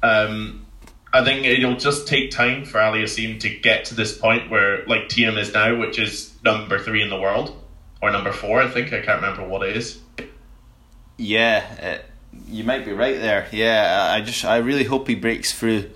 Um, 0.03 0.65
I 1.13 1.23
think 1.23 1.45
it'll 1.45 1.77
just 1.77 2.07
take 2.07 2.31
time 2.31 2.65
for 2.65 2.77
Aliassime 2.77 3.39
to 3.39 3.49
get 3.49 3.85
to 3.85 3.95
this 3.95 4.17
point 4.17 4.51
where 4.51 4.85
like 4.85 5.07
Thiem 5.07 5.37
is 5.37 5.53
now, 5.53 5.79
which 5.79 5.97
is 5.97 6.33
number 6.43 6.77
three 6.77 7.01
in 7.01 7.09
the 7.09 7.19
world 7.19 7.57
or 8.01 8.11
number 8.11 8.33
four. 8.33 8.61
I 8.61 8.67
think 8.67 8.87
I 8.87 9.01
can't 9.01 9.21
remember 9.21 9.47
what 9.47 9.67
it 9.67 9.77
is. 9.77 10.01
Yeah, 11.17 12.01
uh, 12.03 12.37
you 12.49 12.65
might 12.65 12.83
be 12.83 12.91
right 12.91 13.15
there. 13.15 13.47
Yeah, 13.51 14.09
I 14.11 14.19
just 14.21 14.43
I 14.43 14.57
really 14.57 14.83
hope 14.83 15.07
he 15.07 15.15
breaks 15.15 15.57
through. 15.57 15.89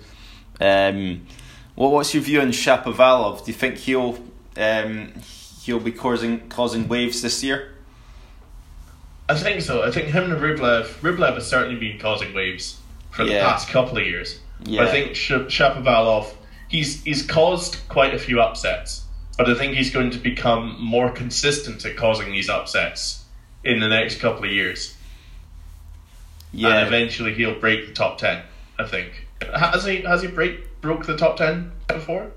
Um, 0.58 1.26
what 1.74 1.92
what's 1.92 2.14
your 2.14 2.22
view 2.22 2.40
on 2.40 2.48
Shapovalov? 2.48 3.44
Do 3.44 3.52
you 3.52 3.58
think 3.58 3.76
he'll 3.76 4.18
um, 4.56 5.12
he'll 5.62 5.80
be 5.80 5.92
causing 5.92 6.48
causing 6.48 6.88
waves 6.88 7.20
this 7.20 7.44
year? 7.44 7.74
I 9.30 9.34
think 9.34 9.60
so. 9.62 9.82
I 9.82 9.90
think 9.92 10.08
him 10.08 10.32
and 10.32 10.40
Rublev, 10.42 10.86
Rublev 11.02 11.34
has 11.34 11.46
certainly 11.46 11.78
been 11.78 11.98
causing 11.98 12.34
waves 12.34 12.78
for 13.10 13.24
the 13.24 13.32
Yeah. 13.32 13.48
past 13.48 13.68
couple 13.68 13.96
of 13.98 14.04
years. 14.06 14.40
Yeah. 14.64 14.80
But 14.80 14.88
I 14.88 14.90
think 14.90 15.14
Sh- 15.14 15.32
Shapovalov, 15.56 16.32
he's 16.68 17.02
he's 17.04 17.22
caused 17.22 17.76
quite 17.88 18.12
a 18.12 18.18
few 18.18 18.40
upsets, 18.40 19.04
but 19.38 19.48
I 19.48 19.54
think 19.54 19.74
he's 19.76 19.90
going 19.92 20.10
to 20.10 20.18
become 20.18 20.76
more 20.82 21.10
consistent 21.10 21.84
at 21.84 21.96
causing 21.96 22.32
these 22.32 22.48
upsets 22.48 23.24
in 23.62 23.78
the 23.78 23.88
next 23.88 24.18
couple 24.20 24.44
of 24.44 24.50
years. 24.50 24.96
Yeah. 26.52 26.68
And 26.76 26.86
eventually 26.88 27.32
he'll 27.34 27.58
break 27.58 27.86
the 27.86 27.92
top 27.92 28.18
ten. 28.18 28.42
I 28.78 28.84
think 28.84 29.28
has 29.54 29.84
he 29.84 30.02
has 30.02 30.22
he 30.22 30.28
break 30.28 30.80
broke 30.80 31.06
the 31.06 31.16
top 31.16 31.36
ten 31.36 31.70
before? 31.86 32.32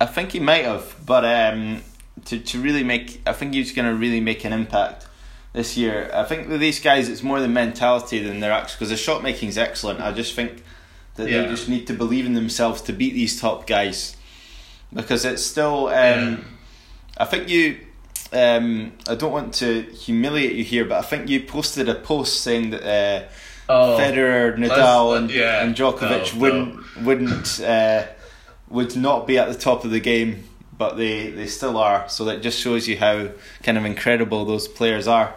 I 0.00 0.06
think 0.06 0.32
he 0.32 0.40
might 0.40 0.64
have, 0.64 0.94
but 1.04 1.24
um, 1.24 1.82
to 2.24 2.38
to 2.38 2.58
really 2.60 2.82
make, 2.84 3.20
I 3.26 3.32
think 3.34 3.52
he's 3.54 3.72
going 3.72 3.86
to 3.88 3.94
really 3.94 4.20
make 4.20 4.44
an 4.44 4.52
impact 4.52 5.06
this 5.52 5.76
year. 5.76 6.10
I 6.14 6.24
think 6.24 6.48
with 6.48 6.60
these 6.60 6.80
guys, 6.80 7.08
it's 7.08 7.22
more 7.22 7.40
the 7.40 7.48
mentality 7.48 8.18
than 8.22 8.40
their 8.40 8.52
actual 8.52 8.76
because 8.76 8.90
the 8.90 8.96
shot 8.96 9.22
making 9.22 9.48
is 9.50 9.58
excellent. 9.58 10.00
I 10.00 10.12
just 10.12 10.34
think 10.34 10.62
that 11.16 11.24
they 11.24 11.46
just 11.48 11.68
need 11.68 11.86
to 11.88 11.92
believe 11.92 12.24
in 12.26 12.32
themselves 12.34 12.80
to 12.82 12.92
beat 12.92 13.12
these 13.14 13.40
top 13.40 13.66
guys 13.66 14.16
because 14.92 15.24
it's 15.24 15.42
still. 15.42 15.88
Um, 15.88 15.92
Yeah. 15.92 16.36
I 17.18 17.24
think 17.26 17.48
you. 17.48 17.78
Um, 18.32 18.92
I 19.06 19.14
don't 19.14 19.32
want 19.32 19.52
to 19.54 19.82
humiliate 19.82 20.54
you 20.54 20.64
here, 20.64 20.86
but 20.86 20.98
I 20.98 21.02
think 21.02 21.28
you 21.28 21.40
posted 21.42 21.86
a 21.90 21.94
post 21.94 22.40
saying 22.40 22.70
that 22.70 22.82
uh, 22.82 23.28
Oh, 23.68 23.98
Federer, 23.98 24.56
Nadal, 24.56 25.16
and, 25.18 25.30
yeah, 25.30 25.62
and 25.62 25.74
Djokovic 25.74 26.34
no, 26.34 26.40
wouldn't 26.40 26.96
wouldn't 27.02 27.60
uh, 27.60 28.06
would 28.68 28.96
not 28.96 29.26
be 29.26 29.38
at 29.38 29.48
the 29.52 29.58
top 29.58 29.84
of 29.84 29.90
the 29.90 30.00
game, 30.00 30.44
but 30.76 30.96
they, 30.96 31.30
they 31.30 31.46
still 31.46 31.76
are. 31.76 32.08
So 32.08 32.24
that 32.24 32.42
just 32.42 32.58
shows 32.58 32.88
you 32.88 32.96
how 32.96 33.28
kind 33.62 33.76
of 33.78 33.84
incredible 33.84 34.44
those 34.46 34.66
players 34.66 35.06
are. 35.06 35.34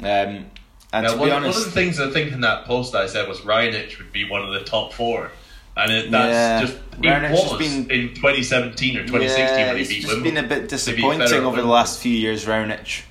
Um, 0.00 0.46
and 0.92 1.04
Now, 1.04 1.12
to 1.12 1.16
one, 1.18 1.28
be 1.28 1.32
one 1.32 1.44
of 1.44 1.54
the 1.54 1.70
things 1.70 1.98
I 2.00 2.10
think 2.10 2.32
in 2.32 2.40
that 2.42 2.66
post 2.66 2.94
I 2.94 3.06
said 3.06 3.28
was 3.28 3.40
Raonic 3.40 3.98
would 3.98 4.12
be 4.12 4.28
one 4.28 4.42
of 4.42 4.52
the 4.52 4.60
top 4.64 4.92
four. 4.92 5.30
And 5.76 5.90
it, 5.92 6.10
that's 6.10 6.32
Yeah, 6.32 6.60
just 6.60 6.74
it 6.74 7.00
Raonic 7.00 7.28
has 7.30 7.50
was 7.50 7.58
been- 7.58 7.90
in 7.90 8.14
2017 8.14 8.96
or 8.98 9.06
2016 9.06 9.58
yeah, 9.58 9.66
when 9.68 9.76
he 9.76 9.80
it's 9.82 9.90
beat 9.90 10.06
Wimbledon. 10.06 10.22
been 10.34 10.44
a 10.44 10.48
bit 10.48 10.68
disappointing 10.68 11.32
over 11.44 11.60
the 11.60 11.66
last 11.68 12.00
few 12.00 12.12
years, 12.12 12.44
Raonic. 12.44 13.02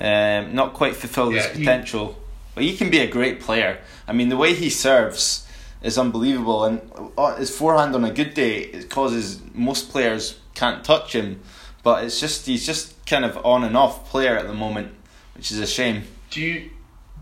Um, 0.00 0.54
not 0.54 0.72
quite 0.74 0.96
fulfilled 0.96 1.34
his 1.34 1.44
Yeah, 1.44 1.52
he- 1.52 1.58
potential, 1.60 2.18
but 2.54 2.64
he 2.64 2.76
can 2.76 2.90
be 2.90 2.98
a 3.00 3.06
great 3.06 3.40
player. 3.40 3.78
I 4.08 4.12
mean, 4.12 4.28
the 4.28 4.36
way 4.36 4.54
he 4.54 4.70
serves 4.70 5.46
is 5.82 5.98
unbelievable, 5.98 6.64
and 6.64 6.80
uh, 7.18 7.36
his 7.36 7.54
forehand 7.54 7.94
on 7.94 8.04
a 8.04 8.10
good 8.10 8.32
day 8.34 8.60
it 8.60 8.88
causes 8.88 9.40
most 9.52 9.90
players 9.90 10.38
can't 10.54 10.82
touch 10.82 11.14
him. 11.14 11.40
But 11.82 12.04
it's 12.04 12.18
just 12.18 12.46
he's 12.46 12.64
just 12.64 13.04
kind 13.04 13.24
of 13.26 13.36
on 13.44 13.62
and 13.62 13.76
off 13.76 14.08
player 14.08 14.38
at 14.38 14.46
the 14.46 14.54
moment, 14.54 14.94
which 15.34 15.50
is 15.50 15.58
a 15.58 15.66
shame. 15.66 16.04
Do 16.30 16.40
you 16.40 16.70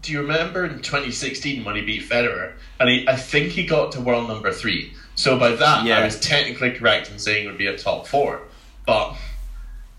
do 0.02 0.10
you 0.12 0.20
remember 0.20 0.64
in 0.66 0.82
2016 0.82 1.64
when 1.64 1.76
he 1.76 1.82
beat 1.82 2.02
Federer? 2.08 2.54
And 2.80 2.88
he, 2.88 3.08
I 3.08 3.14
think 3.14 3.50
he 3.52 3.64
got 3.66 3.92
to 3.92 4.00
world 4.00 4.26
number 4.28 4.52
three. 4.52 4.94
So 5.14 5.38
by 5.38 5.52
that, 5.52 5.86
Yeah. 5.86 5.98
I 5.98 6.04
was 6.04 6.18
technically 6.18 6.72
correct 6.72 7.08
in 7.10 7.18
saying 7.20 7.44
it 7.44 7.48
would 7.48 7.58
be 7.58 7.68
a 7.68 7.78
top 7.78 8.08
four. 8.08 8.42
But 8.84 9.14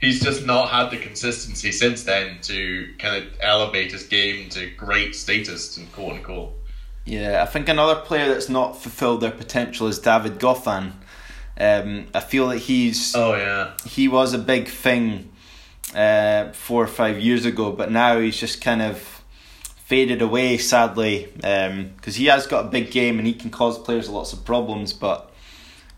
he's 0.02 0.22
just 0.22 0.46
not 0.46 0.70
had 0.70 0.90
the 0.90 0.98
consistency 0.98 1.72
since 1.72 2.04
then 2.04 2.40
to 2.42 2.94
kind 3.00 3.16
of 3.24 3.32
elevate 3.40 3.94
his 3.94 4.04
game 4.04 4.50
to 4.50 4.70
great 4.72 5.16
status, 5.16 5.78
and 5.78 5.90
quote 5.94 6.14
unquote. 6.14 6.52
Yeah, 7.06 7.42
I 7.42 7.46
think 7.46 7.70
another 7.70 7.96
player 8.02 8.28
that's 8.28 8.50
not 8.50 8.82
fulfilled 8.82 9.22
their 9.22 9.32
potential 9.32 9.88
is 9.88 10.00
David 10.00 10.38
Goffin. 10.40 10.92
Um, 11.58 12.08
I 12.14 12.20
feel 12.20 12.48
that 12.50 12.58
he's 12.58 13.16
Oh 13.16 13.36
yeah. 13.36 13.72
he 13.86 14.08
was 14.10 14.34
a 14.34 14.38
big 14.40 14.68
thing 14.68 15.30
uh, 15.96 16.52
four 16.54 16.84
or 16.84 16.88
five 16.88 17.20
years 17.20 17.46
ago, 17.46 17.72
but 17.72 17.92
now 17.92 18.20
he's 18.20 18.38
just 18.38 18.62
kind 18.62 18.82
of 18.82 19.24
faded 19.86 20.22
away, 20.22 20.58
sadly, 20.58 21.30
because 21.36 22.16
he 22.16 22.26
has 22.26 22.48
got 22.48 22.66
a 22.66 22.68
big 22.70 22.92
game 22.92 23.18
and 23.18 23.28
he 23.28 23.34
can 23.34 23.50
cause 23.50 23.78
players 23.78 24.10
lots 24.10 24.34
of 24.34 24.44
problems, 24.46 24.94
but 24.94 25.32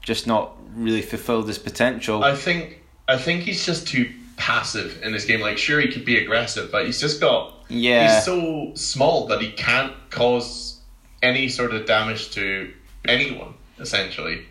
just 0.02 0.28
not 0.28 0.56
really 0.76 1.02
fulfilled 1.02 1.48
his 1.48 1.58
potential. 1.58 2.24
I 2.24 2.36
think 2.36 2.82
I 3.08 3.18
think 3.18 3.43
he's 3.43 3.66
just 3.66 3.88
too 3.88 4.12
passive 4.38 5.02
in 5.04 5.12
this 5.12 5.26
game. 5.26 5.39
Like, 5.39 5.58
sure, 5.58 5.80
he 5.80 5.88
could 5.88 6.06
be 6.06 6.18
aggressive, 6.18 6.72
but 6.72 6.86
he's 6.86 7.00
just 7.00 7.22
got 7.22 7.54
yeah, 7.70 8.16
he's 8.16 8.26
so 8.26 8.72
small 8.76 9.28
that 9.28 9.41
he 9.41 9.52
can't 9.52 9.93
cause 10.10 10.80
any 11.22 11.50
sort 11.50 11.74
of 11.74 11.86
damage 11.86 12.32
to 12.32 12.74
anyone. 13.08 13.54
Essentially, 13.80 14.46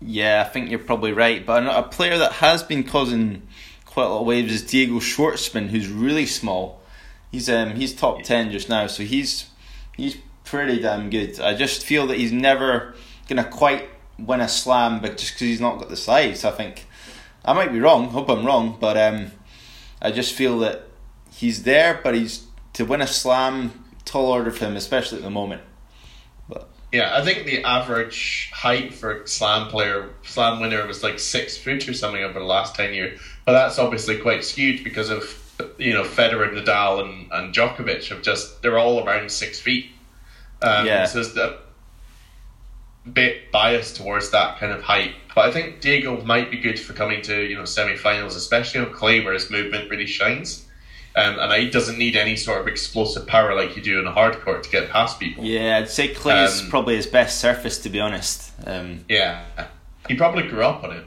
yeah, 0.00 0.44
I 0.46 0.48
think 0.48 0.70
you're 0.70 0.78
probably 0.78 1.12
right. 1.12 1.44
But 1.44 1.66
a 1.66 1.82
player 1.82 2.18
that 2.18 2.32
has 2.32 2.62
been 2.62 2.84
causing 2.84 3.42
quite 3.98 4.06
a 4.06 4.10
lot 4.10 4.20
of 4.20 4.26
waves 4.28 4.52
is 4.52 4.62
Diego 4.62 5.00
Schwartzman, 5.00 5.70
who's 5.70 5.88
really 5.88 6.24
small. 6.24 6.80
He's 7.32 7.50
um 7.50 7.74
he's 7.74 7.92
top 7.92 8.22
ten 8.22 8.52
just 8.52 8.68
now, 8.68 8.86
so 8.86 9.02
he's 9.02 9.50
he's 9.96 10.16
pretty 10.44 10.78
damn 10.78 11.10
good. 11.10 11.40
I 11.40 11.56
just 11.56 11.84
feel 11.84 12.06
that 12.06 12.16
he's 12.16 12.30
never 12.30 12.94
gonna 13.28 13.42
quite 13.42 13.88
win 14.16 14.40
a 14.40 14.46
slam, 14.46 15.00
but 15.00 15.16
just 15.16 15.32
because 15.32 15.48
he's 15.48 15.60
not 15.60 15.80
got 15.80 15.88
the 15.88 15.96
size, 15.96 16.44
I 16.44 16.52
think 16.52 16.86
I 17.44 17.52
might 17.54 17.72
be 17.72 17.80
wrong. 17.80 18.10
Hope 18.10 18.28
I'm 18.28 18.46
wrong, 18.46 18.76
but 18.78 18.96
um, 18.96 19.32
I 20.00 20.12
just 20.12 20.32
feel 20.32 20.60
that 20.60 20.84
he's 21.32 21.64
there, 21.64 22.00
but 22.00 22.14
he's 22.14 22.46
to 22.74 22.84
win 22.84 23.00
a 23.00 23.06
slam. 23.08 23.84
Tall 24.04 24.26
order 24.26 24.52
for 24.52 24.66
him, 24.66 24.76
especially 24.76 25.18
at 25.18 25.24
the 25.24 25.30
moment. 25.30 25.62
But 26.48 26.68
yeah, 26.92 27.18
I 27.18 27.24
think 27.24 27.46
the 27.46 27.64
average 27.64 28.52
height 28.54 28.94
for 28.94 29.22
a 29.22 29.26
slam 29.26 29.66
player, 29.66 30.10
slam 30.22 30.60
winner, 30.60 30.86
was 30.86 31.02
like 31.02 31.18
six 31.18 31.58
foot 31.58 31.88
or 31.88 31.94
something 31.94 32.22
over 32.22 32.38
the 32.38 32.44
last 32.44 32.76
ten 32.76 32.94
years. 32.94 33.18
But 33.48 33.54
that's 33.54 33.78
obviously 33.78 34.18
quite 34.18 34.44
skewed 34.44 34.84
because 34.84 35.08
of 35.08 35.24
you 35.78 35.94
know 35.94 36.02
Federer, 36.02 36.52
Nadal, 36.52 37.00
and 37.02 37.32
and 37.32 37.54
Djokovic 37.54 38.06
have 38.10 38.20
just 38.20 38.60
they're 38.60 38.78
all 38.78 39.02
around 39.02 39.30
six 39.32 39.58
feet. 39.58 39.86
Um, 40.60 40.84
Yeah. 40.84 41.06
So 41.06 41.20
it's 41.20 41.34
a 41.34 41.56
bit 43.10 43.50
biased 43.50 43.96
towards 43.96 44.28
that 44.32 44.58
kind 44.58 44.70
of 44.70 44.82
height. 44.82 45.14
But 45.34 45.48
I 45.48 45.50
think 45.50 45.80
Diego 45.80 46.22
might 46.26 46.50
be 46.50 46.58
good 46.58 46.78
for 46.78 46.92
coming 46.92 47.22
to 47.22 47.40
you 47.40 47.56
know 47.56 47.64
semi-finals, 47.64 48.36
especially 48.36 48.80
on 48.80 48.92
clay 48.92 49.24
where 49.24 49.32
his 49.32 49.50
movement 49.50 49.88
really 49.88 50.04
shines. 50.04 50.66
Um, 51.16 51.38
and 51.38 51.50
he 51.54 51.70
doesn't 51.70 51.96
need 51.96 52.16
any 52.16 52.36
sort 52.36 52.60
of 52.60 52.68
explosive 52.68 53.26
power 53.26 53.54
like 53.54 53.74
you 53.76 53.82
do 53.82 53.98
in 53.98 54.06
a 54.06 54.12
hard 54.12 54.38
court 54.42 54.62
to 54.64 54.68
get 54.70 54.90
past 54.90 55.18
people. 55.18 55.42
yeah, 55.42 55.78
I'd 55.78 55.88
say 55.88 56.08
clay 56.08 56.44
is 56.44 56.60
Um, 56.60 56.68
probably 56.68 56.96
his 56.96 57.06
best 57.06 57.40
surface, 57.40 57.78
to 57.78 57.88
be 57.88 57.98
honest. 57.98 58.52
Um, 58.66 59.06
Yeah. 59.08 59.42
He 60.06 60.16
probably 60.16 60.42
grew 60.46 60.64
up 60.64 60.84
on 60.84 60.92
it. 60.98 61.04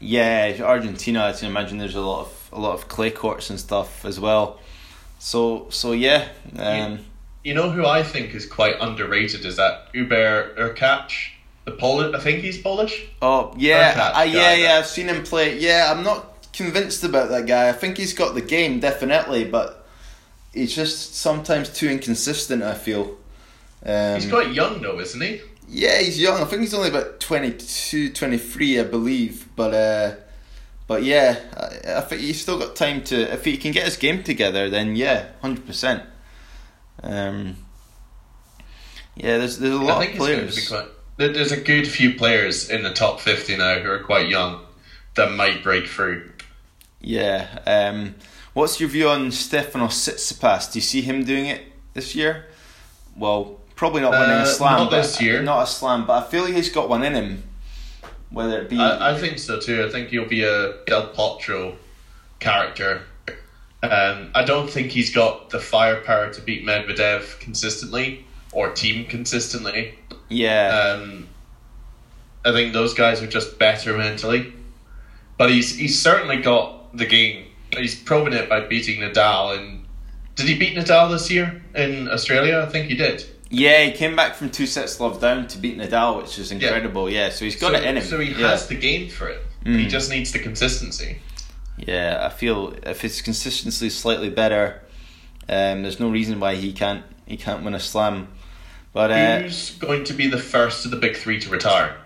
Yeah, 0.00 0.56
Argentina. 0.62 1.24
I 1.24 1.32
can 1.32 1.48
imagine 1.48 1.78
there's 1.78 1.94
a 1.94 2.00
lot 2.00 2.20
of 2.26 2.48
a 2.52 2.60
lot 2.60 2.74
of 2.74 2.88
clay 2.88 3.10
courts 3.10 3.50
and 3.50 3.58
stuff 3.58 4.04
as 4.04 4.20
well. 4.20 4.58
So 5.18 5.66
so 5.70 5.92
yeah, 5.92 6.28
um, 6.58 6.98
You 7.42 7.54
know 7.54 7.70
who 7.70 7.86
I 7.86 8.02
think 8.02 8.34
is 8.34 8.46
quite 8.46 8.76
underrated 8.80 9.44
is 9.44 9.56
that 9.56 9.88
Hubert 9.92 10.56
Hurkacz, 10.58 11.12
the 11.64 11.72
Polish. 11.72 12.14
I 12.14 12.20
think 12.20 12.40
he's 12.42 12.58
Polish. 12.58 13.06
oh 13.22 13.54
yeah, 13.56 14.12
I, 14.14 14.24
yeah 14.24 14.54
yeah. 14.54 14.62
that- 14.68 14.78
I've 14.80 14.86
seen 14.86 15.08
him 15.08 15.22
play. 15.24 15.58
Yeah, 15.58 15.90
I'm 15.90 16.02
not 16.02 16.52
convinced 16.52 17.02
about 17.04 17.30
that 17.30 17.46
guy. 17.46 17.68
I 17.68 17.72
think 17.72 17.96
he's 17.96 18.12
got 18.12 18.34
the 18.34 18.42
game 18.42 18.80
definitely, 18.80 19.44
but 19.44 19.86
he's 20.52 20.74
just 20.74 21.14
sometimes 21.14 21.70
too 21.70 21.88
inconsistent. 21.88 22.62
I 22.62 22.74
feel. 22.74 23.16
Um, 23.84 24.16
He's 24.20 24.28
quite 24.28 24.52
young 24.52 24.82
though, 24.82 24.98
isn't 25.00 25.20
he? 25.20 25.40
Yeah, 25.68 26.00
he's 26.00 26.20
young. 26.20 26.40
I 26.40 26.44
think 26.44 26.62
he's 26.62 26.74
only 26.74 26.90
about 26.90 27.20
22, 27.20 28.12
23, 28.12 28.80
I 28.80 28.84
believe. 28.84 29.48
But 29.56 29.74
uh, 29.74 30.14
but 30.86 31.02
yeah, 31.02 31.38
I, 31.56 31.98
I 31.98 32.00
think 32.02 32.22
he's 32.22 32.40
still 32.40 32.58
got 32.58 32.76
time 32.76 33.02
to. 33.04 33.32
If 33.32 33.44
he 33.44 33.56
can 33.56 33.72
get 33.72 33.84
his 33.84 33.96
game 33.96 34.22
together, 34.22 34.70
then 34.70 34.96
yeah, 34.96 35.28
hundred 35.42 35.66
percent. 35.66 36.04
Um, 37.02 37.56
yeah, 39.16 39.38
there's 39.38 39.58
there's 39.58 39.74
a 39.74 39.82
lot 39.82 40.02
of 40.02 40.10
he's 40.10 40.18
going 40.18 40.36
to 40.36 40.46
players. 40.46 40.68
quite. 40.68 40.88
There's 41.18 41.52
a 41.52 41.60
good 41.60 41.88
few 41.88 42.14
players 42.14 42.68
in 42.68 42.82
the 42.82 42.92
top 42.92 43.20
fifty 43.20 43.56
now 43.56 43.78
who 43.80 43.90
are 43.90 44.02
quite 44.02 44.28
young 44.28 44.60
that 45.14 45.32
might 45.32 45.62
break 45.62 45.86
through. 45.86 46.30
Yeah. 47.00 47.58
Um, 47.66 48.14
what's 48.52 48.78
your 48.80 48.88
view 48.88 49.08
on 49.08 49.32
Stefano 49.32 49.86
Tsitsipas? 49.86 50.72
Do 50.72 50.78
you 50.78 50.82
see 50.82 51.00
him 51.02 51.24
doing 51.24 51.46
it 51.46 51.62
this 51.94 52.14
year? 52.14 52.46
Well, 53.16 53.55
probably 53.76 54.00
not 54.02 54.10
winning 54.12 54.38
Uh, 54.38 54.42
a 54.42 54.46
slam. 54.46 54.78
not 54.80 54.90
this 54.90 55.20
year. 55.20 55.42
Not 55.42 55.62
a 55.62 55.66
slam, 55.66 56.06
but 56.06 56.24
I 56.24 56.28
feel 56.28 56.46
he's 56.46 56.70
got 56.70 56.88
one 56.88 57.04
in 57.04 57.14
him. 57.14 57.42
Whether 58.30 58.60
it 58.62 58.68
be 58.70 58.78
I, 58.78 59.12
I 59.12 59.18
think 59.18 59.38
so 59.38 59.60
too. 59.60 59.84
I 59.84 59.90
think 59.90 60.08
he'll 60.08 60.28
be 60.28 60.42
a 60.42 60.74
Del 60.86 61.08
Potro 61.14 61.76
character. 62.40 63.02
Um, 63.82 64.30
I 64.34 64.42
don't 64.44 64.68
think 64.68 64.90
he's 64.90 65.14
got 65.14 65.50
the 65.50 65.60
firepower 65.60 66.32
to 66.32 66.40
beat 66.40 66.64
Medvedev 66.66 67.38
consistently 67.38 68.24
or 68.52 68.70
Thiem 68.70 69.08
consistently. 69.08 69.96
yeah. 70.28 70.96
Um, 70.98 71.28
I 72.44 72.52
think 72.52 72.72
those 72.72 72.94
guys 72.94 73.22
are 73.22 73.26
just 73.26 73.58
better 73.58 73.96
mentally, 73.96 74.52
but 75.36 75.50
he's 75.50 75.76
he's 75.76 76.00
certainly 76.00 76.36
got 76.38 76.96
the 76.96 77.06
game. 77.06 77.44
He's 77.76 77.94
proven 78.00 78.32
it 78.32 78.48
by 78.48 78.60
beating 78.60 79.00
Nadal. 79.00 79.56
And 79.58 79.84
did 80.36 80.46
he 80.46 80.56
beat 80.56 80.76
Nadal 80.76 81.10
this 81.10 81.28
year 81.30 81.60
in 81.74 82.08
Australia? 82.08 82.64
I 82.66 82.70
think 82.70 82.86
he 82.88 82.94
did. 82.96 83.24
Yeah, 83.48 83.84
he 83.84 83.92
came 83.92 84.16
back 84.16 84.34
from 84.34 84.50
two 84.50 84.66
sets 84.66 84.98
love 84.98 85.20
down 85.20 85.46
to 85.48 85.58
beat 85.58 85.78
Nadal, 85.78 86.20
which 86.22 86.38
is 86.38 86.50
incredible. 86.50 87.08
Yeah, 87.08 87.28
so 87.30 87.44
he's 87.44 87.54
got 87.60 87.72
so, 87.72 87.78
it 87.78 87.84
in 87.84 87.96
him. 87.96 88.02
So 88.02 88.18
he 88.18 88.30
yeah. 88.32 88.50
has 88.50 88.66
the 88.66 88.74
game 88.76 89.08
for 89.08 89.28
it. 89.28 89.40
He 89.64 89.70
Mm. 89.86 89.88
just 89.88 90.10
needs 90.10 90.32
the 90.32 90.38
consistency. 90.38 91.18
Yeah, 91.76 92.20
I 92.22 92.28
feel 92.30 92.74
if 92.84 93.00
his 93.02 93.20
consistency 93.22 93.86
is 93.88 93.96
slightly 93.96 94.30
better, 94.30 94.82
um, 95.48 95.82
there's 95.82 96.00
no 96.00 96.08
reason 96.10 96.40
why 96.40 96.54
he 96.56 96.72
can't 96.72 97.04
he 97.26 97.36
can't 97.36 97.64
win 97.64 97.74
a 97.74 97.80
slam. 97.80 98.28
But 98.92 99.10
uh, 99.10 99.40
Who's 99.40 99.72
going 99.72 100.04
to 100.04 100.14
be 100.14 100.26
the 100.28 100.38
first 100.38 100.84
of 100.84 100.90
the 100.90 100.96
big 100.96 101.16
three 101.16 101.38
to 101.40 101.50
retire? 101.50 101.96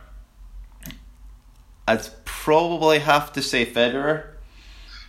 I'd 1.86 2.08
probably 2.24 3.00
have 3.00 3.32
to 3.34 3.42
say 3.42 3.66
Federer, 3.66 4.24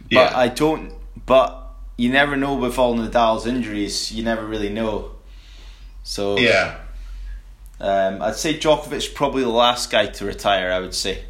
but 0.03 0.11
Yeah. 0.11 0.31
I 0.35 0.47
don't. 0.47 0.93
But 1.25 1.57
you 1.97 2.09
never 2.11 2.35
know 2.35 2.55
with 2.55 2.77
all 2.77 2.95
Nadal's 2.95 3.45
injuries. 3.45 4.11
You 4.11 4.23
never 4.23 4.45
really 4.45 4.69
know. 4.69 5.11
So 6.03 6.37
Yeah. 6.37 6.75
um, 7.79 8.21
I'd 8.21 8.35
say 8.35 8.57
Djokovic 8.57 9.13
probably 9.15 9.43
the 9.43 9.49
last 9.49 9.89
guy 9.91 10.07
to 10.07 10.25
retire. 10.25 10.71
I 10.71 10.79
would 10.79 10.95
say. 10.95 11.23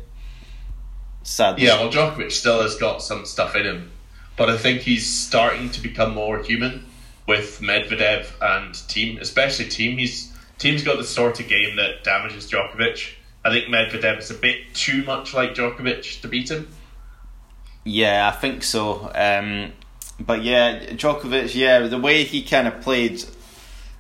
Sadly. 1.24 1.66
Yeah, 1.66 1.80
well, 1.80 1.92
Djokovic 1.92 2.32
still 2.32 2.62
has 2.62 2.76
got 2.76 3.02
some 3.04 3.26
stuff 3.26 3.56
in 3.56 3.64
him, 3.66 3.92
but 4.38 4.50
I 4.50 4.58
think 4.58 4.82
he's 4.82 5.08
starting 5.08 5.70
to 5.72 5.82
become 5.82 6.16
more 6.16 6.40
human 6.40 6.86
with 7.28 7.60
Medvedev 7.62 8.26
and 8.42 8.74
Thiem, 8.74 9.20
especially 9.22 9.66
Thiem. 9.66 10.00
He's 10.00 10.32
Thiem's 10.60 10.84
got 10.84 10.98
the 10.98 11.04
sort 11.04 11.40
of 11.40 11.48
game 11.48 11.76
that 11.78 12.04
damages 12.04 12.50
Djokovic. 12.50 13.14
I 13.44 13.50
think 13.52 13.66
Medvedev 13.68 14.20
is 14.20 14.30
a 14.32 14.36
bit 14.36 14.74
too 14.74 15.04
much 15.04 15.34
like 15.34 15.54
Djokovic 15.56 16.22
to 16.22 16.28
beat 16.28 16.50
him. 16.52 16.68
Yeah, 17.84 18.28
I 18.32 18.38
think 18.38 18.64
so. 18.64 19.12
Um, 19.16 19.74
but 20.20 20.44
yeah, 20.44 20.86
Djokovic, 20.92 21.56
yeah, 21.56 21.80
the 21.88 21.98
way 21.98 22.24
he 22.24 22.44
kind 22.44 22.68
of 22.68 22.82
played, 22.82 23.24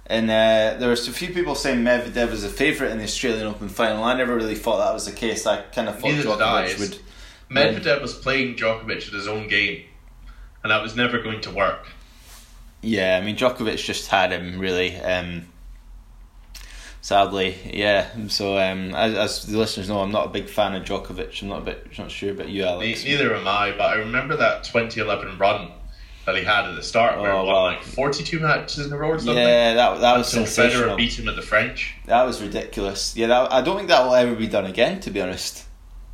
and 0.07 0.29
uh, 0.29 0.77
there 0.79 0.89
was 0.89 1.07
a 1.07 1.11
few 1.11 1.33
people 1.33 1.55
saying 1.55 1.79
Medvedev 1.79 2.31
was 2.31 2.43
a 2.43 2.49
favourite 2.49 2.91
in 2.91 2.97
the 2.97 3.03
Australian 3.03 3.47
Open 3.47 3.69
final. 3.69 4.03
I 4.03 4.15
never 4.15 4.35
really 4.35 4.55
thought 4.55 4.77
that 4.77 4.93
was 4.93 5.05
the 5.05 5.11
case. 5.11 5.45
I 5.45 5.61
kind 5.61 5.87
of 5.87 5.99
thought 5.99 6.11
Neither. 6.11 6.29
Djokovic 6.29 6.79
would. 6.79 6.99
Medvedev 7.49 8.01
was 8.01 8.13
playing 8.13 8.55
Djokovic 8.55 9.07
at 9.07 9.13
his 9.13 9.27
own 9.27 9.47
game, 9.47 9.83
and 10.63 10.71
that 10.71 10.81
was 10.81 10.95
never 10.95 11.21
going 11.21 11.41
to 11.41 11.51
work. 11.51 11.87
Yeah, 12.81 13.19
I 13.21 13.25
mean 13.25 13.35
Djokovic 13.35 13.77
just 13.77 14.09
had 14.09 14.31
him 14.31 14.59
really. 14.59 14.97
Um, 14.97 15.47
sadly, 17.01 17.55
yeah. 17.71 18.09
So 18.27 18.57
um, 18.57 18.95
as, 18.95 19.15
as 19.15 19.45
the 19.45 19.57
listeners 19.57 19.87
know, 19.87 19.99
I'm 19.99 20.11
not 20.11 20.25
a 20.27 20.29
big 20.29 20.49
fan 20.49 20.75
of 20.75 20.83
Djokovic. 20.83 21.41
I'm 21.41 21.49
not 21.49 21.61
a 21.61 21.65
bit 21.65 21.97
not 21.97 22.09
sure 22.09 22.31
about 22.31 22.49
you, 22.49 22.63
Alex. 22.63 23.03
Neither 23.03 23.35
am 23.35 23.47
I, 23.47 23.71
but 23.71 23.81
I 23.91 23.95
remember 23.95 24.35
that 24.37 24.63
2011 24.63 25.37
run 25.37 25.71
that 26.31 26.39
he 26.39 26.45
had 26.45 26.65
at 26.65 26.75
the 26.75 26.83
start, 26.83 27.19
where 27.19 27.31
oh, 27.31 27.45
won 27.45 27.73
like 27.73 27.83
42 27.83 28.39
matches 28.39 28.85
in 28.85 28.93
a 28.93 28.97
row 28.97 29.09
or 29.09 29.19
something. 29.19 29.37
Yeah, 29.37 29.73
that 29.73 30.01
that 30.01 30.17
was 30.17 30.33
Until 30.33 30.45
sensational. 30.45 30.95
Federer 30.95 30.97
beat 30.97 31.19
him 31.19 31.27
at 31.27 31.35
the 31.35 31.41
French. 31.41 31.95
That 32.05 32.23
was 32.23 32.41
ridiculous. 32.41 33.15
Yeah, 33.15 33.27
that, 33.27 33.51
I 33.51 33.61
don't 33.61 33.77
think 33.77 33.89
that 33.89 34.05
will 34.05 34.15
ever 34.15 34.35
be 34.35 34.47
done 34.47 34.65
again. 34.65 34.99
To 35.01 35.11
be 35.11 35.21
honest, 35.21 35.65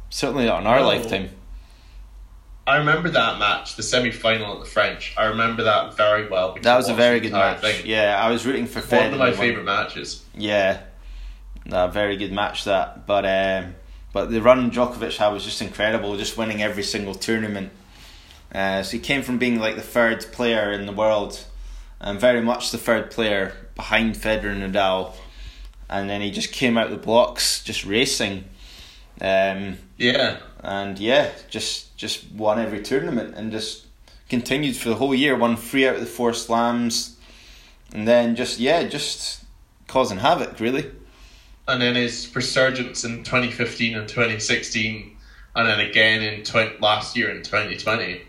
certainly 0.10 0.46
not 0.46 0.62
in 0.62 0.68
our 0.68 0.80
no. 0.80 0.88
lifetime. 0.88 1.30
I 2.66 2.78
remember 2.78 3.10
that 3.10 3.40
match, 3.40 3.78
the 3.78 3.84
semi 3.84 4.12
final 4.12 4.54
at 4.54 4.60
the 4.60 4.70
French. 4.70 5.14
I 5.18 5.26
remember 5.28 5.64
that 5.64 5.96
very 5.96 6.28
well. 6.28 6.58
That 6.62 6.76
was 6.76 6.90
a 6.90 6.94
very 6.94 7.22
good 7.22 7.32
match. 7.32 7.62
Thing. 7.62 7.86
Yeah, 7.86 8.22
I 8.22 8.30
was 8.30 8.46
rooting 8.46 8.68
for 8.68 8.82
Federer. 8.82 9.04
One 9.04 9.14
of 9.14 9.20
my 9.20 9.32
favourite 9.32 9.66
matches. 9.66 10.26
Yeah, 10.36 10.82
a 11.72 11.90
very 11.90 12.18
good 12.18 12.34
match 12.34 12.66
that. 12.66 13.06
But 13.08 13.26
um, 13.26 13.76
but 14.12 14.32
the 14.32 14.42
run 14.42 14.70
Djokovic 14.72 15.16
had 15.18 15.30
was 15.30 15.46
just 15.46 15.62
incredible, 15.62 16.18
just 16.18 16.38
winning 16.38 16.62
every 16.62 16.84
single 16.84 17.16
tournament. 17.16 17.72
Uh, 18.54 18.82
so 18.82 18.92
he 18.92 19.00
came 19.00 19.22
from 19.22 19.38
being 19.38 19.60
like 19.60 19.76
the 19.76 19.82
third 19.82 20.26
player 20.32 20.72
in 20.72 20.86
the 20.86 20.92
world, 20.92 21.46
and 22.00 22.20
very 22.20 22.42
much 22.42 22.72
the 22.72 22.78
third 22.78 23.12
player 23.12 23.56
behind 23.76 24.16
Federer 24.16 24.52
and 24.52 24.74
Nadal, 24.74 25.14
and 25.90 26.10
then 26.10 26.22
he 26.22 26.32
just 26.32 26.52
came 26.52 26.78
out 26.78 26.90
the 26.90 26.98
blocks, 26.98 27.64
just 27.64 27.86
racing. 27.86 28.46
Um, 29.20 29.78
yeah, 29.98 30.38
and 30.62 30.98
yeah, 31.00 31.32
just 31.50 31.96
just 31.98 32.32
won 32.32 32.60
every 32.60 32.82
tournament 32.82 33.36
and 33.36 33.52
just 33.52 33.86
continued 34.30 34.76
for 34.76 34.90
the 34.90 34.96
whole 34.96 35.16
year. 35.16 35.36
Won 35.36 35.58
three 35.58 35.88
out 35.88 35.96
of 35.96 36.02
the 36.02 36.08
four 36.08 36.34
slams, 36.34 37.18
and 37.94 38.08
then 38.08 38.36
just 38.36 38.60
yeah, 38.60 38.84
just 38.84 39.44
causing 39.88 40.20
havoc 40.20 40.60
really. 40.60 40.92
And 41.68 41.82
then 41.82 41.96
his 41.96 42.34
resurgence 42.34 43.04
in 43.04 43.24
2015 43.24 43.98
and 43.98 44.08
2016, 44.08 45.18
and 45.56 45.68
then 45.68 45.80
again 45.82 46.22
in 46.22 46.44
20, 46.44 46.78
last 46.80 47.18
year 47.18 47.30
in 47.30 47.44
2020. 47.44 48.22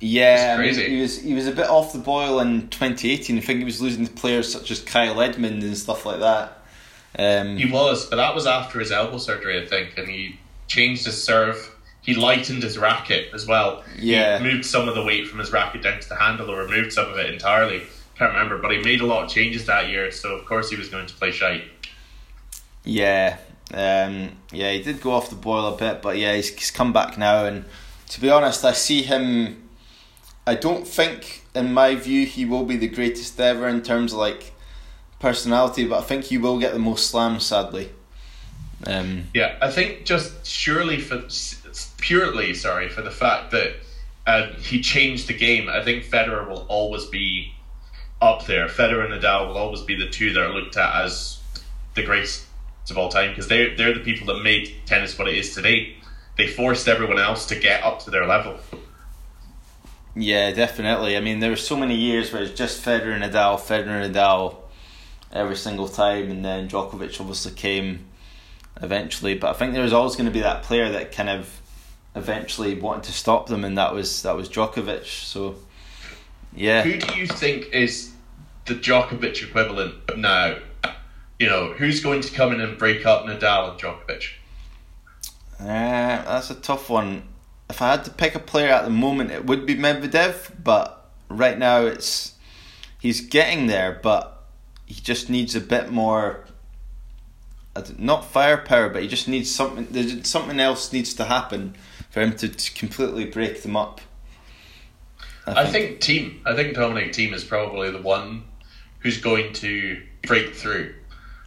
Yeah, 0.00 0.56
I 0.58 0.62
mean, 0.62 0.74
he 0.74 1.00
was 1.00 1.20
he 1.22 1.32
was 1.32 1.46
a 1.46 1.52
bit 1.52 1.68
off 1.68 1.92
the 1.92 1.98
boil 1.98 2.40
in 2.40 2.68
2018. 2.68 3.38
I 3.38 3.40
think 3.40 3.60
he 3.60 3.64
was 3.64 3.80
losing 3.80 4.06
to 4.06 4.12
players 4.12 4.52
such 4.52 4.70
as 4.70 4.80
Kyle 4.80 5.20
Edmund 5.20 5.62
and 5.62 5.76
stuff 5.76 6.04
like 6.04 6.20
that. 6.20 6.58
Um, 7.18 7.56
he 7.56 7.70
was, 7.70 8.06
but 8.06 8.16
that 8.16 8.34
was 8.34 8.46
after 8.46 8.78
his 8.78 8.92
elbow 8.92 9.16
surgery, 9.16 9.60
I 9.60 9.64
think, 9.64 9.96
and 9.96 10.06
he 10.06 10.38
changed 10.68 11.06
his 11.06 11.22
serve. 11.22 11.74
He 12.02 12.14
lightened 12.14 12.62
his 12.62 12.76
racket 12.76 13.30
as 13.32 13.46
well. 13.46 13.84
Yeah, 13.98 14.38
he 14.38 14.44
moved 14.44 14.66
some 14.66 14.86
of 14.86 14.94
the 14.94 15.02
weight 15.02 15.28
from 15.28 15.38
his 15.38 15.50
racket 15.50 15.82
down 15.82 15.98
to 15.98 16.08
the 16.08 16.16
handle, 16.16 16.50
or 16.50 16.62
removed 16.62 16.92
some 16.92 17.10
of 17.10 17.16
it 17.16 17.32
entirely. 17.32 17.82
Can't 18.18 18.32
remember, 18.32 18.58
but 18.58 18.72
he 18.72 18.82
made 18.82 19.00
a 19.00 19.06
lot 19.06 19.24
of 19.24 19.30
changes 19.30 19.64
that 19.66 19.88
year, 19.88 20.10
so 20.10 20.34
of 20.34 20.44
course 20.44 20.68
he 20.68 20.76
was 20.76 20.90
going 20.90 21.06
to 21.06 21.14
play 21.14 21.30
shite. 21.30 21.64
Yeah, 22.84 23.38
um, 23.72 24.32
yeah, 24.52 24.72
he 24.72 24.82
did 24.82 25.00
go 25.00 25.12
off 25.12 25.30
the 25.30 25.36
boil 25.36 25.74
a 25.74 25.76
bit, 25.76 26.02
but 26.02 26.18
yeah, 26.18 26.34
he's, 26.34 26.50
he's 26.50 26.70
come 26.70 26.92
back 26.92 27.16
now, 27.16 27.46
and 27.46 27.64
to 28.10 28.20
be 28.20 28.30
honest, 28.30 28.64
I 28.64 28.72
see 28.72 29.02
him 29.02 29.65
I 30.46 30.54
don't 30.54 30.86
think, 30.86 31.44
in 31.54 31.72
my 31.72 31.94
view, 31.96 32.24
he 32.26 32.44
will 32.44 32.64
be 32.64 32.76
the 32.76 32.88
greatest 32.88 33.38
ever 33.40 33.66
in 33.68 33.82
terms 33.82 34.12
of 34.12 34.18
like 34.18 34.52
personality, 35.18 35.86
but 35.86 35.98
I 35.98 36.02
think 36.02 36.24
he 36.24 36.38
will 36.38 36.58
get 36.58 36.72
the 36.72 36.78
most 36.78 37.10
slams. 37.10 37.44
Sadly. 37.44 37.90
Um, 38.86 39.24
yeah, 39.34 39.56
I 39.60 39.70
think 39.70 40.04
just 40.04 40.46
surely 40.46 41.00
for 41.00 41.22
purely 41.98 42.54
sorry 42.54 42.88
for 42.88 43.02
the 43.02 43.10
fact 43.10 43.50
that 43.52 43.76
uh, 44.26 44.52
he 44.54 44.80
changed 44.80 45.28
the 45.28 45.34
game. 45.34 45.68
I 45.68 45.82
think 45.82 46.04
Federer 46.04 46.48
will 46.48 46.66
always 46.68 47.06
be 47.06 47.54
up 48.20 48.46
there. 48.46 48.66
Federer 48.68 49.10
and 49.10 49.22
Nadal 49.22 49.48
will 49.48 49.58
always 49.58 49.82
be 49.82 49.94
the 49.96 50.08
two 50.08 50.32
that 50.32 50.42
are 50.42 50.52
looked 50.52 50.76
at 50.76 51.04
as 51.04 51.40
the 51.94 52.02
greatest 52.02 52.44
of 52.90 52.96
all 52.96 53.08
time 53.08 53.30
because 53.30 53.48
they 53.48 53.74
they're 53.74 53.94
the 53.94 54.00
people 54.00 54.26
that 54.28 54.42
made 54.42 54.72
tennis 54.86 55.18
what 55.18 55.26
it 55.28 55.36
is 55.36 55.54
today. 55.54 55.96
They 56.36 56.46
forced 56.46 56.86
everyone 56.86 57.18
else 57.18 57.46
to 57.46 57.58
get 57.58 57.82
up 57.82 58.00
to 58.04 58.10
their 58.10 58.26
level. 58.26 58.58
Yeah, 60.16 60.50
definitely. 60.52 61.14
I 61.14 61.20
mean, 61.20 61.40
there 61.40 61.50
were 61.50 61.56
so 61.56 61.76
many 61.76 61.94
years 61.94 62.32
where 62.32 62.42
it's 62.42 62.54
just 62.54 62.82
Federer 62.82 63.12
and 63.12 63.22
Nadal, 63.22 63.60
Federer 63.60 64.02
and 64.02 64.14
Nadal 64.14 64.56
every 65.30 65.56
single 65.56 65.88
time, 65.88 66.30
and 66.30 66.42
then 66.42 66.68
Djokovic 66.68 67.20
obviously 67.20 67.52
came 67.52 68.06
eventually. 68.80 69.34
But 69.34 69.50
I 69.50 69.52
think 69.52 69.74
there 69.74 69.82
was 69.82 69.92
always 69.92 70.16
going 70.16 70.24
to 70.24 70.32
be 70.32 70.40
that 70.40 70.62
player 70.62 70.90
that 70.90 71.12
kind 71.12 71.28
of 71.28 71.60
eventually 72.14 72.80
wanted 72.80 73.04
to 73.04 73.12
stop 73.12 73.46
them, 73.48 73.62
and 73.62 73.76
that 73.76 73.92
was 73.92 74.22
that 74.22 74.34
was 74.34 74.48
Djokovic. 74.48 75.04
So, 75.04 75.56
yeah. 76.54 76.82
Who 76.82 76.96
do 76.96 77.14
you 77.14 77.26
think 77.26 77.74
is 77.74 78.12
the 78.64 78.74
Djokovic 78.74 79.46
equivalent 79.46 80.16
now? 80.16 80.56
You 81.38 81.48
know, 81.48 81.74
who's 81.74 82.02
going 82.02 82.22
to 82.22 82.32
come 82.32 82.54
in 82.54 82.62
and 82.62 82.78
break 82.78 83.04
up 83.04 83.26
Nadal 83.26 83.72
and 83.72 83.78
Djokovic? 83.78 84.28
Uh, 85.60 86.24
that's 86.24 86.48
a 86.48 86.54
tough 86.54 86.88
one 86.88 87.22
if 87.68 87.82
I 87.82 87.90
had 87.90 88.04
to 88.04 88.10
pick 88.10 88.34
a 88.34 88.40
player 88.40 88.70
at 88.70 88.84
the 88.84 88.90
moment, 88.90 89.30
it 89.30 89.46
would 89.46 89.66
be 89.66 89.74
Medvedev. 89.74 90.52
But 90.62 91.10
right 91.28 91.58
now, 91.58 91.80
it's 91.82 92.34
he's 92.98 93.20
getting 93.20 93.66
there, 93.66 93.98
but 94.02 94.44
he 94.86 94.94
just 94.94 95.28
needs 95.28 95.54
a 95.54 95.60
bit 95.60 95.90
more. 95.90 96.44
Not 97.98 98.24
firepower, 98.24 98.88
but 98.88 99.02
he 99.02 99.08
just 99.08 99.28
needs 99.28 99.54
something. 99.54 100.24
Something 100.24 100.60
else 100.60 100.92
needs 100.92 101.12
to 101.14 101.24
happen 101.24 101.74
for 102.10 102.22
him 102.22 102.34
to, 102.36 102.48
to 102.48 102.72
completely 102.72 103.26
break 103.26 103.62
them 103.62 103.76
up. 103.76 104.00
I 105.46 105.52
think. 105.52 105.58
I 105.58 105.70
think 105.70 106.00
Thiem. 106.00 106.40
I 106.46 106.54
think 106.54 106.74
Dominic 106.74 107.12
Thiem 107.12 107.34
is 107.34 107.44
probably 107.44 107.90
the 107.90 108.00
one 108.00 108.44
who's 109.00 109.20
going 109.20 109.52
to 109.54 110.02
break 110.22 110.54
through. 110.54 110.94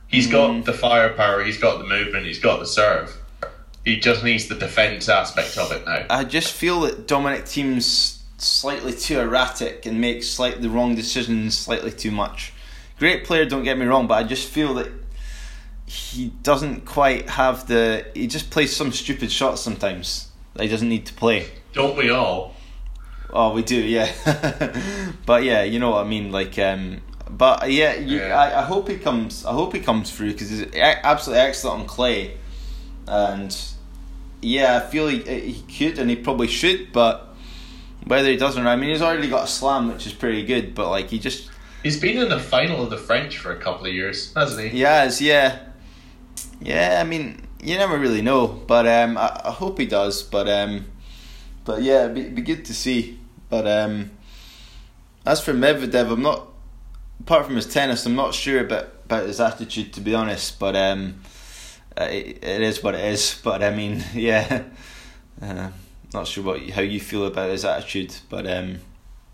He's 0.07 0.27
mm. 0.27 0.31
got 0.31 0.65
the 0.65 0.73
firepower. 0.73 1.43
He's 1.43 1.57
got 1.57 1.79
the 1.79 1.87
movement. 1.87 2.25
He's 2.25 2.39
got 2.39 2.59
the 2.59 2.67
serve 2.67 3.15
he 3.85 3.99
just 3.99 4.23
needs 4.23 4.47
the 4.47 4.55
defence 4.55 5.09
aspect 5.09 5.57
of 5.57 5.71
it 5.71 5.85
now. 5.85 6.05
I 6.09 6.23
just 6.23 6.53
feel 6.53 6.81
that 6.81 7.07
Dominic 7.07 7.45
Thiem's 7.45 8.23
slightly 8.37 8.93
too 8.93 9.19
erratic 9.19 9.85
and 9.85 9.99
makes 9.99 10.27
slightly 10.27 10.61
the 10.61 10.69
wrong 10.69 10.95
decisions 10.95 11.57
slightly 11.57 11.91
too 11.91 12.11
much. 12.11 12.53
Great 12.97 13.25
player, 13.25 13.45
don't 13.45 13.63
get 13.63 13.77
me 13.77 13.85
wrong, 13.85 14.07
but 14.07 14.15
I 14.15 14.23
just 14.23 14.47
feel 14.47 14.73
that 14.75 14.91
he 15.85 16.33
doesn't 16.43 16.85
quite 16.85 17.29
have 17.29 17.67
the. 17.67 18.05
He 18.13 18.27
just 18.27 18.51
plays 18.51 18.75
some 18.75 18.91
stupid 18.91 19.31
shots 19.31 19.61
sometimes 19.61 20.29
that 20.53 20.63
he 20.63 20.69
doesn't 20.69 20.89
need 20.89 21.05
to 21.07 21.13
play. 21.13 21.47
Don't 21.73 21.97
we 21.97 22.09
all? 22.09 22.55
Oh, 23.31 23.53
we 23.53 23.63
do, 23.63 23.79
yeah. 23.79 24.11
but 25.25 25.43
yeah, 25.43 25.63
you 25.63 25.79
know 25.79 25.91
what 25.91 26.05
I 26.05 26.09
mean. 26.09 26.31
Like, 26.31 26.59
um, 26.59 27.01
but 27.29 27.71
yeah, 27.71 27.95
you, 27.95 28.19
yeah. 28.19 28.37
I, 28.37 28.59
I 28.59 28.63
hope 28.63 28.89
he 28.89 28.97
comes. 28.97 29.45
I 29.45 29.53
hope 29.53 29.73
he 29.73 29.79
comes 29.79 30.11
through 30.11 30.33
because 30.33 30.49
he's 30.49 30.65
absolutely 30.75 31.41
excellent 31.41 31.81
on 31.81 31.87
clay 31.87 32.37
and 33.09 33.57
yeah, 34.41 34.77
I 34.77 34.79
feel 34.79 35.07
he, 35.07 35.19
he 35.19 35.61
could 35.61 35.99
and 35.99 36.09
he 36.09 36.15
probably 36.15 36.47
should, 36.47 36.93
but 36.93 37.27
whether 38.05 38.29
he 38.29 38.37
does 38.37 38.57
or 38.57 38.63
not, 38.63 38.71
I 38.71 38.75
mean, 38.75 38.91
he's 38.91 39.01
already 39.01 39.27
got 39.29 39.45
a 39.45 39.47
slam, 39.47 39.91
which 39.91 40.05
is 40.07 40.13
pretty 40.13 40.45
good, 40.45 40.73
but 40.75 40.89
like 40.89 41.09
he 41.09 41.19
just. 41.19 41.49
He's 41.83 41.99
been 41.99 42.17
in 42.17 42.29
the 42.29 42.39
final 42.39 42.83
of 42.83 42.89
the 42.89 42.97
French 42.97 43.37
for 43.37 43.51
a 43.51 43.57
couple 43.57 43.85
of 43.85 43.93
years, 43.93 44.33
hasn't 44.33 44.61
he? 44.61 44.69
He 44.69 44.81
has, 44.81 45.21
yeah. 45.21 45.59
Yeah, 46.61 46.99
I 47.01 47.03
mean, 47.03 47.47
you 47.61 47.77
never 47.77 47.97
really 47.97 48.21
know, 48.21 48.47
but 48.47 48.85
um, 48.87 49.17
I, 49.17 49.41
I 49.45 49.51
hope 49.51 49.79
he 49.79 49.85
does, 49.85 50.23
but 50.23 50.47
um, 50.49 50.85
but 51.65 51.81
yeah, 51.81 52.03
it'd 52.03 52.15
be, 52.15 52.21
it'd 52.21 52.35
be 52.35 52.41
good 52.41 52.65
to 52.65 52.73
see. 52.73 53.19
But 53.49 53.67
um, 53.67 54.11
as 55.25 55.41
for 55.43 55.53
Medvedev, 55.53 56.11
I'm 56.11 56.21
not, 56.21 56.47
apart 57.21 57.45
from 57.45 57.55
his 57.55 57.65
tennis, 57.65 58.05
I'm 58.05 58.15
not 58.15 58.33
sure 58.33 58.61
about, 58.61 58.89
about 59.05 59.27
his 59.27 59.39
attitude, 59.39 59.93
to 59.93 60.01
be 60.01 60.13
honest, 60.13 60.59
but 60.59 60.75
um, 60.75 61.21
it, 62.05 62.43
it 62.43 62.61
is 62.61 62.83
what 62.83 62.95
it 62.95 63.03
is. 63.05 63.39
But 63.43 63.63
I 63.63 63.71
mean, 63.71 64.03
yeah, 64.13 64.63
uh, 65.41 65.69
not 66.13 66.27
sure 66.27 66.43
what 66.43 66.69
how 66.69 66.81
you 66.81 66.99
feel 66.99 67.25
about 67.25 67.49
his 67.49 67.65
attitude, 67.65 68.15
but 68.29 68.47
um, 68.47 68.79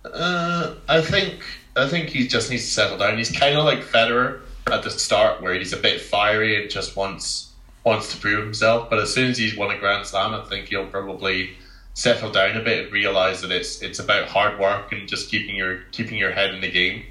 uh, 0.06 0.76
I 0.88 1.02
think 1.02 1.44
I 1.76 1.88
think 1.88 2.10
he 2.10 2.28
just 2.28 2.50
needs 2.50 2.66
to 2.66 2.72
settle 2.72 2.98
down. 2.98 3.18
He's 3.18 3.32
kind 3.32 3.58
of 3.58 3.66
like 3.66 3.80
Federer 3.80 4.42
at 4.72 4.84
the 4.84 4.90
start, 4.90 5.42
where 5.42 5.54
he's 5.54 5.74
a 5.74 5.78
bit 5.78 6.02
fiery 6.02 6.62
and 6.62 6.70
just 6.70 6.96
wants 6.96 7.52
wants 7.84 8.14
to 8.14 8.20
prove 8.20 8.44
himself. 8.44 8.90
But 8.90 9.00
as 9.00 9.14
soon 9.14 9.30
as 9.32 9.38
he's 9.38 9.56
won 9.56 9.72
a 9.72 9.80
Grand 9.80 10.06
Slam, 10.06 10.34
I 10.34 10.44
think 10.46 10.70
he'll 10.70 10.88
probably 10.88 11.52
settle 11.94 12.30
down 12.30 12.58
a 12.58 12.64
bit 12.64 12.86
and 12.86 12.94
realize 12.94 13.42
that 13.42 13.52
it's 13.52 13.82
it's 13.82 14.00
about 14.00 14.28
hard 14.28 14.60
work 14.60 14.92
and 14.92 15.08
just 15.08 15.30
keeping 15.30 15.56
your 15.56 15.82
keeping 15.92 16.18
your 16.18 16.32
head 16.32 16.54
in 16.54 16.62
the 16.62 16.72
game 16.72 17.04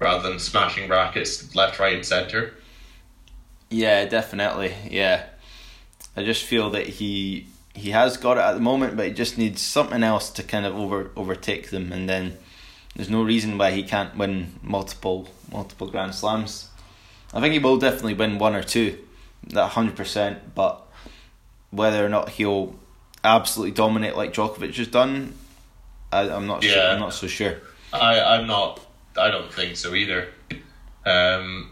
rather 0.00 0.28
than 0.28 0.38
smashing 0.38 0.88
rackets 0.88 1.54
left, 1.54 1.78
right, 1.78 1.94
and 1.94 2.04
center. 2.04 2.54
Yeah, 3.72 4.04
definitely. 4.04 4.74
Yeah, 4.90 5.24
I 6.16 6.24
just 6.24 6.44
feel 6.44 6.70
that 6.70 6.86
he 6.86 7.46
he 7.74 7.90
has 7.90 8.18
got 8.18 8.36
it 8.36 8.40
at 8.40 8.52
the 8.52 8.60
moment, 8.60 8.96
but 8.96 9.06
he 9.06 9.12
just 9.12 9.38
needs 9.38 9.62
something 9.62 10.02
else 10.02 10.30
to 10.30 10.42
kind 10.42 10.66
of 10.66 10.76
over 10.76 11.10
overtake 11.16 11.70
them, 11.70 11.90
and 11.90 12.08
then 12.08 12.36
there's 12.94 13.08
no 13.08 13.22
reason 13.22 13.56
why 13.56 13.70
he 13.70 13.82
can't 13.82 14.16
win 14.16 14.58
multiple 14.62 15.28
multiple 15.50 15.88
Grand 15.88 16.14
Slams. 16.14 16.68
I 17.32 17.40
think 17.40 17.54
he 17.54 17.58
will 17.58 17.78
definitely 17.78 18.14
win 18.14 18.38
one 18.38 18.54
or 18.54 18.62
two, 18.62 18.98
that 19.48 19.68
hundred 19.68 19.96
percent. 19.96 20.54
But 20.54 20.86
whether 21.70 22.04
or 22.04 22.10
not 22.10 22.28
he'll 22.28 22.78
absolutely 23.24 23.72
dominate 23.72 24.16
like 24.16 24.34
Djokovic 24.34 24.74
has 24.74 24.88
done, 24.88 25.32
I, 26.12 26.28
am 26.28 26.46
not 26.46 26.62
yeah. 26.62 26.72
sure. 26.72 26.82
I'm 26.90 27.00
not 27.00 27.14
so 27.14 27.26
sure. 27.26 27.56
I 27.90 28.20
I'm 28.20 28.46
not 28.46 28.84
I 29.16 29.30
don't 29.30 29.52
think 29.52 29.76
so 29.76 29.94
either. 29.94 30.28
Um, 31.06 31.71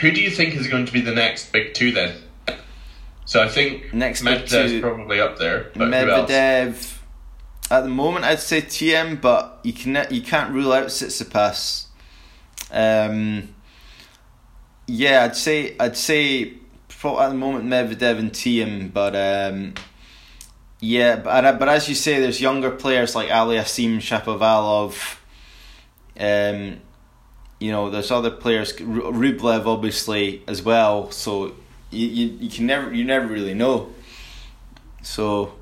who 0.00 0.10
do 0.10 0.20
you 0.20 0.30
think 0.30 0.54
is 0.54 0.68
going 0.68 0.86
to 0.86 0.92
be 0.92 1.00
the 1.00 1.14
next 1.14 1.52
big 1.52 1.74
two 1.74 1.92
then? 1.92 2.16
So 3.26 3.42
I 3.42 3.48
think 3.48 3.94
Next 3.94 4.22
big 4.22 4.42
Medvedev's 4.42 4.70
two- 4.72 4.80
probably 4.80 5.20
up 5.20 5.38
there. 5.38 5.70
Medvedev. 5.74 6.98
At 7.70 7.80
the 7.80 7.88
moment, 7.88 8.26
I'd 8.26 8.40
say 8.40 8.60
Thiem, 8.60 9.20
but 9.20 9.60
you 9.62 9.72
can 9.72 10.06
you 10.10 10.20
can't 10.20 10.52
rule 10.52 10.72
out 10.72 10.88
Tsitsipas. 10.88 11.86
Um, 12.70 13.54
yeah, 14.86 15.24
I'd 15.24 15.36
say 15.36 15.74
I'd 15.80 15.96
say 15.96 16.54
at 17.04 17.28
the 17.28 17.34
moment 17.34 17.64
Medvedev 17.66 18.18
and 18.18 18.32
Thiem, 18.32 18.92
but 18.92 19.14
um, 19.16 19.74
yeah, 20.80 21.16
but 21.16 21.58
but 21.58 21.68
as 21.68 21.88
you 21.88 21.94
say, 21.94 22.20
there's 22.20 22.40
younger 22.40 22.70
players 22.70 23.14
like 23.14 23.28
Aliassime 23.28 23.96
Shapovalov. 23.96 25.16
Um, 26.18 26.80
you 27.60 27.70
know, 27.72 27.90
there's 27.90 28.10
other 28.10 28.30
players, 28.30 28.78
Ru- 28.80 29.12
Rublev 29.12 29.66
obviously 29.66 30.42
as 30.46 30.62
well. 30.62 31.10
So 31.10 31.54
you, 31.90 32.06
you 32.08 32.26
you 32.40 32.50
can 32.50 32.66
never 32.66 32.92
you 32.92 33.04
never 33.04 33.26
really 33.26 33.54
know. 33.54 33.92
So 35.02 35.54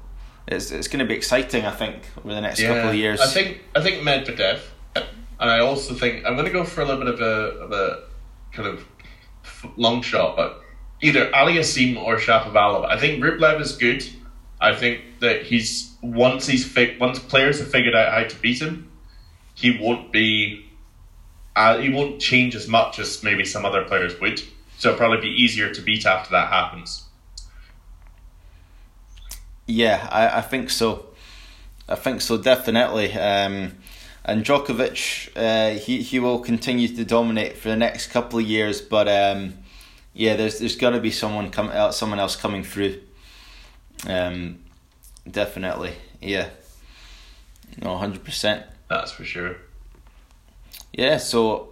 it's 0.47 0.71
it's 0.71 0.89
going 0.89 1.01
to 1.01 1.05
be 1.05 1.15
exciting, 1.15 1.65
I 1.65 1.71
think, 1.73 1.97
over 2.19 2.35
the 2.35 2.41
next 2.41 2.61
couple 2.63 2.91
of 2.91 2.95
years. 2.95 3.21
I 3.21 3.27
think 3.27 3.61
I 3.75 3.83
think 3.83 4.03
Medvedev, 4.03 4.61
and 4.97 5.51
I 5.51 5.61
also 5.61 5.95
think 5.95 6.25
I'm 6.27 6.35
going 6.35 6.47
to 6.47 6.53
go 6.53 6.65
for 6.65 6.81
a 6.81 6.85
little 6.85 7.05
bit 7.05 7.15
of 7.15 7.21
a 7.21 7.65
of 7.65 7.73
a 7.73 8.03
kind 8.53 8.69
of 8.69 8.87
long 9.77 10.03
shot, 10.03 10.37
but 10.37 10.61
either 11.01 11.31
Aliassime 11.31 11.97
or 12.03 12.17
Shapovalov. 12.17 12.85
I 12.87 12.99
think 12.99 13.23
Rublev 13.23 13.61
is 13.61 13.77
good. 13.77 14.05
I 14.61 14.75
think 14.75 15.01
that 15.21 15.43
he's 15.43 15.95
once 16.03 16.47
he's 16.47 16.65
fi- 16.65 16.97
once 16.99 17.19
players 17.19 17.59
have 17.59 17.71
figured 17.71 17.95
out 17.95 18.13
how 18.13 18.25
to 18.25 18.37
beat 18.41 18.61
him, 18.63 18.91
he 19.55 19.79
won't 19.81 20.13
be. 20.13 20.69
Uh, 21.55 21.79
he 21.79 21.91
won't 21.91 22.21
change 22.21 22.55
as 22.55 22.67
much 22.67 22.99
as 22.99 23.23
maybe 23.23 23.45
some 23.45 23.65
other 23.65 23.85
players 23.85 24.19
would. 24.21 24.41
So 24.79 24.89
it'll 24.89 24.99
probably 24.99 25.21
be 25.21 25.43
easier 25.43 25.73
to 25.73 25.81
beat 25.81 26.07
after 26.07 26.31
that 26.33 26.49
happens. 26.49 27.05
Yeah, 29.67 30.09
I, 30.11 30.39
I 30.39 30.41
think 30.41 30.71
so. 30.71 31.07
I 31.89 31.95
think 31.95 32.21
so, 32.21 32.37
definitely. 32.37 33.13
Um, 33.13 33.77
and 34.25 34.45
Djokovic, 34.45 35.31
uh, 35.37 35.79
he 35.79 36.03
he 36.03 36.19
will 36.21 36.39
continue 36.39 36.89
to 36.89 37.05
dominate 37.05 37.57
for 37.57 37.69
the 37.69 37.77
next 37.77 38.09
couple 38.09 38.39
of 38.39 38.47
years, 38.47 38.81
but 38.81 39.09
um, 39.09 39.55
yeah, 40.15 40.37
there's 40.37 40.59
there's 40.59 40.77
got 40.77 40.91
to 40.91 41.01
be 41.01 41.11
someone 41.11 41.51
come 41.51 41.71
out, 41.71 41.95
someone 41.95 42.19
else 42.19 42.37
coming 42.37 42.63
through. 42.63 43.01
Um, 44.07 44.61
definitely, 45.29 45.95
yeah. 46.21 46.51
No, 47.81 47.97
hundred 47.97 48.25
percent. 48.25 48.65
That's 48.89 49.11
for 49.11 49.25
sure. 49.25 49.57
Yeah, 50.93 51.17
so 51.17 51.71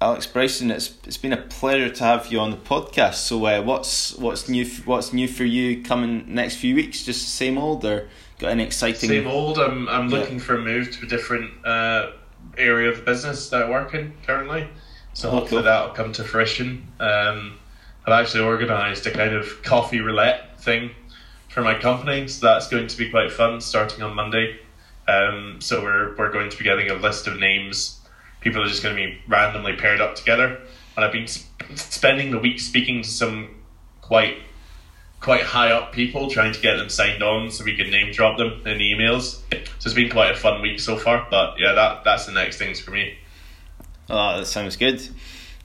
Alex 0.00 0.26
Bryson, 0.26 0.70
it's 0.70 0.94
it's 1.04 1.16
been 1.16 1.32
a 1.32 1.36
pleasure 1.42 1.90
to 1.90 2.04
have 2.04 2.28
you 2.32 2.38
on 2.40 2.50
the 2.50 2.56
podcast. 2.56 3.14
So, 3.14 3.44
uh, 3.44 3.62
what's 3.62 4.16
what's 4.16 4.48
new? 4.48 4.64
What's 4.84 5.12
new 5.12 5.26
for 5.28 5.44
you 5.44 5.82
coming 5.82 6.24
next 6.32 6.56
few 6.56 6.74
weeks? 6.74 7.02
Just 7.04 7.22
the 7.24 7.30
same 7.30 7.58
old, 7.58 7.84
or 7.84 8.08
got 8.38 8.50
any 8.52 8.62
exciting? 8.64 9.08
Same 9.08 9.26
old. 9.26 9.58
I'm 9.58 9.88
I'm 9.88 10.08
Yeah. 10.08 10.18
looking 10.18 10.38
for 10.38 10.54
a 10.54 10.60
move 10.60 10.90
to 10.92 11.06
a 11.06 11.08
different 11.08 11.50
uh, 11.66 12.10
area 12.56 12.88
of 12.90 12.98
the 12.98 13.02
business 13.02 13.48
that 13.50 13.64
I 13.64 13.70
work 13.70 13.94
in 13.94 14.14
currently. 14.24 14.68
So 15.12 15.28
Oh, 15.28 15.32
hopefully 15.32 15.62
cool. 15.62 15.70
that'll 15.70 15.90
come 15.94 16.12
to 16.12 16.24
fruition. 16.24 16.86
Um, 17.00 17.58
I've 18.06 18.12
actually 18.22 18.44
organised 18.44 19.06
a 19.06 19.10
kind 19.10 19.34
of 19.34 19.62
coffee 19.64 20.00
roulette 20.00 20.60
thing 20.60 20.90
for 21.48 21.62
my 21.62 21.74
company, 21.74 22.28
so 22.28 22.46
that's 22.46 22.68
going 22.68 22.86
to 22.86 22.96
be 22.96 23.10
quite 23.10 23.32
fun. 23.32 23.60
Starting 23.60 24.02
on 24.04 24.14
Monday. 24.14 24.60
Um, 25.08 25.56
so 25.58 25.82
we're 25.82 26.14
we're 26.16 26.30
going 26.30 26.48
to 26.48 26.56
be 26.56 26.62
getting 26.62 26.88
a 26.90 26.94
list 26.94 27.26
of 27.26 27.36
names. 27.40 27.96
People 28.40 28.62
are 28.62 28.68
just 28.68 28.82
going 28.82 28.96
to 28.96 29.02
be 29.02 29.18
randomly 29.28 29.74
paired 29.76 30.00
up 30.00 30.14
together, 30.14 30.60
and 30.96 31.04
I've 31.04 31.12
been 31.12 31.26
sp- 31.28 31.48
spending 31.74 32.30
the 32.30 32.38
week 32.38 32.60
speaking 32.60 33.02
to 33.02 33.08
some 33.08 33.56
quite 34.00 34.38
quite 35.20 35.42
high 35.42 35.70
up 35.70 35.92
people 35.92 36.30
trying 36.30 36.52
to 36.52 36.60
get 36.60 36.76
them 36.76 36.88
signed 36.88 37.22
on 37.22 37.50
so 37.50 37.62
we 37.62 37.76
can 37.76 37.90
name 37.90 38.10
drop 38.12 38.38
them 38.38 38.52
in 38.66 38.78
the 38.78 38.92
emails. 38.92 39.40
So 39.78 39.86
it's 39.86 39.92
been 39.94 40.10
quite 40.10 40.30
a 40.32 40.36
fun 40.36 40.62
week 40.62 40.80
so 40.80 40.96
far. 40.96 41.26
But 41.30 41.56
yeah, 41.58 41.72
that 41.72 42.04
that's 42.04 42.26
the 42.26 42.32
next 42.32 42.56
things 42.56 42.80
for 42.80 42.90
me. 42.90 43.16
Oh, 44.08 44.38
that 44.38 44.46
sounds 44.46 44.76
good. 44.76 45.06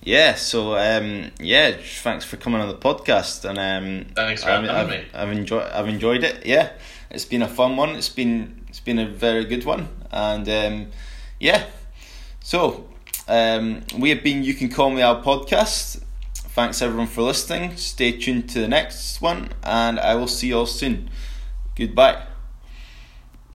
Yeah, 0.03 0.35
so 0.35 0.77
um, 0.77 1.31
yeah, 1.39 1.77
thanks 2.03 2.25
for 2.25 2.37
coming 2.37 2.61
on 2.61 2.67
the 2.67 2.75
podcast, 2.75 3.43
and 3.49 3.57
um, 3.57 4.13
Thanks 4.13 4.43
for 4.43 4.51
I've, 4.51 4.63
having 4.65 4.69
I've, 4.69 4.89
me. 4.89 5.05
I've 5.15 5.31
enjoyed 5.31 5.71
I've 5.71 5.87
enjoyed 5.87 6.23
it. 6.23 6.45
Yeah, 6.45 6.73
it's 7.09 7.25
been 7.25 7.41
a 7.41 7.47
fun 7.47 7.75
one. 7.75 7.95
It's 7.95 8.09
been 8.09 8.65
it's 8.67 8.79
been 8.79 8.99
a 8.99 9.07
very 9.07 9.45
good 9.45 9.65
one, 9.65 9.87
and 10.11 10.47
um, 10.47 10.87
yeah. 11.39 11.65
So 12.45 12.85
um, 13.27 13.81
we 13.97 14.09
have 14.09 14.21
been. 14.21 14.43
You 14.43 14.53
can 14.53 14.69
call 14.69 14.91
me 14.91 15.01
our 15.01 15.19
podcast. 15.23 16.03
Thanks 16.53 16.79
everyone 16.79 17.07
for 17.07 17.23
listening. 17.23 17.75
Stay 17.75 18.11
tuned 18.11 18.49
to 18.49 18.59
the 18.59 18.67
next 18.67 19.19
one, 19.19 19.49
and 19.63 19.99
I 19.99 20.13
will 20.13 20.27
see 20.27 20.49
you 20.49 20.59
all 20.59 20.67
soon. 20.67 21.09
Goodbye. 21.75 22.21